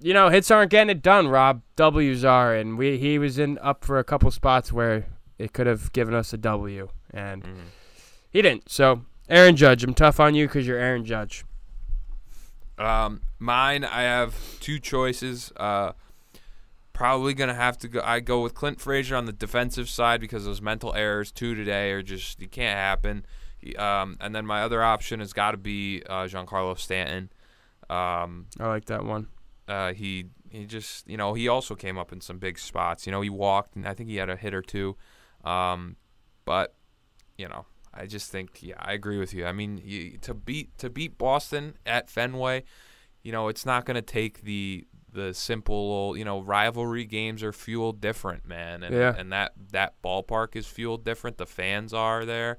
you 0.00 0.14
know, 0.14 0.28
hits 0.28 0.50
aren't 0.50 0.70
getting 0.70 0.90
it 0.90 1.02
done. 1.02 1.28
Rob 1.28 1.62
W's 1.76 2.24
are, 2.24 2.54
and 2.54 2.78
we 2.78 2.96
he 2.98 3.18
was 3.18 3.38
in 3.38 3.58
up 3.58 3.84
for 3.84 3.98
a 3.98 4.04
couple 4.04 4.30
spots 4.30 4.72
where 4.72 5.06
it 5.38 5.52
could 5.52 5.66
have 5.66 5.92
given 5.92 6.14
us 6.14 6.32
a 6.32 6.36
W, 6.38 6.88
and 7.12 7.42
Mhm. 7.42 7.56
he 8.30 8.40
didn't. 8.42 8.70
So 8.70 9.04
Aaron 9.28 9.56
Judge, 9.56 9.82
I'm 9.84 9.94
tough 9.94 10.20
on 10.20 10.34
you 10.34 10.46
because 10.46 10.66
you're 10.66 10.78
Aaron 10.78 11.04
Judge. 11.04 11.44
Um, 12.78 13.22
mine, 13.38 13.84
I 13.84 14.02
have 14.02 14.34
two 14.60 14.78
choices. 14.78 15.52
Uh, 15.56 15.92
probably 16.92 17.34
gonna 17.34 17.54
have 17.54 17.76
to 17.78 17.88
go. 17.88 18.00
I 18.04 18.20
go 18.20 18.40
with 18.42 18.54
Clint 18.54 18.80
Frazier 18.80 19.16
on 19.16 19.24
the 19.24 19.32
defensive 19.32 19.88
side 19.88 20.20
because 20.20 20.44
those 20.44 20.62
mental 20.62 20.94
errors 20.94 21.32
two 21.32 21.54
today 21.54 21.90
are 21.92 22.02
just 22.02 22.40
you 22.40 22.48
can't 22.48 22.76
happen. 22.76 23.24
Um, 23.78 24.16
and 24.20 24.34
then 24.34 24.46
my 24.46 24.62
other 24.62 24.82
option 24.82 25.20
has 25.20 25.32
got 25.32 25.52
to 25.52 25.56
be 25.56 26.02
uh, 26.08 26.24
Giancarlo 26.24 26.78
Stanton. 26.78 27.30
Um, 27.90 28.46
I 28.60 28.66
like 28.68 28.86
that 28.86 29.04
one. 29.04 29.28
uh, 29.68 29.92
he 29.92 30.26
he 30.50 30.64
just 30.66 31.08
you 31.08 31.16
know 31.16 31.34
he 31.34 31.48
also 31.48 31.74
came 31.74 31.98
up 31.98 32.12
in 32.12 32.20
some 32.20 32.38
big 32.38 32.58
spots. 32.58 33.06
You 33.06 33.12
know 33.12 33.20
he 33.20 33.30
walked 33.30 33.76
and 33.76 33.86
I 33.86 33.94
think 33.94 34.08
he 34.08 34.16
had 34.16 34.30
a 34.30 34.36
hit 34.36 34.54
or 34.54 34.62
two, 34.62 34.96
um, 35.44 35.96
but 36.44 36.74
you 37.38 37.48
know 37.48 37.66
I 37.92 38.06
just 38.06 38.30
think 38.30 38.58
yeah 38.62 38.74
I 38.78 38.92
agree 38.92 39.18
with 39.18 39.34
you. 39.34 39.46
I 39.46 39.52
mean 39.52 39.80
you, 39.82 40.18
to 40.18 40.34
beat 40.34 40.76
to 40.78 40.90
beat 40.90 41.18
Boston 41.18 41.76
at 41.84 42.08
Fenway, 42.10 42.64
you 43.22 43.32
know 43.32 43.48
it's 43.48 43.66
not 43.66 43.84
going 43.84 43.96
to 43.96 44.02
take 44.02 44.42
the 44.42 44.86
the 45.12 45.32
simple 45.32 46.14
you 46.16 46.24
know 46.24 46.40
rivalry 46.42 47.04
games 47.04 47.42
are 47.42 47.52
fueled 47.52 48.00
different 48.00 48.46
man 48.46 48.82
and 48.82 48.94
Yeah. 48.94 49.14
and 49.16 49.32
that 49.32 49.52
that 49.72 49.94
ballpark 50.02 50.54
is 50.56 50.66
fueled 50.66 51.04
different. 51.04 51.38
The 51.38 51.46
fans 51.46 51.92
are 51.94 52.24
there. 52.24 52.58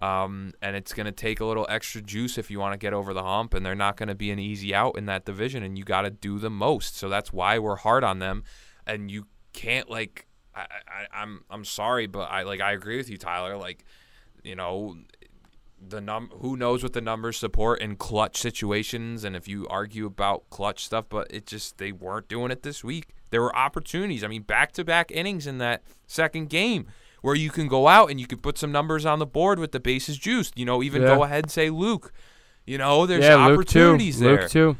Um, 0.00 0.52
and 0.62 0.76
it's 0.76 0.94
going 0.94 1.06
to 1.06 1.12
take 1.12 1.40
a 1.40 1.44
little 1.44 1.66
extra 1.68 2.00
juice 2.00 2.38
if 2.38 2.50
you 2.50 2.60
want 2.60 2.72
to 2.72 2.78
get 2.78 2.92
over 2.92 3.12
the 3.12 3.22
hump, 3.22 3.52
and 3.52 3.66
they're 3.66 3.74
not 3.74 3.96
going 3.96 4.08
to 4.08 4.14
be 4.14 4.30
an 4.30 4.38
easy 4.38 4.74
out 4.74 4.96
in 4.96 5.06
that 5.06 5.24
division, 5.24 5.62
and 5.62 5.76
you 5.76 5.84
got 5.84 6.02
to 6.02 6.10
do 6.10 6.38
the 6.38 6.50
most. 6.50 6.96
So 6.96 7.08
that's 7.08 7.32
why 7.32 7.58
we're 7.58 7.76
hard 7.76 8.04
on 8.04 8.20
them, 8.20 8.44
and 8.86 9.10
you 9.10 9.26
can't 9.52 9.90
like. 9.90 10.26
I, 10.54 10.60
I, 10.60 11.22
I'm 11.22 11.44
I'm 11.50 11.64
sorry, 11.64 12.06
but 12.06 12.30
I 12.30 12.42
like 12.42 12.60
I 12.60 12.72
agree 12.72 12.96
with 12.96 13.10
you, 13.10 13.16
Tyler. 13.16 13.56
Like, 13.56 13.84
you 14.44 14.54
know, 14.54 14.96
the 15.86 16.00
num 16.00 16.30
who 16.40 16.56
knows 16.56 16.82
what 16.84 16.92
the 16.92 17.00
numbers 17.00 17.36
support 17.36 17.80
in 17.80 17.96
clutch 17.96 18.36
situations, 18.36 19.24
and 19.24 19.34
if 19.34 19.48
you 19.48 19.66
argue 19.68 20.06
about 20.06 20.48
clutch 20.48 20.84
stuff, 20.84 21.06
but 21.08 21.26
it 21.30 21.46
just 21.46 21.78
they 21.78 21.90
weren't 21.90 22.28
doing 22.28 22.52
it 22.52 22.62
this 22.62 22.84
week. 22.84 23.08
There 23.30 23.42
were 23.42 23.54
opportunities. 23.54 24.22
I 24.22 24.28
mean, 24.28 24.42
back 24.42 24.72
to 24.72 24.84
back 24.84 25.10
innings 25.10 25.46
in 25.46 25.58
that 25.58 25.82
second 26.06 26.48
game 26.50 26.86
where 27.22 27.34
you 27.34 27.50
can 27.50 27.68
go 27.68 27.88
out 27.88 28.10
and 28.10 28.20
you 28.20 28.26
can 28.26 28.38
put 28.38 28.58
some 28.58 28.72
numbers 28.72 29.04
on 29.06 29.18
the 29.18 29.26
board 29.26 29.58
with 29.58 29.72
the 29.72 29.80
bases 29.80 30.18
juiced. 30.18 30.56
You 30.58 30.64
know, 30.64 30.82
even 30.82 31.02
Yeah. 31.02 31.16
go 31.16 31.22
ahead 31.24 31.44
and 31.44 31.50
say 31.50 31.70
Luke. 31.70 32.12
You 32.66 32.78
know, 32.78 33.06
there's 33.06 33.24
yeah, 33.24 33.46
Luke 33.46 33.66
too. 33.66 33.80
opportunities 33.80 34.20
there. 34.20 34.42
Luke 34.42 34.50
too. 34.50 34.76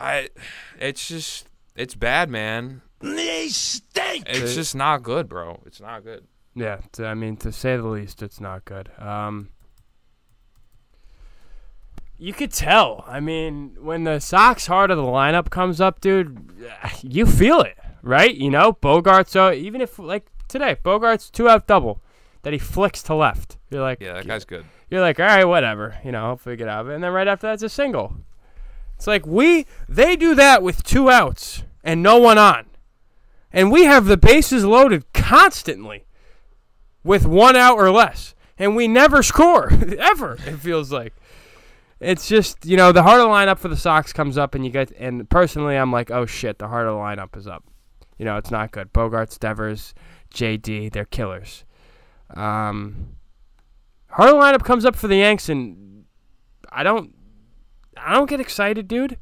I, 0.00 0.30
it's 0.78 1.06
just 1.08 1.46
it's 1.76 1.94
bad, 1.94 2.30
man. 2.30 2.82
They 3.00 3.48
stink. 3.48 4.24
It's 4.28 4.54
just 4.54 4.74
not 4.74 5.02
good, 5.02 5.28
bro. 5.28 5.62
It's 5.66 5.80
not 5.80 6.04
good. 6.04 6.26
Yeah, 6.54 6.78
to, 6.92 7.06
I 7.06 7.14
mean 7.14 7.36
to 7.38 7.52
say 7.52 7.76
the 7.76 7.86
least, 7.86 8.22
it's 8.22 8.40
not 8.40 8.64
good. 8.64 8.90
Um, 8.98 9.50
you 12.18 12.32
could 12.32 12.52
tell. 12.52 13.04
I 13.06 13.20
mean, 13.20 13.76
when 13.80 14.04
the 14.04 14.18
Sox 14.20 14.66
heart 14.66 14.90
of 14.90 14.98
the 14.98 15.04
lineup 15.04 15.50
comes 15.50 15.80
up, 15.80 16.00
dude, 16.00 16.52
you 17.02 17.24
feel 17.26 17.60
it, 17.60 17.78
right? 18.02 18.34
You 18.34 18.50
know, 18.50 18.72
Bogaerts 18.74 19.36
uh, 19.36 19.54
even 19.54 19.80
if 19.80 19.98
like 19.98 20.29
today, 20.50 20.76
Bogaerts 20.84 21.30
two 21.30 21.48
out 21.48 21.66
double 21.66 22.00
that 22.42 22.52
he 22.52 22.58
flicks 22.58 23.02
to 23.04 23.14
left. 23.14 23.56
You're 23.70 23.82
like, 23.82 24.00
Yeah, 24.00 24.14
that 24.14 24.26
guy's 24.26 24.44
good. 24.44 24.64
you're 24.90 25.00
like, 25.00 25.18
all 25.20 25.26
right, 25.26 25.44
whatever. 25.44 25.98
You 26.04 26.12
know, 26.12 26.22
hopefully 26.26 26.56
get 26.56 26.68
out 26.68 26.82
of 26.82 26.90
it. 26.90 26.94
And 26.94 27.04
then 27.04 27.12
right 27.12 27.28
after 27.28 27.46
that's 27.46 27.62
a 27.62 27.68
single. 27.68 28.14
It's 28.96 29.06
like 29.06 29.26
we 29.26 29.66
they 29.88 30.16
do 30.16 30.34
that 30.34 30.62
with 30.62 30.82
two 30.82 31.10
outs 31.10 31.62
and 31.82 32.02
no 32.02 32.18
one 32.18 32.36
on. 32.38 32.66
And 33.52 33.72
we 33.72 33.84
have 33.84 34.04
the 34.04 34.16
bases 34.16 34.64
loaded 34.64 35.12
constantly 35.12 36.04
with 37.02 37.26
one 37.26 37.56
out 37.56 37.76
or 37.78 37.90
less. 37.90 38.34
And 38.58 38.76
we 38.76 38.86
never 38.88 39.22
score. 39.22 39.72
Ever, 39.98 40.34
it 40.46 40.58
feels 40.58 40.92
like. 40.92 41.14
It's 41.98 42.28
just, 42.28 42.64
you 42.64 42.76
know, 42.76 42.92
the 42.92 43.02
heart 43.02 43.20
of 43.20 43.26
the 43.26 43.32
lineup 43.32 43.58
for 43.58 43.68
the 43.68 43.76
Sox 43.76 44.12
comes 44.12 44.38
up 44.38 44.54
and 44.54 44.64
you 44.64 44.70
get 44.70 44.90
and 44.98 45.28
personally 45.28 45.76
I'm 45.76 45.92
like, 45.92 46.10
oh 46.10 46.24
shit, 46.26 46.58
the 46.58 46.68
heart 46.68 46.86
of 46.86 46.94
the 46.94 47.00
lineup 47.00 47.36
is 47.36 47.46
up. 47.46 47.64
You 48.18 48.24
know, 48.26 48.36
it's 48.36 48.50
not 48.50 48.70
good. 48.70 48.92
Bogaerts, 48.92 49.38
Devers, 49.38 49.94
JD, 50.32 50.92
they're 50.92 51.04
killers. 51.04 51.64
Um 52.34 53.16
Heart 54.10 54.34
lineup 54.34 54.64
comes 54.64 54.84
up 54.84 54.96
for 54.96 55.06
the 55.06 55.16
Yanks, 55.16 55.48
and 55.48 56.04
I 56.72 56.82
don't, 56.82 57.14
I 57.96 58.14
don't 58.14 58.28
get 58.28 58.40
excited, 58.40 58.88
dude. 58.88 59.18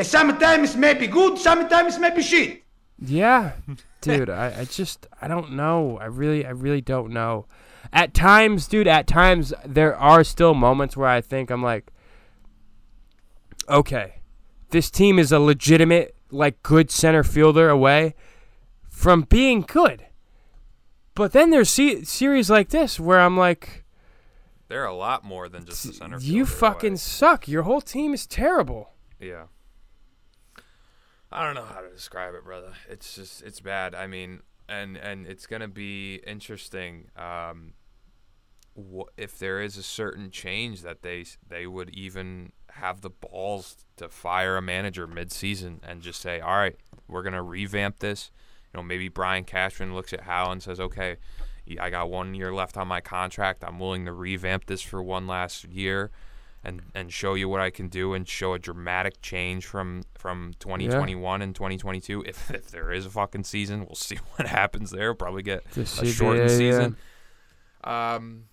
Sometimes 0.00 0.76
maybe 0.76 1.06
good, 1.06 1.38
sometimes 1.38 1.98
maybe 2.00 2.20
shit. 2.20 2.64
Yeah, 2.98 3.52
dude. 4.00 4.28
I, 4.28 4.60
I 4.60 4.64
just, 4.64 5.06
I 5.22 5.28
don't 5.28 5.52
know. 5.52 5.98
I 5.98 6.06
really, 6.06 6.44
I 6.44 6.50
really 6.50 6.80
don't 6.80 7.12
know. 7.12 7.46
At 7.92 8.12
times, 8.12 8.66
dude. 8.66 8.88
At 8.88 9.06
times, 9.06 9.52
there 9.64 9.96
are 9.96 10.24
still 10.24 10.52
moments 10.52 10.96
where 10.96 11.08
I 11.08 11.20
think 11.20 11.50
I'm 11.50 11.62
like, 11.62 11.92
okay, 13.68 14.16
this 14.70 14.90
team 14.90 15.20
is 15.20 15.30
a 15.30 15.38
legitimate, 15.38 16.16
like, 16.32 16.60
good 16.64 16.90
center 16.90 17.22
fielder 17.22 17.68
away 17.68 18.16
from 18.88 19.22
being 19.22 19.60
good. 19.60 20.06
But 21.14 21.32
then 21.32 21.50
there's 21.50 21.70
se- 21.70 22.04
series 22.04 22.50
like 22.50 22.70
this 22.70 22.98
where 22.98 23.20
I'm 23.20 23.36
like, 23.36 23.84
They're 24.68 24.84
a 24.86 24.94
lot 24.94 25.22
more 25.24 25.48
than 25.48 25.64
just 25.64 25.86
the 25.86 25.92
center. 25.92 26.18
you 26.18 26.44
fucking 26.46 26.92
away. 26.94 26.96
suck. 26.98 27.46
Your 27.48 27.62
whole 27.62 27.80
team 27.80 28.12
is 28.14 28.26
terrible. 28.26 28.90
Yeah. 29.20 29.44
I 31.30 31.44
don't 31.44 31.54
know 31.54 31.64
how 31.64 31.80
to 31.80 31.88
describe 31.90 32.34
it, 32.34 32.44
brother. 32.44 32.72
It's 32.88 33.14
just 33.16 33.42
it's 33.42 33.60
bad. 33.60 33.94
I 33.94 34.06
mean, 34.06 34.40
and 34.68 34.96
and 34.96 35.26
it's 35.26 35.46
gonna 35.46 35.66
be 35.68 36.16
interesting. 36.26 37.08
Um, 37.16 37.72
wh- 38.76 39.08
if 39.16 39.38
there 39.38 39.60
is 39.60 39.76
a 39.76 39.82
certain 39.82 40.30
change 40.30 40.82
that 40.82 41.02
they 41.02 41.24
they 41.48 41.66
would 41.66 41.90
even 41.90 42.52
have 42.70 43.00
the 43.00 43.10
balls 43.10 43.84
to 43.96 44.08
fire 44.08 44.56
a 44.56 44.62
manager 44.62 45.06
mid-season 45.08 45.80
and 45.84 46.02
just 46.02 46.20
say, 46.20 46.40
all 46.40 46.56
right, 46.56 46.76
we're 47.08 47.22
gonna 47.22 47.42
revamp 47.42 47.98
this. 47.98 48.30
You 48.74 48.80
know, 48.80 48.82
maybe 48.82 49.08
Brian 49.08 49.44
Cashman 49.44 49.94
looks 49.94 50.12
at 50.12 50.22
Hal 50.22 50.50
and 50.50 50.60
says, 50.60 50.80
okay, 50.80 51.16
I 51.78 51.90
got 51.90 52.10
one 52.10 52.34
year 52.34 52.52
left 52.52 52.76
on 52.76 52.88
my 52.88 53.00
contract. 53.00 53.62
I'm 53.64 53.78
willing 53.78 54.04
to 54.06 54.12
revamp 54.12 54.66
this 54.66 54.82
for 54.82 55.02
one 55.02 55.26
last 55.26 55.64
year 55.64 56.10
and 56.64 56.82
and 56.94 57.12
show 57.12 57.34
you 57.34 57.48
what 57.48 57.60
I 57.60 57.70
can 57.70 57.88
do 57.88 58.14
and 58.14 58.26
show 58.26 58.54
a 58.54 58.58
dramatic 58.58 59.20
change 59.20 59.66
from 59.66 60.02
from 60.16 60.54
2021 60.58 61.42
and 61.42 61.54
2022. 61.54 62.24
If 62.26 62.50
if 62.50 62.70
there 62.70 62.90
is 62.90 63.06
a 63.06 63.10
fucking 63.10 63.44
season, 63.44 63.80
we'll 63.80 63.94
see 63.94 64.16
what 64.36 64.48
happens 64.48 64.90
there. 64.90 65.14
Probably 65.14 65.42
get 65.42 65.64
a 65.76 65.84
shortened 65.84 66.50
yeah. 66.50 66.56
season. 66.56 66.96
Um, 67.84 68.44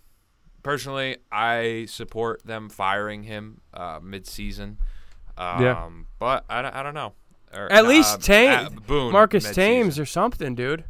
personally, 0.62 1.18
I 1.32 1.86
support 1.90 2.46
them 2.46 2.70
firing 2.70 3.24
him 3.24 3.62
uh, 3.74 4.00
mid-season. 4.04 4.78
Um, 5.38 5.64
Yeah. 5.64 5.90
but 6.20 6.46
I, 6.50 6.80
I 6.80 6.84
don't 6.84 6.94
know. 6.94 7.14
Or, 7.54 7.72
At 7.72 7.84
uh, 7.86 7.88
least 7.88 8.22
Tame, 8.22 8.50
uh, 8.68 8.70
Boone, 8.88 9.12
Marcus 9.12 9.44
mid-season. 9.44 9.62
Thames 9.64 10.00
or 10.00 10.06
something, 10.06 10.56
dude. 10.56 10.86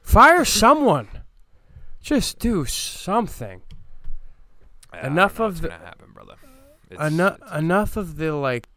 Fire 0.00 0.44
someone. 0.44 1.08
Just 2.00 2.38
do 2.38 2.64
something. 2.64 3.62
Don't 4.92 5.04
enough 5.04 5.38
of 5.40 5.60
the- 5.60 5.70
happen, 5.70 6.12
brother. 6.12 6.34
It's- 6.90 7.12
Enough, 7.12 7.34
it's- 7.36 7.58
enough 7.58 7.96
of 7.96 8.16
the 8.16 8.32
like, 8.34 8.68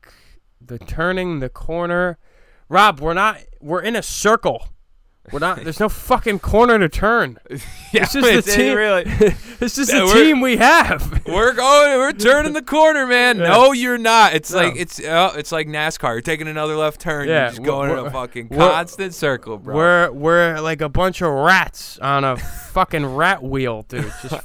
the 0.61 0.78
turning 0.80 1.39
the 1.39 1.49
corner. 1.49 2.18
Rob, 2.70 2.99
we're 2.99 3.13
not. 3.13 3.39
We're 3.61 3.82
in 3.82 3.95
a 3.95 4.01
circle. 4.03 4.70
We're 5.32 5.39
not. 5.39 5.63
There's 5.63 5.80
no 5.80 5.89
fucking 5.89 6.39
corner 6.39 6.78
to 6.78 6.88
turn. 6.88 7.39
yeah, 7.49 7.57
This 8.05 8.15
is 8.15 8.23
the 8.23 8.30
it's- 8.38 8.55
team. 8.55 8.78
really. 8.78 9.03
this 9.59 9.78
is 9.80 9.91
Yeah, 9.91 10.01
the 10.05 10.13
team 10.13 10.39
we 10.39 10.57
have. 10.57 11.23
We're 11.26 11.53
going. 11.53 11.97
We're 11.97 12.11
turning 12.13 12.53
the 12.53 12.61
corner, 12.61 13.07
man. 13.07 13.38
Yeah. 13.39 13.47
No, 13.49 13.71
you're 13.71 13.97
not. 13.97 14.34
It's 14.36 14.51
No. 14.51 14.57
like 14.59 14.76
it's 14.76 14.99
uh, 15.03 15.34
it's 15.36 15.51
like 15.51 15.67
NASCAR. 15.67 16.13
You're 16.13 16.21
taking 16.21 16.47
another 16.47 16.76
left 16.76 17.01
turn. 17.01 17.28
Yeah, 17.28 17.45
You're 17.45 17.49
just 17.51 17.63
going 17.63 17.91
in 17.91 17.97
a 17.97 18.11
fucking 18.11 18.49
constant 18.49 19.13
circle, 19.15 19.57
bro. 19.57 19.76
We're 19.76 20.11
we're 20.11 20.59
like 20.59 20.82
a 20.82 20.89
bunch 20.89 21.21
of 21.21 21.32
rats 21.34 21.97
on 21.99 22.23
a 22.23 22.38
fucking 22.38 23.05
rat 23.05 23.41
wheel, 23.41 23.82
dude, 23.84 24.11
just 24.21 24.36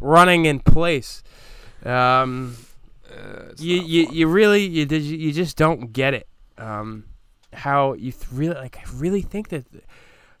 running 0.00 0.44
in 0.46 0.60
place. 0.60 1.22
Um, 1.84 2.56
Uh, 3.10 3.52
you 3.58 3.80
you, 3.80 4.06
fun. 4.06 4.14
you 4.14 4.28
really 4.28 4.64
you 4.66 4.86
did 4.86 5.02
you 5.02 5.32
just 5.32 5.56
don't 5.56 5.92
get 5.92 6.14
it. 6.14 6.28
Um, 6.58 7.04
how 7.52 7.94
you 7.94 8.12
th- 8.12 8.26
really 8.32 8.54
like 8.54 8.76
I 8.76 8.82
really 8.94 9.22
think 9.22 9.48
that 9.48 9.64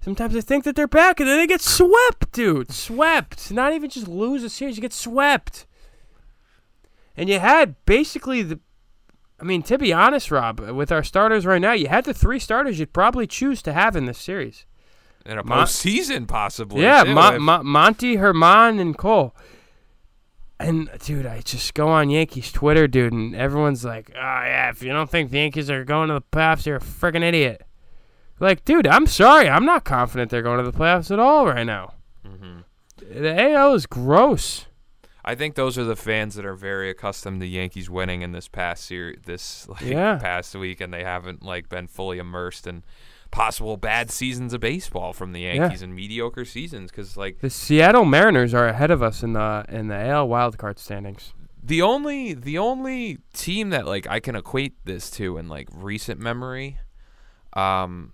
sometimes 0.00 0.36
I 0.36 0.40
think 0.40 0.64
that 0.64 0.76
they're 0.76 0.86
back 0.88 1.20
and 1.20 1.28
then 1.28 1.38
they 1.38 1.46
get 1.46 1.60
swept, 1.60 2.32
dude. 2.32 2.70
Swept. 2.72 3.50
Not 3.50 3.72
even 3.72 3.90
just 3.90 4.08
lose 4.08 4.42
a 4.44 4.48
series, 4.50 4.76
you 4.76 4.82
get 4.82 4.92
swept. 4.92 5.66
And 7.16 7.28
you 7.28 7.38
had 7.38 7.74
basically 7.84 8.42
the 8.42 8.60
I 9.40 9.44
mean, 9.44 9.62
to 9.62 9.78
be 9.78 9.92
honest, 9.92 10.32
Rob, 10.32 10.58
with 10.58 10.90
our 10.90 11.04
starters 11.04 11.46
right 11.46 11.60
now, 11.60 11.72
you 11.72 11.86
had 11.88 12.04
the 12.04 12.12
three 12.14 12.40
starters 12.40 12.80
you'd 12.80 12.92
probably 12.92 13.26
choose 13.26 13.62
to 13.62 13.72
have 13.72 13.94
in 13.94 14.06
this 14.06 14.18
series. 14.18 14.66
in 15.24 15.38
a 15.38 15.44
Mon- 15.44 15.58
postseason, 15.66 16.26
possibly. 16.26 16.82
Yeah, 16.82 17.04
too, 17.04 17.14
Mon- 17.14 17.42
Mon- 17.42 17.66
Monty, 17.66 18.16
Germán, 18.16 18.80
and 18.80 18.96
Cole. 18.98 19.36
And 20.58 20.90
dude, 21.04 21.24
I 21.26 21.40
just 21.40 21.74
go 21.74 21.88
on 21.88 22.10
Yankees 22.10 22.50
Twitter, 22.50 22.88
dude, 22.88 23.12
and 23.12 23.36
everyone's 23.36 23.84
like, 23.84 24.10
"Oh 24.16 24.18
yeah, 24.18 24.70
if 24.70 24.82
you 24.82 24.92
don't 24.92 25.08
think 25.08 25.30
the 25.30 25.38
Yankees 25.38 25.70
are 25.70 25.84
going 25.84 26.08
to 26.08 26.14
the 26.14 26.20
playoffs, 26.22 26.66
you're 26.66 26.76
a 26.76 26.80
freaking 26.80 27.22
idiot." 27.22 27.62
Like, 28.40 28.64
dude, 28.64 28.86
I'm 28.86 29.06
sorry, 29.06 29.48
I'm 29.48 29.64
not 29.64 29.84
confident 29.84 30.30
they're 30.30 30.42
going 30.42 30.64
to 30.64 30.70
the 30.70 30.76
playoffs 30.76 31.10
at 31.10 31.18
all 31.18 31.46
right 31.46 31.64
now. 31.64 31.94
Mm-hmm. 32.26 32.60
The 33.22 33.50
AL 33.52 33.74
is 33.74 33.86
gross. 33.86 34.66
I 35.24 35.34
think 35.34 35.56
those 35.56 35.76
are 35.76 35.84
the 35.84 35.96
fans 35.96 36.36
that 36.36 36.46
are 36.46 36.54
very 36.54 36.88
accustomed 36.88 37.40
to 37.40 37.46
Yankees 37.46 37.90
winning 37.90 38.22
in 38.22 38.32
this 38.32 38.48
past 38.48 38.84
series, 38.84 39.18
this 39.26 39.68
like 39.68 39.82
Yeah. 39.82 40.16
past 40.18 40.54
week, 40.54 40.80
and 40.80 40.92
they 40.92 41.04
haven't 41.04 41.42
like 41.42 41.68
been 41.68 41.86
fully 41.86 42.18
immersed 42.18 42.66
in 42.66 42.82
possible 43.30 43.76
bad 43.76 44.10
seasons 44.10 44.54
of 44.54 44.60
baseball 44.60 45.12
from 45.12 45.32
the 45.32 45.40
Yeah. 45.40 45.54
Yankees 45.54 45.82
and 45.82 45.94
mediocre 45.94 46.44
seasons. 46.46 46.90
Because 46.90 47.16
like 47.16 47.40
The 47.40 47.50
Seattle 47.50 48.04
Mariners 48.06 48.54
are 48.54 48.66
ahead 48.66 48.90
of 48.90 49.02
us 49.02 49.22
in 49.22 49.34
the 49.34 49.64
in 49.68 49.88
the 49.88 49.96
AL 49.96 50.28
wildcard 50.28 50.78
standings. 50.78 51.34
the 51.62 51.82
only 51.82 52.32
the 52.32 52.56
only 52.56 53.18
team 53.34 53.68
that 53.70 53.84
like 53.86 54.06
I 54.06 54.20
can 54.20 54.34
equate 54.36 54.76
this 54.84 55.10
to 55.12 55.36
in 55.36 55.48
like 55.48 55.68
recent 55.72 56.20
memory, 56.20 56.78
um, 57.52 58.12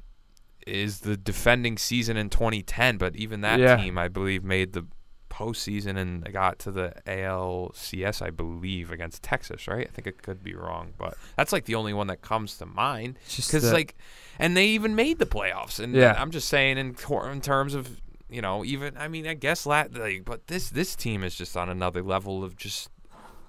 is 0.66 1.00
the 1.00 1.16
defending 1.16 1.76
season 1.78 2.16
in 2.16 2.30
2010. 2.30 2.96
But 2.98 3.16
even 3.16 3.40
that 3.42 3.58
Yeah. 3.60 3.76
team, 3.76 3.98
I 3.98 4.08
believe, 4.08 4.42
made 4.44 4.72
the 4.72 4.86
postseason 5.30 5.96
and 5.98 6.32
got 6.32 6.58
to 6.60 6.70
the 6.70 6.94
ALCS, 7.06 8.22
I 8.22 8.30
believe, 8.30 8.90
against 8.92 9.22
Texas. 9.22 9.66
Right? 9.66 9.86
I 9.88 9.90
think 9.90 10.06
it 10.06 10.22
could 10.22 10.42
be 10.42 10.54
wrong, 10.54 10.94
but 10.98 11.16
that's 11.36 11.52
like 11.52 11.64
the 11.64 11.74
only 11.74 11.92
one 11.92 12.06
that 12.06 12.22
comes 12.22 12.56
to 12.58 12.66
mind. 12.66 13.18
Because 13.36 13.72
like, 13.72 13.96
and 14.38 14.56
they 14.56 14.66
even 14.66 14.94
made 14.94 15.18
the 15.18 15.26
playoffs. 15.26 15.78
And 15.80 15.94
Yeah. 15.94 16.14
I'm 16.16 16.30
just 16.30 16.48
saying 16.48 16.78
in, 16.78 16.94
tor- 16.94 17.30
in 17.30 17.40
terms 17.40 17.74
of. 17.74 18.00
You 18.30 18.40
know, 18.40 18.64
even 18.64 18.96
I 18.96 19.06
mean, 19.06 19.28
I 19.28 19.34
guess 19.34 19.64
lat 19.64 19.92
like, 19.94 20.24
but 20.24 20.46
this 20.48 20.70
this 20.70 20.96
team 20.96 21.22
is 21.22 21.36
just 21.36 21.56
on 21.56 21.68
another 21.68 22.02
level 22.02 22.42
of 22.42 22.56
just 22.56 22.88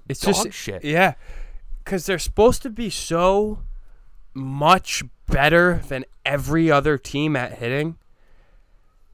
It's 0.07 0.20
dog 0.20 0.36
just 0.36 0.51
shit. 0.51 0.84
Yeah, 0.84 1.13
because 1.84 2.05
they're 2.05 2.20
supposed 2.20 2.61
to 2.63 2.70
be 2.70 2.91
so 2.91 3.59
much 4.36 5.03
better 5.27 5.81
than 5.88 6.05
every 6.25 6.69
other 6.69 6.97
team 6.97 7.36
at 7.36 7.53
hitting. 7.53 7.97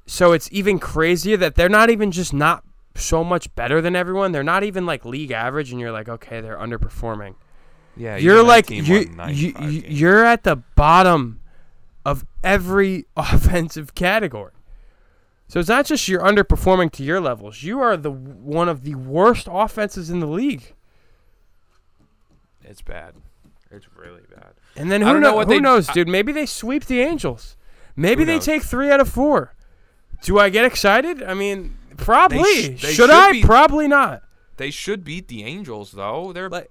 So 0.05 0.33
it's 0.33 0.49
even 0.51 0.79
crazier 0.79 1.37
that 1.37 1.55
they're 1.55 1.69
not 1.69 1.89
even 1.89 2.11
just 2.11 2.33
not 2.33 2.63
so 2.95 3.23
much 3.23 3.53
better 3.55 3.81
than 3.81 3.95
everyone. 3.95 4.31
They're 4.31 4.43
not 4.43 4.63
even 4.63 4.85
like 4.85 5.05
league 5.05 5.31
average, 5.31 5.71
and 5.71 5.79
you're 5.79 5.91
like, 5.91 6.09
okay, 6.09 6.41
they're 6.41 6.57
underperforming. 6.57 7.35
Yeah, 7.95 8.17
you're 8.17 8.43
like 8.43 8.69
you, 8.69 8.83
you, 8.83 9.05
95 9.05 9.33
you 9.33 9.51
games. 9.53 9.99
you're 9.99 10.25
at 10.25 10.43
the 10.43 10.55
bottom 10.55 11.41
of 12.05 12.25
every 12.43 13.05
offensive 13.15 13.95
category. 13.95 14.51
So 15.47 15.59
it's 15.59 15.69
not 15.69 15.85
just 15.85 16.07
you're 16.07 16.21
underperforming 16.21 16.91
to 16.93 17.03
your 17.03 17.19
levels. 17.19 17.61
You 17.61 17.81
are 17.81 17.97
the 17.97 18.11
one 18.11 18.69
of 18.69 18.83
the 18.83 18.95
worst 18.95 19.47
offenses 19.51 20.09
in 20.09 20.21
the 20.21 20.27
league. 20.27 20.73
It's 22.63 22.81
bad. 22.81 23.15
It's 23.71 23.87
really 23.95 24.23
bad. 24.33 24.53
And 24.75 24.91
then 24.91 25.01
who, 25.01 25.13
know 25.13 25.19
know, 25.19 25.39
who 25.39 25.45
they- 25.45 25.59
knows, 25.59 25.89
I- 25.89 25.93
dude? 25.93 26.07
Maybe 26.07 26.31
they 26.31 26.45
sweep 26.45 26.85
the 26.85 27.01
Angels. 27.01 27.55
Maybe 27.95 28.23
they 28.23 28.35
knows? 28.35 28.45
take 28.45 28.63
three 28.63 28.89
out 28.91 28.99
of 28.99 29.09
four. 29.09 29.53
Do 30.23 30.37
I 30.39 30.49
get 30.49 30.65
excited? 30.65 31.21
I 31.23 31.33
mean, 31.33 31.77
probably. 31.97 32.43
sh- 32.43 32.67
they 32.69 32.75
should, 32.77 32.89
should 32.95 33.09
I? 33.09 33.31
be- 33.31 33.41
Probably 33.43 33.87
not. 33.87 34.23
They 34.57 34.69
should 34.71 35.03
beat 35.03 35.27
the 35.27 35.43
Angels 35.43 35.91
though. 35.91 36.31
They're 36.33 36.49
Like- 36.49 36.69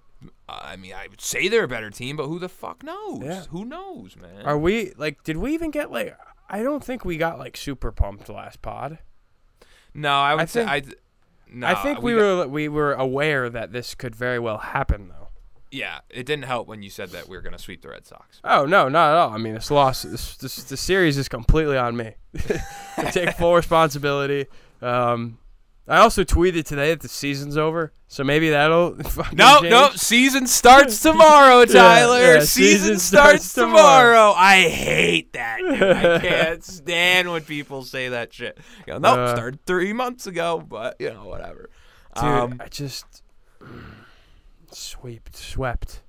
I 0.48 0.76
mean, 0.76 0.92
I 0.94 1.06
would 1.08 1.20
say 1.20 1.48
they're 1.48 1.64
a 1.64 1.68
better 1.68 1.90
team, 1.90 2.16
but 2.16 2.26
who 2.26 2.38
the 2.38 2.48
fuck 2.48 2.82
knows? 2.82 3.20
Yeah. 3.22 3.44
Who 3.50 3.64
knows, 3.64 4.16
man? 4.16 4.44
Are 4.44 4.58
we 4.58 4.92
like? 4.96 5.22
Did 5.24 5.36
we 5.38 5.54
even 5.54 5.70
get 5.70 5.90
like? 5.90 6.16
I 6.48 6.62
don't 6.62 6.82
think 6.84 7.04
we 7.04 7.16
got 7.16 7.38
like 7.38 7.56
super 7.56 7.90
pumped 7.92 8.28
last 8.28 8.60
pod. 8.60 8.98
no, 9.94 10.10
I 10.12 10.34
would 10.34 10.42
I 10.42 10.44
say 10.46 10.64
think- 10.66 10.70
I 10.70 10.94
no, 11.52 11.66
I 11.66 11.74
think 11.76 12.02
we, 12.02 12.12
got- 12.14 12.18
were 12.18 12.48
we 12.48 12.68
were 12.68 12.92
aware 12.92 13.48
that 13.50 13.72
this 13.72 13.94
could 13.94 14.14
very 14.14 14.38
well 14.38 14.58
happen 14.58 15.08
though. 15.08 15.19
Yeah, 15.72 16.00
it 16.10 16.26
didn't 16.26 16.46
help 16.46 16.66
when 16.66 16.82
you 16.82 16.90
said 16.90 17.10
that 17.10 17.28
we 17.28 17.36
were 17.36 17.42
going 17.42 17.52
to 17.52 17.58
sweep 17.58 17.82
the 17.82 17.88
Red 17.90 18.04
Sox. 18.06 18.40
Oh 18.42 18.66
no, 18.66 18.88
not 18.88 19.10
at 19.10 19.16
all. 19.16 19.30
I 19.30 19.36
mean, 19.38 19.54
this 19.54 19.70
loss, 19.70 20.02
this, 20.02 20.36
this 20.36 20.64
the 20.64 20.76
series 20.76 21.16
is 21.16 21.28
completely 21.28 21.76
on 21.76 21.96
me. 21.96 22.14
I 22.96 23.04
take 23.10 23.36
full 23.36 23.54
responsibility. 23.54 24.46
Um, 24.82 25.38
I 25.86 25.98
also 25.98 26.22
tweeted 26.24 26.64
today 26.64 26.90
that 26.90 27.00
the 27.00 27.08
season's 27.08 27.56
over, 27.56 27.92
so 28.08 28.22
maybe 28.24 28.50
that'll. 28.50 28.96
No, 29.32 29.60
change. 29.60 29.70
no, 29.70 29.90
season 29.94 30.46
starts 30.46 31.00
tomorrow, 31.02 31.64
Tyler. 31.64 32.18
yeah, 32.34 32.40
season, 32.40 32.48
season 32.96 32.98
starts, 32.98 33.44
starts 33.44 33.54
tomorrow. 33.54 34.12
tomorrow. 34.12 34.32
I 34.36 34.68
hate 34.68 35.32
that. 35.34 35.58
Dude. 35.58 35.82
I 35.82 36.18
can't 36.18 36.64
stand 36.64 37.30
when 37.30 37.42
people 37.42 37.84
say 37.84 38.08
that 38.10 38.32
shit. 38.32 38.58
You 38.86 38.94
know, 38.94 38.98
nope, 38.98 39.18
Uh, 39.18 39.34
started 39.36 39.66
three 39.66 39.92
months 39.92 40.26
ago, 40.26 40.58
but 40.66 40.96
you 41.00 41.10
know, 41.10 41.26
whatever. 41.26 41.70
Dude, 42.16 42.24
Um, 42.24 42.60
I 42.60 42.68
just 42.68 43.22
swept, 44.74 45.36
swept. 45.36 46.02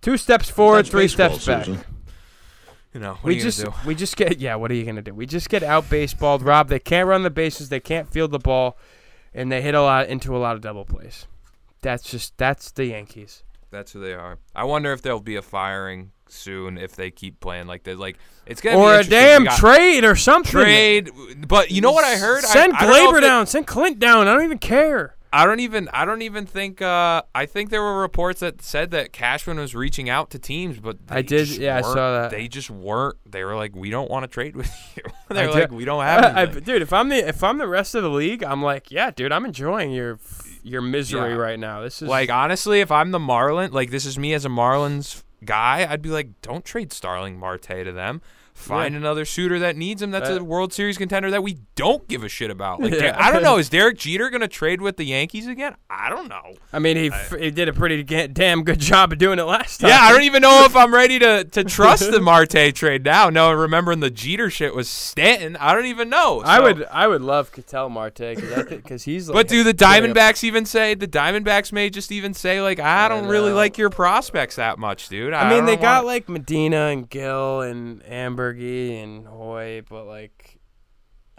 Two 0.00 0.16
steps 0.16 0.48
forward, 0.48 0.78
That's 0.78 0.90
three 0.90 1.04
baseball, 1.04 1.30
steps 1.38 1.46
back. 1.46 1.64
Susan. 1.64 1.84
you 2.94 3.00
know, 3.00 3.14
what 3.14 3.24
we 3.24 3.38
just 3.38 3.64
we 3.84 3.94
just 3.94 4.16
get 4.16 4.38
yeah. 4.38 4.54
What 4.54 4.70
are 4.70 4.74
you 4.74 4.84
gonna 4.84 5.02
do? 5.02 5.12
We 5.14 5.26
just 5.26 5.48
get 5.48 5.62
out 5.62 5.84
baseballed. 5.90 6.44
Rob, 6.44 6.68
they 6.68 6.78
can't 6.78 7.08
run 7.08 7.22
the 7.24 7.30
bases. 7.30 7.68
They 7.68 7.80
can't 7.80 8.08
field 8.08 8.30
the 8.30 8.38
ball, 8.38 8.78
and 9.34 9.50
they 9.50 9.60
hit 9.60 9.74
a 9.74 9.82
lot 9.82 10.08
into 10.08 10.36
a 10.36 10.38
lot 10.38 10.54
of 10.54 10.62
double 10.62 10.84
plays. 10.84 11.26
That's 11.82 12.04
just 12.04 12.36
that's 12.38 12.70
the 12.70 12.86
Yankees. 12.86 13.42
That's 13.70 13.92
who 13.92 14.00
they 14.00 14.14
are. 14.14 14.38
I 14.54 14.64
wonder 14.64 14.92
if 14.92 15.02
there'll 15.02 15.20
be 15.20 15.36
a 15.36 15.42
firing 15.42 16.12
soon 16.28 16.78
if 16.78 16.94
they 16.96 17.10
keep 17.10 17.38
playing 17.40 17.66
like 17.66 17.82
this. 17.82 17.98
Like 17.98 18.18
it's 18.46 18.60
gonna 18.60 18.78
Or 18.78 18.98
be 19.00 19.06
a 19.06 19.10
damn 19.10 19.46
trade 19.46 20.04
or 20.04 20.14
something. 20.16 20.50
trade. 20.50 21.10
But 21.46 21.70
you 21.70 21.80
know 21.80 21.92
what 21.92 22.04
I 22.04 22.16
heard? 22.16 22.44
Send 22.44 22.72
I, 22.74 22.86
know 22.86 23.12
Gleyber 23.12 23.20
down. 23.20 23.46
Send 23.46 23.66
Clint 23.66 23.98
down. 23.98 24.26
I 24.28 24.34
don't 24.34 24.44
even 24.44 24.58
care. 24.58 25.16
I 25.32 25.44
don't 25.46 25.60
even. 25.60 25.88
I 25.92 26.04
don't 26.04 26.22
even 26.22 26.46
think. 26.46 26.80
Uh, 26.80 27.22
I 27.34 27.46
think 27.46 27.70
there 27.70 27.82
were 27.82 28.00
reports 28.00 28.40
that 28.40 28.62
said 28.62 28.90
that 28.92 29.12
Cashman 29.12 29.58
was 29.58 29.74
reaching 29.74 30.08
out 30.08 30.30
to 30.30 30.38
teams, 30.38 30.78
but 30.78 31.06
they 31.06 31.16
I 31.16 31.22
did- 31.22 31.46
just 31.46 31.58
yeah, 31.60 31.76
I 31.78 31.80
saw 31.82 31.94
that. 32.22 32.30
They 32.30 32.48
just 32.48 32.70
weren't. 32.70 33.16
They 33.30 33.44
were 33.44 33.54
like, 33.56 33.76
we 33.76 33.90
don't 33.90 34.10
want 34.10 34.24
to 34.24 34.28
trade 34.28 34.56
with 34.56 34.70
you. 34.96 35.02
They're 35.28 35.50
like, 35.50 35.70
we 35.70 35.84
don't 35.84 36.02
have 36.02 36.24
I- 36.36 36.42
anything. 36.42 36.62
dude, 36.64 36.82
if 36.82 36.92
I'm 36.92 37.08
the 37.08 37.16
if 37.28 37.42
I'm 37.44 37.58
the 37.58 37.68
rest 37.68 37.94
of 37.94 38.02
the 38.02 38.10
league, 38.10 38.42
I'm 38.42 38.62
like, 38.62 38.90
yeah, 38.90 39.10
dude, 39.10 39.32
I'm 39.32 39.44
enjoying 39.44 39.90
your 39.92 40.18
your 40.62 40.80
misery 40.82 41.30
Yeah. 41.30 41.36
right 41.36 41.58
now. 41.58 41.82
This 41.82 42.00
is 42.02 42.08
like 42.08 42.30
honestly, 42.30 42.80
if 42.80 42.90
I'm 42.90 43.10
the 43.10 43.18
Marlin, 43.20 43.70
like 43.72 43.90
this 43.90 44.06
is 44.06 44.18
me 44.18 44.32
as 44.34 44.44
a 44.44 44.48
Marlins 44.50 45.22
guy, 45.44 45.86
I'd 45.88 46.02
be 46.02 46.08
like, 46.10 46.28
don't 46.42 46.64
trade 46.64 46.92
Starling 46.92 47.38
Marte 47.38 47.62
to 47.84 47.92
them. 47.92 48.22
Find 48.58 48.92
Yeah. 48.94 48.98
another 49.00 49.24
suitor 49.24 49.58
that 49.60 49.76
needs 49.76 50.02
him. 50.02 50.10
That's 50.10 50.28
That- 50.28 50.38
a 50.38 50.40
uh, 50.40 50.44
World 50.44 50.72
Series 50.72 50.98
contender 50.98 51.30
that 51.30 51.42
we 51.42 51.58
don't 51.76 52.06
give 52.08 52.24
a 52.24 52.28
shit 52.28 52.50
about. 52.50 52.80
Like, 52.80 52.92
Yeah. 53.00 53.16
I 53.18 53.30
don't 53.32 53.42
know. 53.42 53.56
Is 53.58 53.68
Derek 53.68 53.98
Jeter 53.98 54.28
gonna 54.30 54.48
trade 54.48 54.80
with 54.80 54.96
the 54.96 55.04
Yankees 55.04 55.46
again? 55.46 55.74
I 55.88 56.10
don't 56.10 56.28
know. 56.28 56.54
I 56.72 56.78
mean, 56.78 56.96
he 56.96 57.08
f- 57.08 57.34
he 57.38 57.50
did 57.50 57.68
a 57.68 57.72
pretty 57.72 58.02
damn 58.02 58.62
good 58.64 58.78
job 58.80 59.12
of 59.12 59.18
doing 59.18 59.38
it 59.38 59.44
last 59.44 59.80
time. 59.80 59.90
Yeah, 59.90 59.98
I 60.00 60.12
don't 60.12 60.22
even 60.22 60.42
know 60.42 60.64
if 60.64 60.76
I'm 60.76 60.92
ready 60.92 61.18
to, 61.20 61.44
to 61.44 61.64
trust 61.64 62.10
the 62.10 62.20
Marte 62.20 62.74
trade 62.74 63.04
now. 63.04 63.30
No, 63.30 63.52
remembering 63.52 64.00
the 64.00 64.10
Jeter 64.10 64.50
shit 64.50 64.74
was 64.74 64.88
Stanton. 64.88 65.56
I 65.56 65.72
don't 65.74 65.86
even 65.86 66.08
know. 66.08 66.42
I 66.44 66.60
would 66.60 66.84
I 66.90 67.06
would 67.06 67.22
love 67.22 67.52
Ketel 67.52 67.88
Marte 67.88 68.36
because 68.68 69.04
he's. 69.04 69.28
Like 69.28 69.34
But 69.34 69.48
do 69.48 69.64
the 69.64 69.72
Diamondbacks 69.74 70.44
even 70.44 70.64
say 70.66 70.94
the 70.94 71.08
Diamondbacks 71.08 71.72
may 71.72 71.90
just 71.90 72.12
even 72.12 72.34
say 72.34 72.60
like 72.60 72.78
I 72.80 72.98
I 72.98 73.08
don't 73.08 73.26
really 73.28 73.52
like 73.52 73.78
your 73.78 73.90
prospects 73.90 74.56
that 74.56 74.78
much, 74.78 75.08
dude. 75.08 75.32
I 75.32 75.48
mean, 75.48 75.64
they 75.66 75.76
got 75.76 76.04
want- 76.04 76.06
like 76.08 76.28
Medina 76.28 76.86
and 76.88 77.08
Gill 77.08 77.60
and 77.60 78.02
Ambergy 78.54 79.02
and 79.02 79.26
Hoy, 79.26 79.82
but 79.88 80.04
like, 80.06 80.58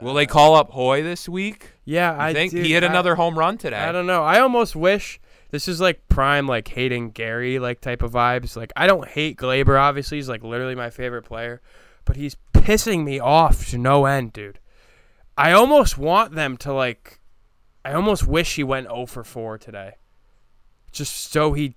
Will 0.02 0.14
they 0.14 0.26
uh, 0.26 0.30
call 0.30 0.56
up 0.56 0.70
Hoy 0.72 1.02
this 1.04 1.28
week? 1.28 1.72
yeah, 1.86 2.14
You 2.14 2.20
I 2.22 2.34
think 2.34 2.54
he 2.54 2.74
hit 2.74 2.84
I- 2.84 2.88
another 2.88 3.16
home 3.16 3.38
run 3.38 3.58
today? 3.58 3.78
I 3.78 3.92
don't 3.92 4.08
know. 4.08 4.24
I 4.24 4.40
almost 4.40 4.76
wish 4.76 5.20
this 5.52 5.68
is 5.68 5.82
like 5.82 6.08
prime 6.10 6.48
like 6.48 6.68
hating 6.68 7.12
Gary 7.12 7.60
like 7.60 7.82
type 7.82 8.02
of 8.02 8.12
vibes. 8.12 8.56
Like 8.56 8.72
I 8.76 8.88
don't 8.88 9.08
hate 9.08 9.38
Gleyber. 9.38 9.80
Obviously, 9.80 10.18
he's 10.18 10.30
like 10.30 10.44
literally 10.44 10.76
my 10.76 10.90
favorite 10.90 11.24
player, 11.24 11.62
but 12.06 12.16
he's 12.16 12.38
pissing 12.54 13.04
me 13.04 13.20
off 13.20 13.68
to 13.70 13.78
no 13.78 14.06
end, 14.06 14.34
dude. 14.34 14.60
I 15.38 15.52
almost 15.54 15.98
want 15.98 16.36
them 16.36 16.58
to 16.58 16.74
like. 16.74 17.20
I 17.86 17.94
almost 17.94 18.28
wish 18.28 18.56
he 18.56 18.64
went 18.64 18.88
0 18.88 19.06
for 19.06 19.24
4 19.24 19.58
today, 19.58 19.94
just 20.92 21.32
so 21.32 21.54
he 21.54 21.76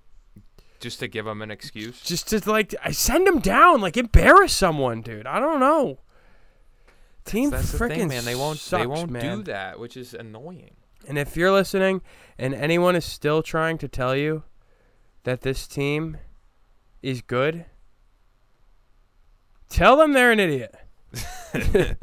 Just 0.83 0.99
to 0.99 1.07
give 1.07 1.25
him 1.25 1.41
an 1.41 1.49
excuse. 1.49 2.01
just 2.01 2.27
to 2.29 2.41
like 2.49 2.75
I 2.83 2.91
send 2.91 3.27
him 3.27 3.39
down, 3.39 3.79
like 3.81 3.97
embarrass 3.97 4.53
someone, 4.53 5.01
dude. 5.01 5.25
I 5.25 5.39
don't 5.39 5.59
know. 5.59 5.99
Team 7.25 7.49
That's 7.51 7.71
the 7.71 7.77
freaking 7.77 7.95
thing, 7.97 8.07
man. 8.09 8.25
They 8.25 8.35
won't. 8.35 8.59
Sucks, 8.59 8.81
they 8.83 8.87
won't 8.87 9.09
man. 9.09 9.37
do 9.37 9.43
that, 9.45 9.79
which 9.79 9.95
is 9.95 10.13
annoying. 10.13 10.75
And 11.07 11.17
if 11.17 11.35
you're 11.37 11.51
listening 11.51 12.01
and 12.37 12.53
anyone 12.53 12.95
is 12.97 13.05
still 13.05 13.41
trying 13.41 13.77
to 13.79 13.87
tell 13.87 14.13
you 14.15 14.43
that 15.23 15.41
this 15.41 15.67
team 15.67 16.17
is 17.01 17.21
good, 17.21 17.65
tell 19.69 19.95
them 19.97 20.11
they're 20.13 20.31
an 20.31 20.39
idiot. 20.39 20.75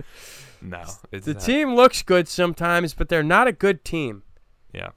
No, 0.62 0.83
it's 1.11 1.24
The 1.24 1.33
not. 1.33 1.43
team 1.43 1.74
looks 1.74 2.03
good 2.03 2.28
sometimes, 2.28 2.93
but 2.93 3.09
they're 3.09 3.22
not 3.22 3.49
a 3.49 3.53
good 3.53 3.83
team. 3.83 4.24
Yeah. 4.74 4.91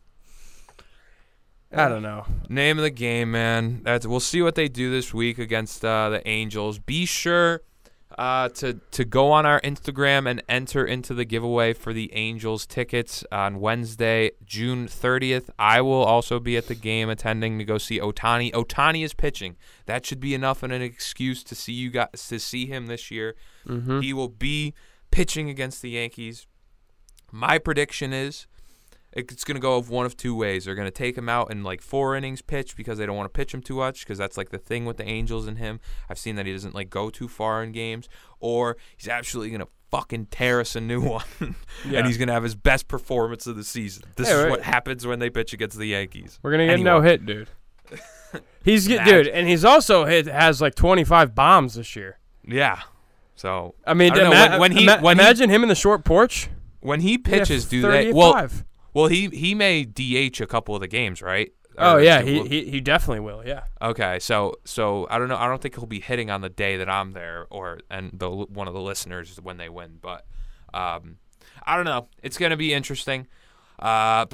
I 1.74 1.90
don't 1.90 2.04
know. 2.04 2.26
Name 2.50 2.78
of 2.78 2.84
the 2.84 2.92
game, 2.92 3.32
man. 3.32 3.82
That's 3.84 4.06
we'll 4.06 4.20
see 4.20 4.42
what 4.42 4.56
they 4.56 4.68
do 4.68 4.92
this 4.92 5.14
week 5.14 5.40
against 5.40 5.84
uh, 5.84 6.10
the 6.10 6.28
Angels. 6.28 6.80
Be 6.80 7.06
sure 7.06 7.62
uh, 8.18 8.50
to 8.50 8.80
to 8.92 9.06
go 9.06 9.32
on 9.32 9.46
our 9.46 9.60
Instagram 9.62 10.30
and 10.30 10.44
enter 10.48 10.86
into 10.86 11.14
the 11.14 11.26
giveaway 11.26 11.74
for 11.74 11.94
the 11.94 12.14
Angels 12.14 12.66
tickets 12.66 13.24
on 13.32 13.60
Wednesday, 13.60 14.32
June 14.46 14.88
30th. 14.88 15.50
I 15.58 15.82
will 15.82 16.04
also 16.04 16.40
be 16.40 16.58
at 16.58 16.68
the 16.68 16.76
game 16.76 17.10
attending 17.10 17.58
to 17.58 17.66
go 17.66 17.78
see 17.78 18.00
Ohtani. 18.00 18.52
Ohtani 18.52 19.04
is 19.04 19.14
pitching. 19.14 19.56
That 19.86 20.06
should 20.06 20.20
be 20.20 20.34
enough 20.34 20.64
and 20.64 20.72
an 20.72 20.82
excuse 20.82 21.44
to 21.46 21.56
see 21.56 21.74
you 21.74 21.90
guys 21.90 22.28
to 22.30 22.40
see 22.40 22.66
him 22.66 22.88
this 22.88 23.10
year. 23.10 23.36
Mm-hmm. 23.68 24.02
He 24.02 24.14
will 24.14 24.30
be 24.30 24.74
pitching 25.12 25.50
against 25.50 25.82
the 25.82 25.92
Yankees. 25.92 26.48
My 27.32 27.58
prediction 27.58 28.14
is 28.14 28.46
it's 29.16 29.44
going 29.44 29.56
to 29.56 29.62
go 29.62 29.76
of 29.78 29.90
one 29.90 30.06
of 30.06 30.18
two 30.18 30.36
ways. 30.36 30.66
They're 30.66 30.76
going 30.76 30.88
to 30.88 30.92
take 30.92 31.18
him 31.18 31.30
out 31.30 31.52
in 31.52 31.64
like 31.64 31.82
four 31.82 32.16
innings 32.16 32.42
pitch 32.42 32.76
because 32.76 32.98
they 32.98 33.06
don't 33.06 33.16
want 33.16 33.32
to 33.32 33.38
pitch 33.38 33.54
him 33.54 33.62
too 33.62 33.76
much 33.76 34.02
because 34.02 34.18
that's 34.18 34.38
like 34.38 34.50
the 34.50 34.58
thing 34.58 34.86
with 34.86 34.98
the 34.98 35.06
Angels 35.08 35.48
and 35.48 35.58
him. 35.58 35.80
I've 36.10 36.18
seen 36.18 36.36
that 36.36 36.46
he 36.46 36.52
doesn't 36.54 36.74
like 36.74 36.90
go 36.90 37.10
too 37.10 37.28
far 37.28 37.64
in 37.64 37.72
games, 37.72 38.10
or 38.40 38.76
he's 38.98 39.08
absolutely 39.08 39.52
going 39.52 39.62
to 39.62 39.68
fucking 39.92 40.26
tear 40.28 40.60
us 40.60 40.76
a 40.76 40.82
new 40.82 41.02
one, 41.08 41.24
Yeah. 41.88 42.00
and 42.00 42.08
he's 42.08 42.18
going 42.18 42.28
to 42.28 42.34
have 42.34 42.44
his 42.44 42.56
best 42.56 42.88
performance 42.88 43.46
of 43.46 43.56
the 43.56 43.64
season. 43.64 44.04
This 44.16 44.28
Yeah, 44.28 44.38
is 44.38 44.42
right. 44.44 44.50
what 44.52 44.62
happens 44.64 45.06
when 45.06 45.20
they 45.20 45.30
pitch 45.30 45.54
against 45.54 45.78
the 45.78 45.86
Yankees. 45.86 46.40
We're 46.42 46.52
gonna 46.52 46.66
get 46.66 46.74
Anyway. 46.74 46.86
no 46.90 47.02
hit, 47.02 47.26
dude. 47.26 47.50
He's 48.64 48.88
get, 48.88 49.06
dude, 49.06 49.28
and 49.28 49.48
he's 49.48 49.64
also 49.66 50.06
hit 50.06 50.26
has 50.26 50.62
like 50.62 50.74
25 50.76 51.36
bombs 51.36 51.76
this 51.76 51.96
year. 51.96 52.18
Yeah. 52.48 52.80
So 53.36 53.76
I 53.86 53.94
mean, 53.94 54.14
I 54.14 54.16
don't 54.16 54.24
know, 54.32 54.50
when- 54.52 54.60
when 54.60 54.72
he- 54.72 54.84
ima- 54.84 55.00
when 55.02 55.18
he- 55.18 55.24
imagine 55.24 55.50
him 55.50 55.64
in 55.64 55.70
the 55.70 55.76
short 55.76 56.04
porch. 56.06 56.50
when 56.80 57.02
he 57.02 57.18
pitches, 57.18 57.66
do 57.66 57.82
they? 57.82 58.12
Well, 58.12 58.34
35. 58.34 58.66
Well, 58.94 59.08
he 59.08 59.28
he 59.30 59.56
may 59.56 59.84
DH 59.84 60.42
a 60.42 60.48
couple 60.48 60.76
of 60.76 60.82
the 60.82 60.88
games, 60.88 61.22
right? 61.22 61.52
oh 61.78 61.96
Or 61.96 62.02
yeah, 62.02 62.22
he, 62.22 62.48
he 62.48 62.70
he 62.70 62.82
definitely 62.82 63.22
will. 63.22 63.46
Yeah. 63.46 63.64
Okay, 63.82 64.20
so 64.20 64.54
so 64.66 65.08
I 65.10 65.18
don't 65.18 65.28
know. 65.28 65.38
I 65.38 65.48
don't 65.48 65.62
think 65.62 65.76
he'll 65.76 65.86
be 65.86 66.00
hitting 66.00 66.30
on 66.30 66.42
the 66.42 66.50
day 66.50 66.78
that 66.78 66.90
I'm 66.90 67.12
there, 67.12 67.48
or 67.50 67.80
and 67.90 68.12
the 68.14 68.30
one 68.30 68.68
of 68.68 68.74
the 68.74 68.82
listeners 68.82 69.40
when 69.42 69.58
they 69.58 69.70
win. 69.70 69.98
But 70.02 70.26
um, 70.74 71.18
I 71.66 71.76
don't 71.76 71.86
know. 71.86 72.08
It's 72.22 72.38
gonna 72.38 72.58
be 72.58 72.74
interesting. 72.74 73.28
Uh, 73.80 74.26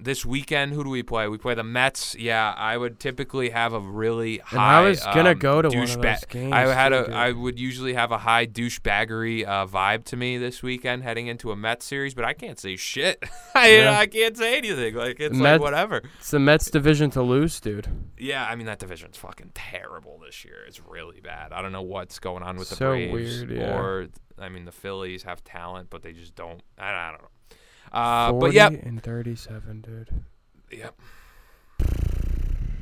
this 0.00 0.24
weekend, 0.24 0.72
who 0.72 0.84
do 0.84 0.90
we 0.90 1.02
play? 1.02 1.28
We 1.28 1.38
play 1.38 1.54
the 1.54 1.64
Mets. 1.64 2.14
Yeah, 2.18 2.54
I 2.56 2.76
would 2.76 2.98
typically 3.00 3.50
have 3.50 3.72
a 3.72 3.80
really 3.80 4.38
And 4.38 4.48
high. 4.48 4.80
I 4.80 4.88
was 4.88 5.00
gonna 5.02 5.30
um, 5.30 5.38
go 5.38 5.62
to 5.62 5.68
one 5.68 5.90
of 5.90 6.00
those 6.00 6.24
games, 6.26 6.52
I 6.52 6.60
had 6.60 6.90
too, 6.90 6.96
a. 6.96 7.04
dude. 7.06 7.14
I 7.14 7.32
would 7.32 7.58
usually 7.58 7.94
have 7.94 8.12
a 8.12 8.18
high 8.18 8.46
douchebaggery 8.46 9.46
uh, 9.46 9.66
vibe 9.66 10.04
to 10.06 10.16
me 10.16 10.38
this 10.38 10.62
weekend, 10.62 11.02
heading 11.02 11.26
into 11.26 11.50
a 11.50 11.56
Mets 11.56 11.84
series. 11.84 12.14
But 12.14 12.24
I 12.24 12.32
can't 12.32 12.58
say 12.58 12.76
shit. 12.76 13.22
I 13.54 13.76
Yeah. 13.78 13.98
I 13.98 14.06
can't 14.06 14.36
say 14.36 14.56
anything. 14.56 14.94
Like 14.94 15.18
it's 15.20 15.36
like 15.36 15.60
whatever. 15.60 16.02
It's 16.18 16.30
the 16.30 16.38
Mets 16.38 16.70
division 16.70 17.10
to 17.10 17.22
lose, 17.22 17.60
dude. 17.60 17.88
Yeah, 18.18 18.46
I 18.46 18.54
mean 18.54 18.66
that 18.66 18.78
division's 18.78 19.16
fucking 19.16 19.52
terrible 19.54 20.20
this 20.24 20.44
year. 20.44 20.64
It's 20.66 20.80
really 20.80 21.20
bad. 21.20 21.52
I 21.52 21.62
don't 21.62 21.72
know 21.72 21.82
what's 21.82 22.18
going 22.18 22.42
on 22.42 22.56
with 22.56 22.70
the 22.70 22.76
So 22.76 22.90
Braves 22.90 23.12
weird, 23.12 23.50
yeah. 23.50 23.76
or 23.78 24.08
I 24.38 24.48
mean 24.48 24.64
the 24.64 24.72
Phillies 24.72 25.24
have 25.24 25.42
talent, 25.44 25.90
but 25.90 26.02
they 26.02 26.12
just 26.12 26.34
don't. 26.34 26.62
I, 26.78 26.92
I 26.92 27.10
don't 27.10 27.22
know. 27.22 27.28
Uh, 27.92 28.30
40 28.30 28.46
but 28.46 28.54
yep, 28.54 28.72
and 28.84 29.02
37, 29.02 29.80
dude. 29.80 30.10
yep. 30.70 30.94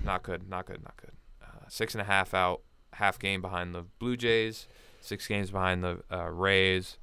Not 0.05 0.23
good. 0.23 0.49
Not 0.49 0.67
good. 0.67 0.83
Not 0.83 0.97
good. 0.97 1.13
Uh, 1.43 1.67
six 1.69 1.95
and 1.95 2.01
a 2.01 2.05
half 2.05 2.33
out, 2.35 2.61
half 2.93 3.19
game 3.19 3.41
behind 3.43 3.75
the 3.75 3.83
Blue 3.99 4.17
Jays, 4.17 4.69
six 5.01 5.27
games 5.27 5.51
behind 5.51 5.83
the 5.83 6.03
uh, 6.13 6.29
Rays, 6.31 6.99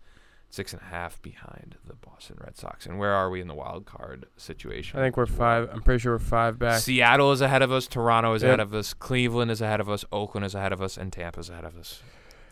six 0.50 0.72
and 0.74 0.82
a 0.82 0.86
half 0.86 1.22
behind 1.22 1.76
the 1.86 1.96
Boston 1.96 2.38
Red 2.40 2.56
Sox. 2.58 2.86
And 2.86 2.98
where 2.98 3.12
are 3.12 3.30
we 3.30 3.42
in 3.42 3.48
the 3.48 3.54
wild 3.56 3.86
card 3.86 4.28
situation? 4.38 5.00
I 5.00 5.04
think 5.04 5.18
we're 5.18 5.26
five. 5.26 5.70
I'm 5.72 5.82
pretty 5.82 6.00
sure 6.00 6.14
we're 6.14 6.20
five 6.20 6.58
back. 6.58 6.80
Seattle 6.80 7.32
is 7.34 7.42
ahead 7.42 7.62
of 7.62 7.72
us. 7.72 7.88
Toronto 7.88 8.34
is 8.36 8.42
Yep. 8.44 8.48
ahead 8.50 8.60
of 8.62 8.74
us. 8.74 8.94
Cleveland 8.94 9.52
is 9.52 9.62
ahead 9.62 9.82
of 9.82 9.90
us. 9.90 10.06
Oakland 10.12 10.46
is 10.46 10.56
ahead 10.56 10.72
of 10.72 10.82
us, 10.82 10.98
and 10.98 11.12
Tampa's 11.12 11.50
ahead 11.50 11.66
of 11.66 11.76
us. 11.78 12.02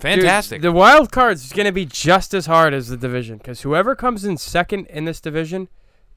Dude, 0.02 0.14
Fantastic. 0.16 0.62
the 0.64 0.72
wild 0.72 1.12
card's 1.12 1.46
is 1.46 1.54
going 1.54 1.68
to 1.68 1.72
be 1.72 1.86
just 1.86 2.34
as 2.34 2.48
hard 2.48 2.74
as 2.74 2.88
the 2.90 2.98
division 2.98 3.38
because 3.38 3.62
whoever 3.62 3.96
comes 3.96 4.26
in 4.26 4.36
second 4.38 4.88
in 4.88 5.06
this 5.06 5.22
division 5.22 5.68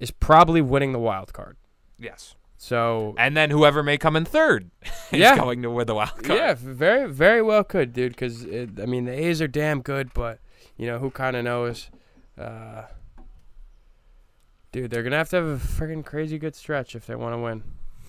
is 0.01 0.11
probably 0.11 0.61
winning 0.63 0.93
the 0.93 0.99
wild 0.99 1.33
card. 1.33 1.57
yes. 1.99 2.35
So 2.57 3.15
And 3.19 3.37
then 3.37 3.51
whoever 3.51 3.83
may 3.83 3.99
come 3.99 4.17
in 4.17 4.25
third 4.25 4.71
is 5.13 5.21
Yeah. 5.21 5.37
going 5.37 5.61
to 5.63 5.71
win 5.71 5.87
the 5.87 5.95
wild 5.95 6.23
card. 6.25 6.39
yeah, 6.39 6.55
very 6.59 7.13
very 7.13 7.43
well 7.43 7.63
could, 7.63 7.93
dude. 7.93 8.13
Because 8.13 8.45
I 8.47 8.87
mean 8.87 9.05
the 9.05 9.13
A's 9.13 9.43
are 9.43 9.49
damn 9.49 9.83
good, 9.83 10.15
but 10.15 10.39
you 10.79 10.87
know 10.87 10.99
who 10.99 11.11
kind 11.11 11.37
of 11.37 11.45
knows. 11.45 11.91
Uh, 12.39 12.85
dude, 14.73 14.91
they're 14.91 15.03
gonna 15.03 15.17
have 15.19 15.29
to 15.31 15.37
have 15.37 15.45
a 15.47 15.57
freaking 15.57 16.05
crazy 16.05 16.39
good 16.39 16.55
stretch 16.55 16.97
if 16.97 17.07
they 17.07 17.15
want 17.15 17.35
to 17.35 17.39
win 17.39 17.63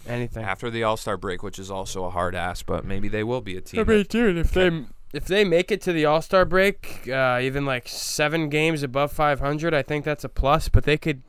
anything. 0.08 0.44
After 0.46 0.70
the 0.70 0.84
All 0.84 0.96
Star 0.98 1.18
break, 1.18 1.44
which 1.44 1.60
is 1.60 1.70
also 1.70 2.06
a 2.06 2.10
hard 2.10 2.34
ass, 2.36 2.64
but 2.64 2.86
maybe 2.86 3.08
they 3.08 3.24
will 3.24 3.42
be 3.42 3.58
a 3.58 3.62
team. 3.62 3.82
I 3.82 3.84
mean, 3.84 4.06
dude, 4.08 4.38
if 4.38 4.52
they 4.52 4.86
if 5.16 5.26
they 5.26 5.46
make 5.46 5.72
it 5.72 5.82
to 5.84 5.94
the 5.94 6.06
All 6.06 6.22
Star 6.22 6.44
break, 6.44 7.08
uh, 7.08 7.40
even 7.42 7.66
like 7.66 7.88
seven 7.88 8.50
games 8.50 8.84
above 8.84 9.14
500, 9.14 9.74
I 9.74 9.82
think 9.82 10.04
that's 10.04 10.26
a 10.26 10.30
plus. 10.30 10.68
But 10.68 10.84
they 10.84 10.98
could, 10.98 11.24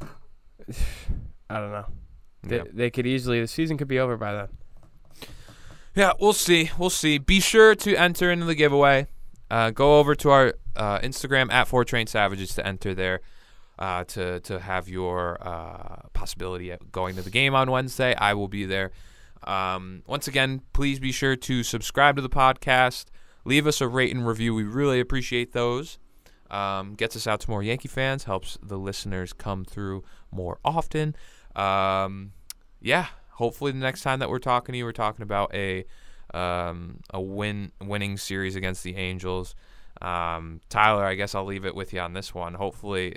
I 1.48 1.60
don't 1.60 1.70
know. 1.70 1.86
They, 2.42 2.56
yeah. 2.56 2.64
they 2.72 2.90
could 2.90 3.06
easily 3.06 3.40
the 3.40 3.46
season 3.46 3.78
could 3.78 3.86
be 3.88 4.00
over 4.00 4.16
by 4.16 4.34
then. 4.34 4.48
Yeah, 5.94 6.12
we'll 6.18 6.32
see. 6.32 6.70
We'll 6.76 6.90
see. 6.90 7.18
Be 7.18 7.38
sure 7.40 7.74
to 7.76 7.94
enter 7.94 8.32
into 8.32 8.46
the 8.46 8.54
giveaway. 8.54 9.06
Uh, 9.50 9.70
go 9.70 9.98
over 9.98 10.14
to 10.16 10.30
our 10.30 10.54
uh, 10.74 10.98
Instagram 11.00 11.52
at 11.52 11.68
Four 11.68 11.84
Train 11.84 12.06
Savages 12.06 12.54
to 12.54 12.66
enter 12.66 12.94
there. 12.94 13.20
Uh, 13.78 14.04
to 14.04 14.40
to 14.40 14.60
have 14.60 14.90
your 14.90 15.38
uh, 15.40 16.02
possibility 16.12 16.68
of 16.68 16.92
going 16.92 17.16
to 17.16 17.22
the 17.22 17.30
game 17.30 17.54
on 17.54 17.70
Wednesday, 17.70 18.14
I 18.16 18.34
will 18.34 18.48
be 18.48 18.66
there. 18.66 18.90
Um, 19.44 20.02
once 20.06 20.28
again, 20.28 20.62
please 20.72 20.98
be 20.98 21.12
sure 21.12 21.36
to 21.36 21.62
subscribe 21.62 22.16
to 22.16 22.22
the 22.22 22.28
podcast. 22.28 23.06
Leave 23.44 23.66
us 23.66 23.80
a 23.80 23.88
rate 23.88 24.14
and 24.14 24.26
review. 24.26 24.54
We 24.54 24.64
really 24.64 25.00
appreciate 25.00 25.52
those. 25.52 25.98
Um, 26.50 26.94
gets 26.94 27.16
us 27.16 27.26
out 27.26 27.40
to 27.40 27.50
more 27.50 27.62
Yankee 27.62 27.88
fans. 27.88 28.24
Helps 28.24 28.58
the 28.62 28.76
listeners 28.76 29.32
come 29.32 29.64
through 29.64 30.04
more 30.30 30.58
often. 30.64 31.14
Um, 31.54 32.32
yeah, 32.80 33.06
hopefully 33.30 33.72
the 33.72 33.78
next 33.78 34.02
time 34.02 34.18
that 34.18 34.28
we're 34.28 34.38
talking 34.38 34.72
to 34.72 34.78
you, 34.78 34.84
we're 34.84 34.92
talking 34.92 35.22
about 35.22 35.54
a 35.54 35.84
um, 36.34 37.00
a 37.12 37.20
win 37.20 37.72
winning 37.80 38.16
series 38.16 38.56
against 38.56 38.84
the 38.84 38.96
Angels. 38.96 39.54
Um, 40.02 40.60
Tyler, 40.70 41.04
I 41.04 41.14
guess 41.14 41.34
I'll 41.34 41.44
leave 41.44 41.66
it 41.66 41.74
with 41.74 41.92
you 41.92 42.00
on 42.00 42.14
this 42.14 42.34
one. 42.34 42.54
Hopefully, 42.54 43.16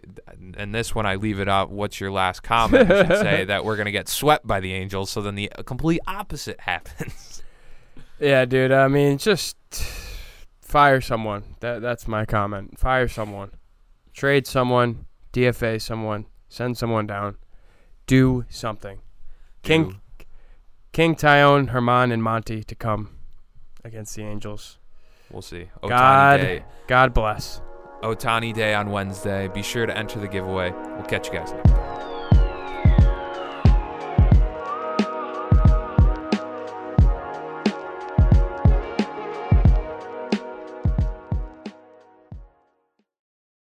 and 0.58 0.76
this 0.76 0.94
one 0.94 1.06
I 1.06 1.16
leave 1.16 1.40
it 1.40 1.48
up. 1.48 1.70
What's 1.70 2.00
your 2.02 2.12
last 2.12 2.42
comment? 2.44 2.92
I 2.92 3.08
should 3.08 3.18
say 3.20 3.46
that 3.46 3.64
we're 3.64 3.78
gonna 3.78 3.92
get 3.92 4.10
swept 4.10 4.46
by 4.46 4.60
the 4.60 4.74
Angels, 4.74 5.10
so 5.10 5.22
then 5.22 5.36
the 5.36 5.50
complete 5.66 6.02
opposite 6.08 6.60
happens. 6.62 7.42
Yeah, 8.20 8.46
dude. 8.46 8.72
I 8.72 8.88
mean, 8.88 9.18
just 9.18 9.58
fire 10.62 11.02
someone. 11.02 11.56
That 11.60 11.82
that's 11.82 12.08
my 12.08 12.26
comment. 12.26 12.80
Fire 12.80 13.08
someone. 13.10 13.52
Trade 14.14 14.48
someone. 14.48 15.08
DFA 15.34 15.82
someone. 15.82 16.28
Send 16.48 16.78
someone 16.78 17.06
down. 17.08 17.36
Do 18.08 18.46
something. 18.50 19.00
King 19.62 19.90
Do- 19.90 20.26
King 20.94 21.16
Taillon, 21.16 21.70
Germán, 21.70 22.14
and 22.14 22.24
Monty 22.24 22.64
to 22.64 22.76
come 22.76 23.18
against 23.84 24.16
the 24.16 24.22
Angels. 24.24 24.78
We'll 25.34 25.42
see. 25.42 25.68
Ohtani 25.82 25.90
God, 25.90 26.38
Day, 26.38 26.64
God 26.88 27.14
bless. 27.14 27.62
Ohtani 28.04 28.54
Day 28.54 28.74
on 28.74 28.92
Wednesday. 28.92 29.48
Be 29.48 29.64
sure 29.64 29.86
to 29.86 29.98
enter 29.98 30.20
the 30.20 30.28
giveaway. 30.28 30.72
We'll 30.72 31.04
catch 31.04 31.28
you 31.28 31.34
guys 31.34 31.52
next. 31.52 31.93